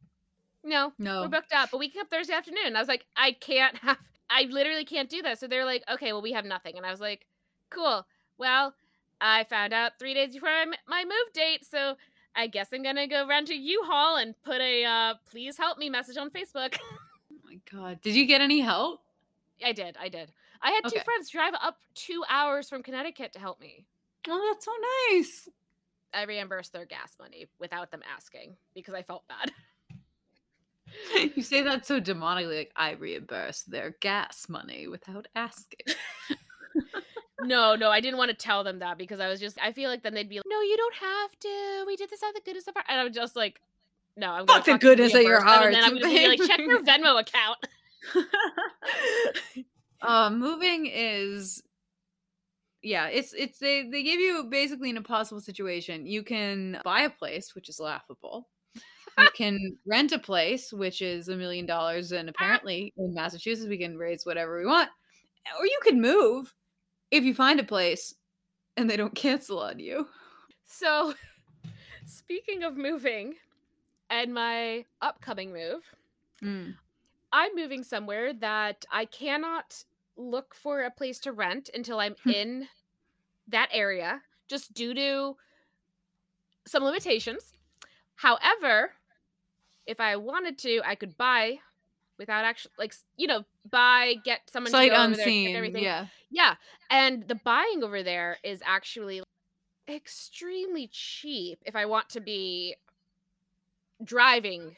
no, 0.64 0.92
no, 0.98 1.22
we're 1.22 1.28
booked 1.28 1.52
up, 1.54 1.70
but 1.70 1.78
we 1.78 1.88
can 1.88 2.00
come 2.00 2.08
Thursday 2.08 2.34
afternoon. 2.34 2.66
And 2.66 2.76
I 2.76 2.80
was 2.80 2.88
like, 2.88 3.06
I 3.16 3.32
can't 3.32 3.76
have. 3.82 3.98
I 4.28 4.42
literally 4.50 4.84
can't 4.84 5.10
do 5.10 5.22
that. 5.22 5.40
So 5.40 5.46
they're 5.48 5.64
like, 5.64 5.82
okay, 5.92 6.12
well, 6.12 6.22
we 6.22 6.32
have 6.32 6.44
nothing. 6.44 6.76
And 6.76 6.86
I 6.86 6.90
was 6.90 7.00
like, 7.00 7.26
cool. 7.68 8.06
Well, 8.38 8.74
I 9.20 9.44
found 9.44 9.72
out 9.72 9.92
three 9.98 10.14
days 10.14 10.34
before 10.34 10.50
my 10.88 11.04
move 11.04 11.32
date. 11.34 11.64
So 11.64 11.96
I 12.34 12.46
guess 12.46 12.68
I'm 12.72 12.82
gonna 12.82 13.06
go 13.06 13.26
rent 13.26 13.50
a 13.50 13.56
U-Haul 13.56 14.16
and 14.16 14.34
put 14.42 14.60
a 14.60 14.84
uh, 14.84 15.14
"Please 15.30 15.56
help 15.56 15.78
me" 15.78 15.90
message 15.90 16.16
on 16.16 16.30
Facebook. 16.30 16.76
oh 17.32 17.36
my 17.44 17.58
god! 17.70 18.00
Did 18.02 18.14
you 18.14 18.26
get 18.26 18.40
any 18.40 18.60
help? 18.60 19.00
I 19.64 19.72
did. 19.72 19.96
I 20.00 20.08
did. 20.08 20.32
I 20.62 20.72
had 20.72 20.84
okay. 20.86 20.98
two 20.98 21.04
friends 21.04 21.30
drive 21.30 21.54
up 21.60 21.78
two 21.94 22.22
hours 22.28 22.68
from 22.68 22.82
Connecticut 22.82 23.32
to 23.32 23.38
help 23.38 23.60
me. 23.60 23.86
Oh, 24.28 24.52
that's 24.52 24.64
so 24.64 24.72
nice. 25.12 25.48
I 26.12 26.24
reimbursed 26.24 26.72
their 26.72 26.84
gas 26.84 27.14
money 27.18 27.46
without 27.58 27.90
them 27.90 28.02
asking 28.14 28.56
because 28.74 28.94
I 28.94 29.02
felt 29.02 29.24
bad. 29.28 29.52
you 31.36 31.42
say 31.42 31.62
that 31.62 31.86
so 31.86 32.00
demonically, 32.00 32.58
like 32.58 32.72
I 32.76 32.92
reimburse 32.92 33.62
their 33.62 33.96
gas 34.00 34.48
money 34.48 34.88
without 34.88 35.28
asking 35.34 35.86
no, 37.42 37.74
no, 37.74 37.90
I 37.90 38.00
didn't 38.00 38.18
want 38.18 38.30
to 38.30 38.36
tell 38.36 38.64
them 38.64 38.78
that 38.80 38.98
because 38.98 39.20
I 39.20 39.28
was 39.28 39.40
just, 39.40 39.58
I 39.62 39.72
feel 39.72 39.90
like 39.90 40.02
then 40.02 40.14
they'd 40.14 40.28
be 40.28 40.36
like, 40.36 40.46
no, 40.48 40.60
you 40.60 40.76
don't 40.76 40.94
have 40.94 41.38
to. 41.40 41.84
We 41.86 41.96
did 41.96 42.10
this 42.10 42.22
out 42.22 42.30
of 42.30 42.34
the 42.34 42.42
goodness 42.44 42.66
of 42.66 42.76
our, 42.76 42.84
and 42.88 43.00
I'm 43.00 43.12
just 43.12 43.36
like, 43.36 43.60
no, 44.16 44.32
I'm 44.32 44.46
fuck 44.46 44.64
the 44.64 44.78
goodness 44.78 45.14
of 45.14 45.22
your 45.22 45.42
heart. 45.42 45.66
And 45.66 45.74
then 45.74 45.84
I'm 45.84 45.98
gonna 45.98 46.08
be 46.08 46.28
like, 46.28 46.42
check 46.42 46.58
your 46.58 46.80
Venmo 46.84 47.20
account. 47.20 47.58
uh, 50.02 50.30
moving 50.30 50.86
is, 50.86 51.62
yeah, 52.82 53.06
it's 53.06 53.32
it's 53.34 53.58
they 53.58 53.88
they 53.90 54.02
give 54.02 54.20
you 54.20 54.44
basically 54.50 54.90
an 54.90 54.96
impossible 54.96 55.40
situation. 55.40 56.06
You 56.06 56.22
can 56.22 56.80
buy 56.84 57.02
a 57.02 57.10
place, 57.10 57.54
which 57.54 57.68
is 57.68 57.78
laughable. 57.78 58.48
You 59.18 59.28
can 59.34 59.58
rent 59.86 60.12
a 60.12 60.18
place, 60.18 60.72
which 60.72 61.02
is 61.02 61.28
a 61.28 61.36
million 61.36 61.66
dollars, 61.66 62.12
and 62.12 62.28
apparently 62.28 62.92
in 62.96 63.14
Massachusetts 63.14 63.68
we 63.68 63.78
can 63.78 63.96
raise 63.96 64.24
whatever 64.24 64.58
we 64.58 64.66
want, 64.66 64.88
or 65.58 65.66
you 65.66 65.78
can 65.82 66.00
move 66.00 66.54
if 67.10 67.24
you 67.24 67.34
find 67.34 67.60
a 67.60 67.64
place 67.64 68.14
and 68.76 68.88
they 68.88 68.96
don't 68.96 69.14
cancel 69.14 69.58
on 69.58 69.78
you. 69.78 70.06
So, 70.66 71.14
speaking 72.06 72.62
of 72.62 72.76
moving 72.76 73.34
and 74.08 74.32
my 74.32 74.84
upcoming 75.02 75.52
move, 75.52 75.82
mm. 76.42 76.74
I'm 77.32 77.54
moving 77.54 77.84
somewhere 77.84 78.32
that 78.34 78.84
I 78.90 79.04
cannot 79.04 79.84
look 80.16 80.54
for 80.54 80.82
a 80.82 80.90
place 80.90 81.18
to 81.20 81.32
rent 81.32 81.70
until 81.74 82.00
I'm 82.00 82.14
hmm. 82.24 82.30
in 82.30 82.68
that 83.48 83.68
area, 83.72 84.20
just 84.48 84.74
due 84.74 84.94
to 84.94 85.36
some 86.66 86.84
limitations. 86.84 87.52
However, 88.16 88.92
if 89.86 90.00
I 90.00 90.16
wanted 90.16 90.58
to, 90.58 90.82
I 90.84 90.94
could 90.94 91.16
buy 91.16 91.58
without 92.20 92.44
actually 92.44 92.70
like 92.78 92.94
you 93.16 93.26
know 93.26 93.42
buy 93.68 94.14
get 94.24 94.40
someone 94.52 94.70
sight 94.70 94.92
unseen 94.94 95.56
everything 95.56 95.82
yeah 95.82 96.06
yeah 96.30 96.54
and 96.90 97.26
the 97.26 97.34
buying 97.34 97.82
over 97.82 98.02
there 98.02 98.36
is 98.44 98.60
actually 98.64 99.22
extremely 99.88 100.88
cheap 100.92 101.58
if 101.64 101.74
i 101.74 101.86
want 101.86 102.08
to 102.10 102.20
be 102.20 102.76
driving 104.04 104.76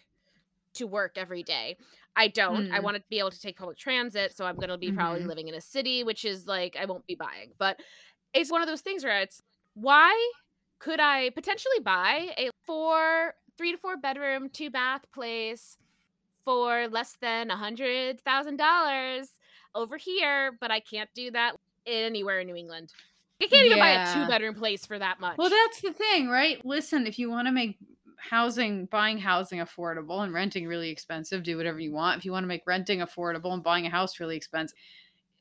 to 0.72 0.86
work 0.86 1.18
every 1.18 1.42
day 1.42 1.76
i 2.16 2.28
don't 2.28 2.68
mm. 2.68 2.72
i 2.72 2.78
want 2.78 2.96
to 2.96 3.02
be 3.10 3.18
able 3.18 3.30
to 3.30 3.40
take 3.40 3.58
public 3.58 3.76
transit 3.76 4.34
so 4.34 4.46
i'm 4.46 4.56
going 4.56 4.68
to 4.68 4.78
be 4.78 4.92
probably 4.92 5.18
mm-hmm. 5.18 5.28
living 5.28 5.48
in 5.48 5.54
a 5.54 5.60
city 5.60 6.04
which 6.04 6.24
is 6.24 6.46
like 6.46 6.76
i 6.80 6.86
won't 6.86 7.06
be 7.06 7.16
buying 7.16 7.50
but 7.58 7.78
it's 8.32 8.52
one 8.52 8.62
of 8.62 8.68
those 8.68 8.80
things 8.80 9.02
where 9.04 9.20
it's 9.20 9.42
why 9.74 10.16
could 10.78 11.00
i 11.00 11.28
potentially 11.30 11.80
buy 11.82 12.28
a 12.38 12.50
four 12.64 13.34
three 13.58 13.72
to 13.72 13.78
four 13.78 13.96
bedroom 13.96 14.48
two 14.48 14.70
bath 14.70 15.02
place 15.12 15.76
for 16.44 16.88
less 16.88 17.16
than 17.20 17.50
a 17.50 17.56
hundred 17.56 18.20
thousand 18.20 18.56
dollars 18.56 19.28
over 19.74 19.96
here, 19.96 20.56
but 20.60 20.70
I 20.70 20.80
can't 20.80 21.10
do 21.14 21.30
that 21.30 21.56
anywhere 21.86 22.40
in 22.40 22.46
New 22.46 22.56
England. 22.56 22.92
I 23.40 23.46
can't 23.46 23.66
even 23.66 23.78
yeah. 23.78 24.04
buy 24.04 24.10
a 24.10 24.14
two 24.14 24.30
bedroom 24.30 24.54
place 24.54 24.86
for 24.86 24.98
that 24.98 25.18
much. 25.18 25.36
Well, 25.36 25.50
that's 25.50 25.80
the 25.80 25.92
thing, 25.92 26.28
right? 26.28 26.64
Listen, 26.64 27.06
if 27.06 27.18
you 27.18 27.28
want 27.28 27.48
to 27.48 27.52
make 27.52 27.76
housing, 28.16 28.86
buying 28.86 29.18
housing 29.18 29.58
affordable 29.58 30.22
and 30.22 30.32
renting 30.32 30.66
really 30.68 30.90
expensive, 30.90 31.42
do 31.42 31.56
whatever 31.56 31.80
you 31.80 31.92
want. 31.92 32.18
If 32.18 32.24
you 32.24 32.32
want 32.32 32.44
to 32.44 32.48
make 32.48 32.62
renting 32.66 33.00
affordable 33.00 33.52
and 33.52 33.62
buying 33.62 33.86
a 33.86 33.90
house 33.90 34.20
really 34.20 34.36
expensive, 34.36 34.76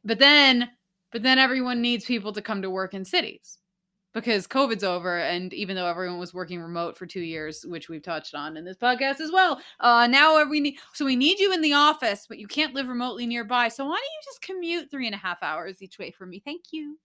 but 0.03 0.17
then, 0.17 0.69
but 1.11 1.21
then 1.21 1.37
everyone 1.37 1.81
needs 1.81 2.05
people 2.05 2.33
to 2.33 2.41
come 2.41 2.63
to 2.63 2.71
work 2.71 2.95
in 2.95 3.05
cities 3.05 3.59
because 4.13 4.47
COVID's 4.47 4.83
over, 4.83 5.17
and 5.17 5.53
even 5.53 5.75
though 5.75 5.85
everyone 5.85 6.19
was 6.19 6.33
working 6.33 6.61
remote 6.61 6.97
for 6.97 7.05
two 7.05 7.21
years, 7.21 7.65
which 7.65 7.89
we've 7.89 8.03
touched 8.03 8.35
on 8.35 8.57
in 8.57 8.65
this 8.65 8.77
podcast 8.77 9.21
as 9.21 9.31
well, 9.31 9.61
uh, 9.79 10.07
now 10.07 10.43
we 10.45 10.59
need 10.59 10.77
so 10.93 11.05
we 11.05 11.15
need 11.15 11.39
you 11.39 11.53
in 11.53 11.61
the 11.61 11.73
office, 11.73 12.25
but 12.27 12.39
you 12.39 12.47
can't 12.47 12.73
live 12.73 12.87
remotely 12.87 13.25
nearby. 13.25 13.67
So 13.67 13.85
why 13.85 13.91
don't 13.91 14.01
you 14.01 14.21
just 14.25 14.41
commute 14.41 14.91
three 14.91 15.05
and 15.05 15.15
a 15.15 15.19
half 15.19 15.41
hours 15.41 15.81
each 15.81 15.97
way 15.97 16.11
for 16.11 16.25
me? 16.25 16.41
Thank 16.43 16.65
you. 16.71 16.97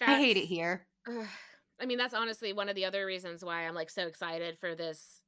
That's, 0.00 0.12
I 0.12 0.18
hate 0.18 0.36
it 0.36 0.46
here. 0.46 0.86
Uh, 1.08 1.24
I 1.80 1.86
mean, 1.86 1.98
that's 1.98 2.14
honestly 2.14 2.52
one 2.52 2.68
of 2.68 2.74
the 2.74 2.84
other 2.84 3.06
reasons 3.06 3.44
why 3.44 3.66
I'm 3.66 3.74
like 3.74 3.90
so 3.90 4.06
excited 4.06 4.58
for 4.58 4.74
this 4.74 5.20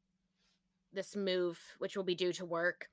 this 0.93 1.17
move, 1.17 1.59
which 1.79 1.97
will 1.97 2.05
be 2.05 2.15
due 2.15 2.33
to 2.35 2.45
work, 2.45 2.89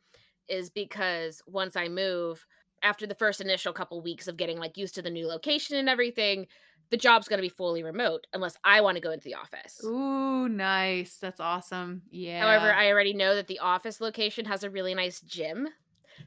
is 0.49 0.69
because 0.69 1.41
once 1.47 1.75
I 1.75 1.87
move 1.87 2.45
after 2.83 3.07
the 3.07 3.15
first 3.15 3.41
initial 3.41 3.73
couple 3.73 4.01
weeks 4.01 4.27
of 4.27 4.37
getting 4.37 4.57
like 4.57 4.77
used 4.77 4.95
to 4.95 5.01
the 5.01 5.09
new 5.09 5.27
location 5.27 5.77
and 5.77 5.89
everything 5.89 6.47
the 6.89 6.97
job's 6.97 7.27
going 7.27 7.39
to 7.39 7.41
be 7.41 7.49
fully 7.49 7.81
remote 7.81 8.27
unless 8.33 8.55
I 8.63 8.81
want 8.81 8.97
to 8.97 9.01
go 9.01 9.09
into 9.09 9.23
the 9.23 9.33
office. 9.33 9.81
Ooh, 9.83 10.47
nice. 10.47 11.17
That's 11.19 11.39
awesome. 11.39 12.03
Yeah. 12.11 12.41
However, 12.41 12.71
I 12.71 12.89
already 12.89 13.13
know 13.13 13.33
that 13.33 13.47
the 13.47 13.59
office 13.59 13.99
location 13.99 14.45
has 14.45 14.63
a 14.63 14.69
really 14.69 14.93
nice 14.93 15.19
gym. 15.21 15.69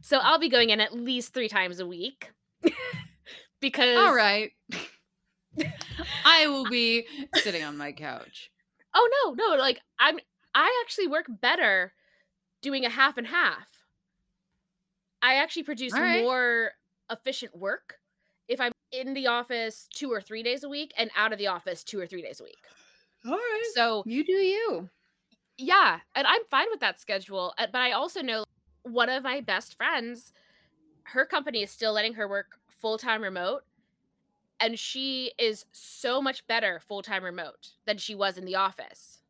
So 0.00 0.18
I'll 0.18 0.40
be 0.40 0.48
going 0.48 0.70
in 0.70 0.80
at 0.80 0.92
least 0.92 1.34
3 1.34 1.48
times 1.48 1.78
a 1.78 1.86
week. 1.86 2.32
because 3.60 3.96
All 3.96 4.14
right. 4.14 4.50
I 6.24 6.48
will 6.48 6.68
be 6.68 7.06
sitting 7.36 7.62
on 7.62 7.76
my 7.76 7.92
couch. 7.92 8.50
Oh 8.92 9.08
no, 9.24 9.34
no, 9.34 9.56
like 9.56 9.80
I'm 10.00 10.18
I 10.54 10.82
actually 10.84 11.06
work 11.06 11.26
better 11.28 11.92
doing 12.62 12.84
a 12.84 12.90
half 12.90 13.16
and 13.16 13.26
half. 13.26 13.68
I 15.26 15.34
actually 15.34 15.64
produce 15.64 15.92
right. 15.92 16.22
more 16.22 16.70
efficient 17.10 17.56
work 17.56 17.98
if 18.46 18.60
I'm 18.60 18.70
in 18.92 19.12
the 19.12 19.26
office 19.26 19.88
two 19.92 20.12
or 20.12 20.20
three 20.20 20.44
days 20.44 20.62
a 20.62 20.68
week 20.68 20.94
and 20.96 21.10
out 21.16 21.32
of 21.32 21.38
the 21.40 21.48
office 21.48 21.82
two 21.82 21.98
or 21.98 22.06
three 22.06 22.22
days 22.22 22.40
a 22.40 22.44
week. 22.44 22.58
All 23.26 23.32
right. 23.32 23.72
So 23.74 24.04
you 24.06 24.24
do 24.24 24.32
you. 24.32 24.88
Yeah, 25.58 25.98
and 26.14 26.28
I'm 26.28 26.44
fine 26.48 26.66
with 26.70 26.78
that 26.78 27.00
schedule. 27.00 27.54
Uh, 27.58 27.66
but 27.72 27.80
I 27.80 27.90
also 27.90 28.22
know 28.22 28.44
one 28.84 29.08
of 29.08 29.24
my 29.24 29.40
best 29.40 29.76
friends, 29.76 30.32
her 31.02 31.26
company 31.26 31.64
is 31.64 31.72
still 31.72 31.92
letting 31.92 32.14
her 32.14 32.28
work 32.28 32.58
full 32.68 32.96
time 32.96 33.20
remote. 33.20 33.62
And 34.60 34.78
she 34.78 35.32
is 35.38 35.66
so 35.72 36.22
much 36.22 36.46
better 36.46 36.80
full 36.86 37.02
time 37.02 37.24
remote 37.24 37.70
than 37.84 37.98
she 37.98 38.14
was 38.14 38.38
in 38.38 38.44
the 38.44 38.54
office. 38.54 39.22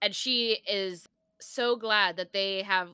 And 0.00 0.14
she 0.14 0.60
is 0.66 1.06
so 1.40 1.76
glad 1.76 2.16
that 2.16 2.32
they 2.32 2.62
have 2.62 2.88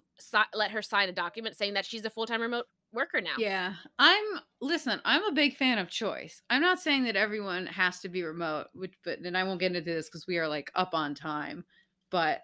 let 0.55 0.71
her 0.71 0.83
sign 0.83 1.09
a 1.09 1.13
document 1.13 1.57
saying 1.57 1.75
that 1.75 1.85
she's 1.85 2.05
a 2.05 2.11
full 2.11 2.27
time 2.27 2.41
remote 2.41 2.67
worker 2.93 3.21
now. 3.21 3.35
Yeah. 3.39 3.75
I'm 3.99 4.25
listen, 4.61 5.01
I'm 5.05 5.25
a 5.25 5.33
big 5.33 5.57
fan 5.57 5.79
of 5.79 5.89
choice. 5.89 6.41
I'm 6.49 6.63
not 6.63 6.81
saying 6.81 7.05
that 7.05 7.17
everyone 7.17 7.67
has 7.67 8.01
to 8.01 8.09
be 8.09 8.23
remote, 8.23 8.69
which 8.73 8.95
but 9.05 9.19
and 9.19 9.37
I 9.37 9.45
won't 9.45 9.61
get 9.61 9.75
into 9.75 9.81
this 9.81 10.09
because 10.09 10.27
we 10.27 10.39
are 10.39 10.49
like 10.49 10.71
up 10.75 10.95
on 10.95 11.15
time. 11.15 11.65
But 12.11 12.43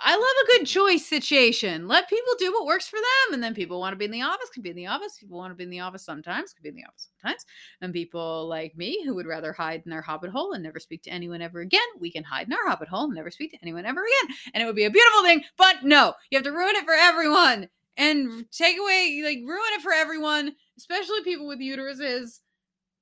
I 0.00 0.14
love 0.14 0.22
a 0.22 0.58
good 0.58 0.66
choice 0.66 1.06
situation. 1.06 1.86
Let 1.86 2.08
people 2.08 2.32
do 2.38 2.52
what 2.52 2.66
works 2.66 2.88
for 2.88 2.96
them. 2.96 3.34
And 3.34 3.42
then 3.42 3.54
people 3.54 3.78
want 3.78 3.92
to 3.92 3.96
be 3.96 4.06
in 4.06 4.10
the 4.10 4.22
office, 4.22 4.48
can 4.52 4.62
be 4.62 4.70
in 4.70 4.76
the 4.76 4.86
office. 4.86 5.18
People 5.18 5.38
want 5.38 5.50
to 5.50 5.54
be 5.54 5.64
in 5.64 5.70
the 5.70 5.80
office 5.80 6.04
sometimes, 6.04 6.52
can 6.52 6.62
be 6.62 6.70
in 6.70 6.76
the 6.76 6.84
office 6.84 7.08
sometimes. 7.20 7.44
And 7.80 7.92
people 7.92 8.48
like 8.48 8.76
me 8.76 9.04
who 9.04 9.14
would 9.14 9.26
rather 9.26 9.52
hide 9.52 9.82
in 9.84 9.90
their 9.90 10.00
hobbit 10.00 10.30
hole 10.30 10.52
and 10.52 10.62
never 10.62 10.80
speak 10.80 11.02
to 11.02 11.10
anyone 11.10 11.42
ever 11.42 11.60
again, 11.60 11.80
we 12.00 12.10
can 12.10 12.24
hide 12.24 12.46
in 12.46 12.52
our 12.52 12.68
hobbit 12.68 12.88
hole 12.88 13.04
and 13.04 13.14
never 13.14 13.30
speak 13.30 13.52
to 13.52 13.58
anyone 13.62 13.84
ever 13.84 14.02
again. 14.02 14.36
And 14.54 14.62
it 14.62 14.66
would 14.66 14.76
be 14.76 14.84
a 14.84 14.90
beautiful 14.90 15.22
thing. 15.22 15.42
But 15.58 15.82
no, 15.82 16.14
you 16.30 16.38
have 16.38 16.44
to 16.44 16.52
ruin 16.52 16.76
it 16.76 16.84
for 16.84 16.94
everyone 16.94 17.68
and 17.96 18.50
take 18.50 18.78
away, 18.78 19.20
like, 19.24 19.40
ruin 19.46 19.72
it 19.74 19.82
for 19.82 19.92
everyone, 19.92 20.52
especially 20.78 21.22
people 21.22 21.46
with 21.46 21.60
uteruses. 21.60 22.40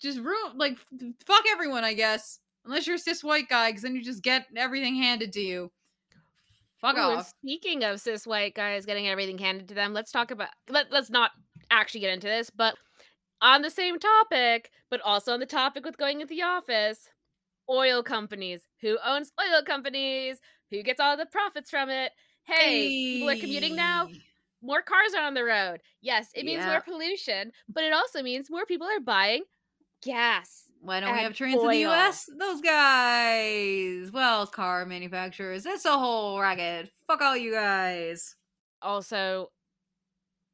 Just 0.01 0.19
ruin, 0.19 0.57
like, 0.57 0.79
fuck 1.27 1.45
everyone, 1.51 1.85
I 1.85 1.95
guess. 1.95 2.41
Unless 2.65 2.87
you're 2.87 2.97
a 2.97 2.99
cis 2.99 3.23
white 3.23 3.49
guy, 3.49 3.71
because 3.71 3.83
then 3.83 3.95
you 3.95 4.03
just 4.03 4.23
get 4.23 4.47
everything 4.57 4.97
handed 4.97 5.33
to 5.35 5.41
you. 5.41 5.71
Fuck 6.81 6.97
Ooh, 6.97 7.01
off. 7.01 7.29
Speaking 7.43 7.85
of 7.85 8.01
cis 8.01 8.27
white 8.27 8.55
guys 8.55 8.87
getting 8.87 9.09
everything 9.09 9.39
handed 9.39 9.69
to 9.69 9.75
them, 9.75 9.93
let's 9.93 10.13
talk 10.13 10.31
about 10.31 10.49
let, 10.69 10.91
let's 10.91 11.11
not 11.11 11.33
actually 11.71 12.01
get 12.01 12.13
into 12.15 12.27
this, 12.27 12.51
but 12.51 12.75
on 13.43 13.63
the 13.63 13.71
same 13.71 13.99
topic, 13.99 14.71
but 14.91 15.01
also 15.03 15.33
on 15.33 15.41
the 15.41 15.47
topic 15.47 15.85
with 15.85 15.99
going 15.99 16.21
into 16.21 16.35
the 16.35 16.43
office, 16.43 17.09
oil 17.69 18.03
companies. 18.03 18.63
Who 18.81 18.99
owns 19.05 19.33
oil 19.41 19.63
companies? 19.63 20.39
Who 20.71 20.83
gets 20.83 21.01
all 21.01 21.17
the 21.17 21.27
profits 21.27 21.71
from 21.71 21.91
it? 21.91 22.13
Hey, 22.45 22.55
hey. 22.55 23.13
people 23.15 23.31
are 23.31 23.37
commuting 23.37 23.77
now. 23.77 24.09
More 24.63 24.83
cars 24.83 25.15
are 25.17 25.25
on 25.25 25.35
the 25.35 25.45
road. 25.45 25.81
Yes, 26.03 26.29
it 26.35 26.45
means 26.45 26.61
yeah. 26.61 26.71
more 26.71 26.81
pollution, 26.81 27.53
but 27.69 27.85
it 27.85 27.93
also 27.93 28.23
means 28.23 28.51
more 28.51 28.67
people 28.67 28.87
are 28.87 29.01
buying 29.01 29.43
gas. 30.03 30.70
Why 30.83 31.01
don't 31.01 31.13
we 31.13 31.21
have 31.21 31.35
trains 31.35 31.57
oil. 31.57 31.69
in 31.69 31.83
the 31.83 31.91
US? 31.91 32.27
Those 32.39 32.61
guys. 32.61 34.11
Well, 34.13 34.47
car 34.47 34.87
manufacturers. 34.87 35.67
It's 35.67 35.85
a 35.85 35.99
whole 35.99 36.41
racket. 36.41 36.91
Fuck 37.07 37.21
all 37.21 37.37
you 37.37 37.53
guys. 37.53 38.37
Also, 38.81 39.51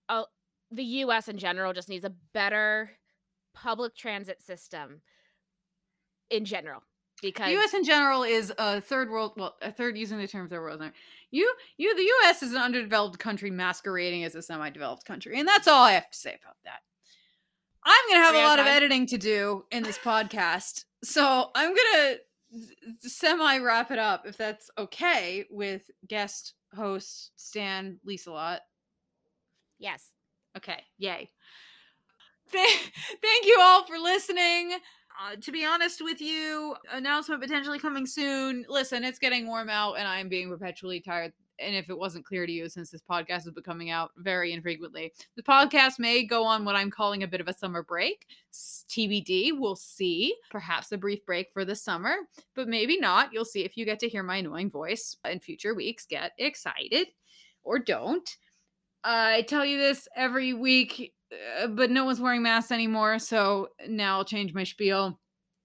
uh, 0.09 0.25
the 0.71 0.85
US 0.85 1.29
in 1.29 1.39
general 1.39 1.73
just 1.73 1.89
needs 1.89 2.05
a 2.05 2.13
better 2.33 2.91
public 3.55 3.97
transit 3.97 4.43
system 4.43 5.01
in 6.31 6.45
general 6.45 6.83
because 7.23 7.51
U.S. 7.51 7.75
in 7.75 7.85
general 7.85 8.23
is 8.23 8.53
a 8.59 8.81
third 8.81 9.11
world. 9.11 9.33
Well, 9.37 9.55
a 9.63 9.73
third 9.73 9.97
using 9.97 10.19
the 10.19 10.29
term 10.29 10.49
third 10.49 10.61
world. 10.61 10.83
You, 11.31 11.53
you, 11.77 11.97
the 11.97 12.03
U.S. 12.03 12.43
is 12.43 12.53
an 12.53 12.59
underdeveloped 12.59 13.19
country 13.19 13.51
masquerading 13.51 14.25
as 14.25 14.35
a 14.35 14.43
semi-developed 14.43 15.05
country, 15.05 15.39
and 15.39 15.49
that's 15.49 15.69
all 15.69 15.83
I 15.83 15.93
have 15.93 16.11
to 16.11 16.19
say 16.19 16.39
about 16.43 16.57
that. 16.65 16.81
I'm 17.87 18.09
gonna 18.11 18.25
have 18.25 18.35
a 18.35 18.39
lot 18.39 18.59
of 18.59 18.67
editing 18.67 19.07
to 19.07 19.17
do 19.17 19.65
in 19.71 19.85
this 19.85 19.97
podcast, 19.97 20.87
so 21.05 21.51
I'm 21.55 21.73
gonna 21.73 22.17
semi 22.99 23.59
wrap 23.59 23.93
it 23.93 23.99
up 24.01 24.27
if 24.27 24.37
that's 24.37 24.69
okay 24.77 25.45
with 25.51 25.89
guest 26.09 26.55
host 26.75 27.31
Stan 27.37 28.01
Lisa 28.05 28.33
Lot. 28.33 28.63
Yes. 29.79 30.11
Okay. 30.57 30.83
Yay. 30.99 31.31
Thank 32.51 33.45
you 33.45 33.59
all 33.61 33.87
for 33.87 33.99
listening. 33.99 34.73
Uh, 34.73 35.37
to 35.41 35.53
be 35.53 35.65
honest 35.65 36.03
with 36.03 36.21
you, 36.21 36.75
announcement 36.93 37.41
potentially 37.41 37.79
coming 37.79 38.05
soon. 38.05 38.65
Listen, 38.69 39.05
it's 39.05 39.19
getting 39.19 39.47
warm 39.47 39.71
out, 39.71 39.95
and 39.95 40.09
I'm 40.09 40.29
being 40.29 40.49
perpetually 40.49 41.01
tired 41.01 41.33
and 41.59 41.75
if 41.75 41.89
it 41.89 41.99
wasn't 41.99 42.25
clear 42.25 42.47
to 42.47 42.53
you 42.53 42.69
since 42.69 42.91
this 42.91 43.03
podcast 43.03 43.45
has 43.45 43.51
been 43.51 43.63
coming 43.63 43.91
out 43.91 44.11
very 44.17 44.53
infrequently, 44.53 45.13
the 45.37 45.43
podcast 45.43 45.99
may 45.99 46.25
go 46.25 46.45
on 46.45 46.65
what 46.65 46.77
I'm 46.77 46.91
calling 46.91 47.23
a 47.23 47.29
bit 47.29 47.41
of 47.41 47.49
a 47.49 47.55
summer 47.55 47.83
break. 47.83 48.27
TBD, 48.53 49.53
we'll 49.59 49.77
see. 49.77 50.35
Perhaps 50.51 50.93
a 50.93 50.99
brief 50.99 51.25
break 51.27 51.49
for 51.53 51.65
the 51.65 51.75
summer, 51.75 52.17
but 52.55 52.69
maybe 52.69 52.99
not. 52.99 53.33
You'll 53.33 53.45
see 53.45 53.65
if 53.65 53.77
you 53.77 53.85
get 53.85 53.99
to 54.01 54.09
hear 54.09 54.23
my 54.23 54.37
annoying 54.37 54.71
voice 54.71 55.17
in 55.25 55.41
future 55.41 55.75
weeks. 55.75 56.07
Get 56.07 56.33
excited 56.39 57.09
or 57.63 57.79
don't. 57.79 58.29
I 59.05 59.43
tell 59.43 59.65
you 59.65 59.79
this 59.79 60.09
every 60.17 60.53
week, 60.53 61.13
uh, 61.61 61.69
but 61.69 61.91
no 61.91 62.05
one's 62.05 62.21
wearing 62.21 62.43
masks 62.43 62.73
anymore. 62.73 63.19
So 63.19 63.69
now 63.89 64.19
I'll 64.19 64.25
change 64.25 64.53
my 64.53 64.65
spiel. 64.65 65.19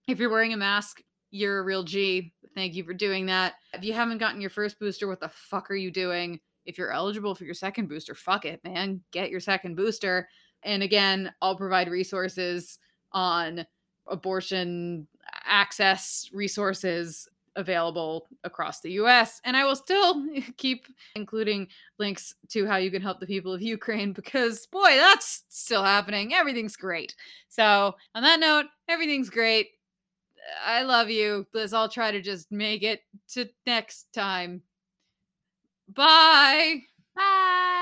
If 0.08 0.20
you're 0.20 0.30
wearing 0.30 0.54
a 0.54 0.58
mask, 0.58 1.02
you're 1.32 1.60
a 1.60 1.64
real 1.64 1.84
G. 1.84 2.34
Thank 2.56 2.74
you 2.76 2.84
for 2.84 2.94
doing 2.94 3.26
that. 3.28 3.54
If 3.74 3.84
you 3.84 3.94
haven't 3.94 4.18
gotten 4.18 4.42
your 4.42 4.50
first 4.50 4.80
booster, 4.80 5.08
what 5.08 5.20
the 5.20 5.30
fuck 5.30 5.72
are 5.72 5.76
you 5.76 5.92
doing? 5.92 6.40
If 6.66 6.78
you're 6.78 6.92
eligible 6.92 7.34
for 7.34 7.46
your 7.46 7.54
second 7.54 7.88
booster, 7.88 8.14
fuck 8.14 8.46
it, 8.46 8.64
man. 8.64 9.02
Get 9.12 9.30
your 9.30 9.40
second 9.40 9.76
booster. 9.76 10.28
And 10.64 10.84
again, 10.84 11.34
I'll 11.42 11.56
provide 11.56 11.90
resources 11.90 12.78
on 13.12 13.66
abortion 14.08 15.08
access 15.46 16.30
resources 16.34 17.28
available 17.56 18.28
across 18.44 18.82
the 18.82 18.92
US. 18.94 19.42
And 19.44 19.58
I 19.58 19.66
will 19.66 19.76
still 19.76 20.26
keep 20.58 20.86
including 21.16 21.68
links 22.00 22.34
to 22.50 22.66
how 22.66 22.78
you 22.78 22.92
can 22.92 23.02
help 23.02 23.20
the 23.20 23.28
people 23.28 23.54
of 23.54 23.62
Ukraine 23.62 24.14
because, 24.14 24.68
boy, 24.68 24.96
that's 24.96 25.44
still 25.50 25.84
happening. 25.84 26.34
Everything's 26.34 26.76
great. 26.76 27.16
So, 27.50 27.96
on 28.16 28.24
that 28.24 28.40
note, 28.40 28.66
everything's 28.88 29.30
great. 29.30 29.70
I 30.66 30.84
love 30.84 31.10
you. 31.10 31.46
Liz. 31.54 31.74
I'll 31.74 31.90
try 31.90 32.12
to 32.12 32.22
just 32.22 32.52
make 32.52 32.84
it 32.84 33.02
to 33.30 33.50
next 33.66 34.08
time. 34.14 34.62
Bye. 35.94 36.84
Bye. 37.16 37.78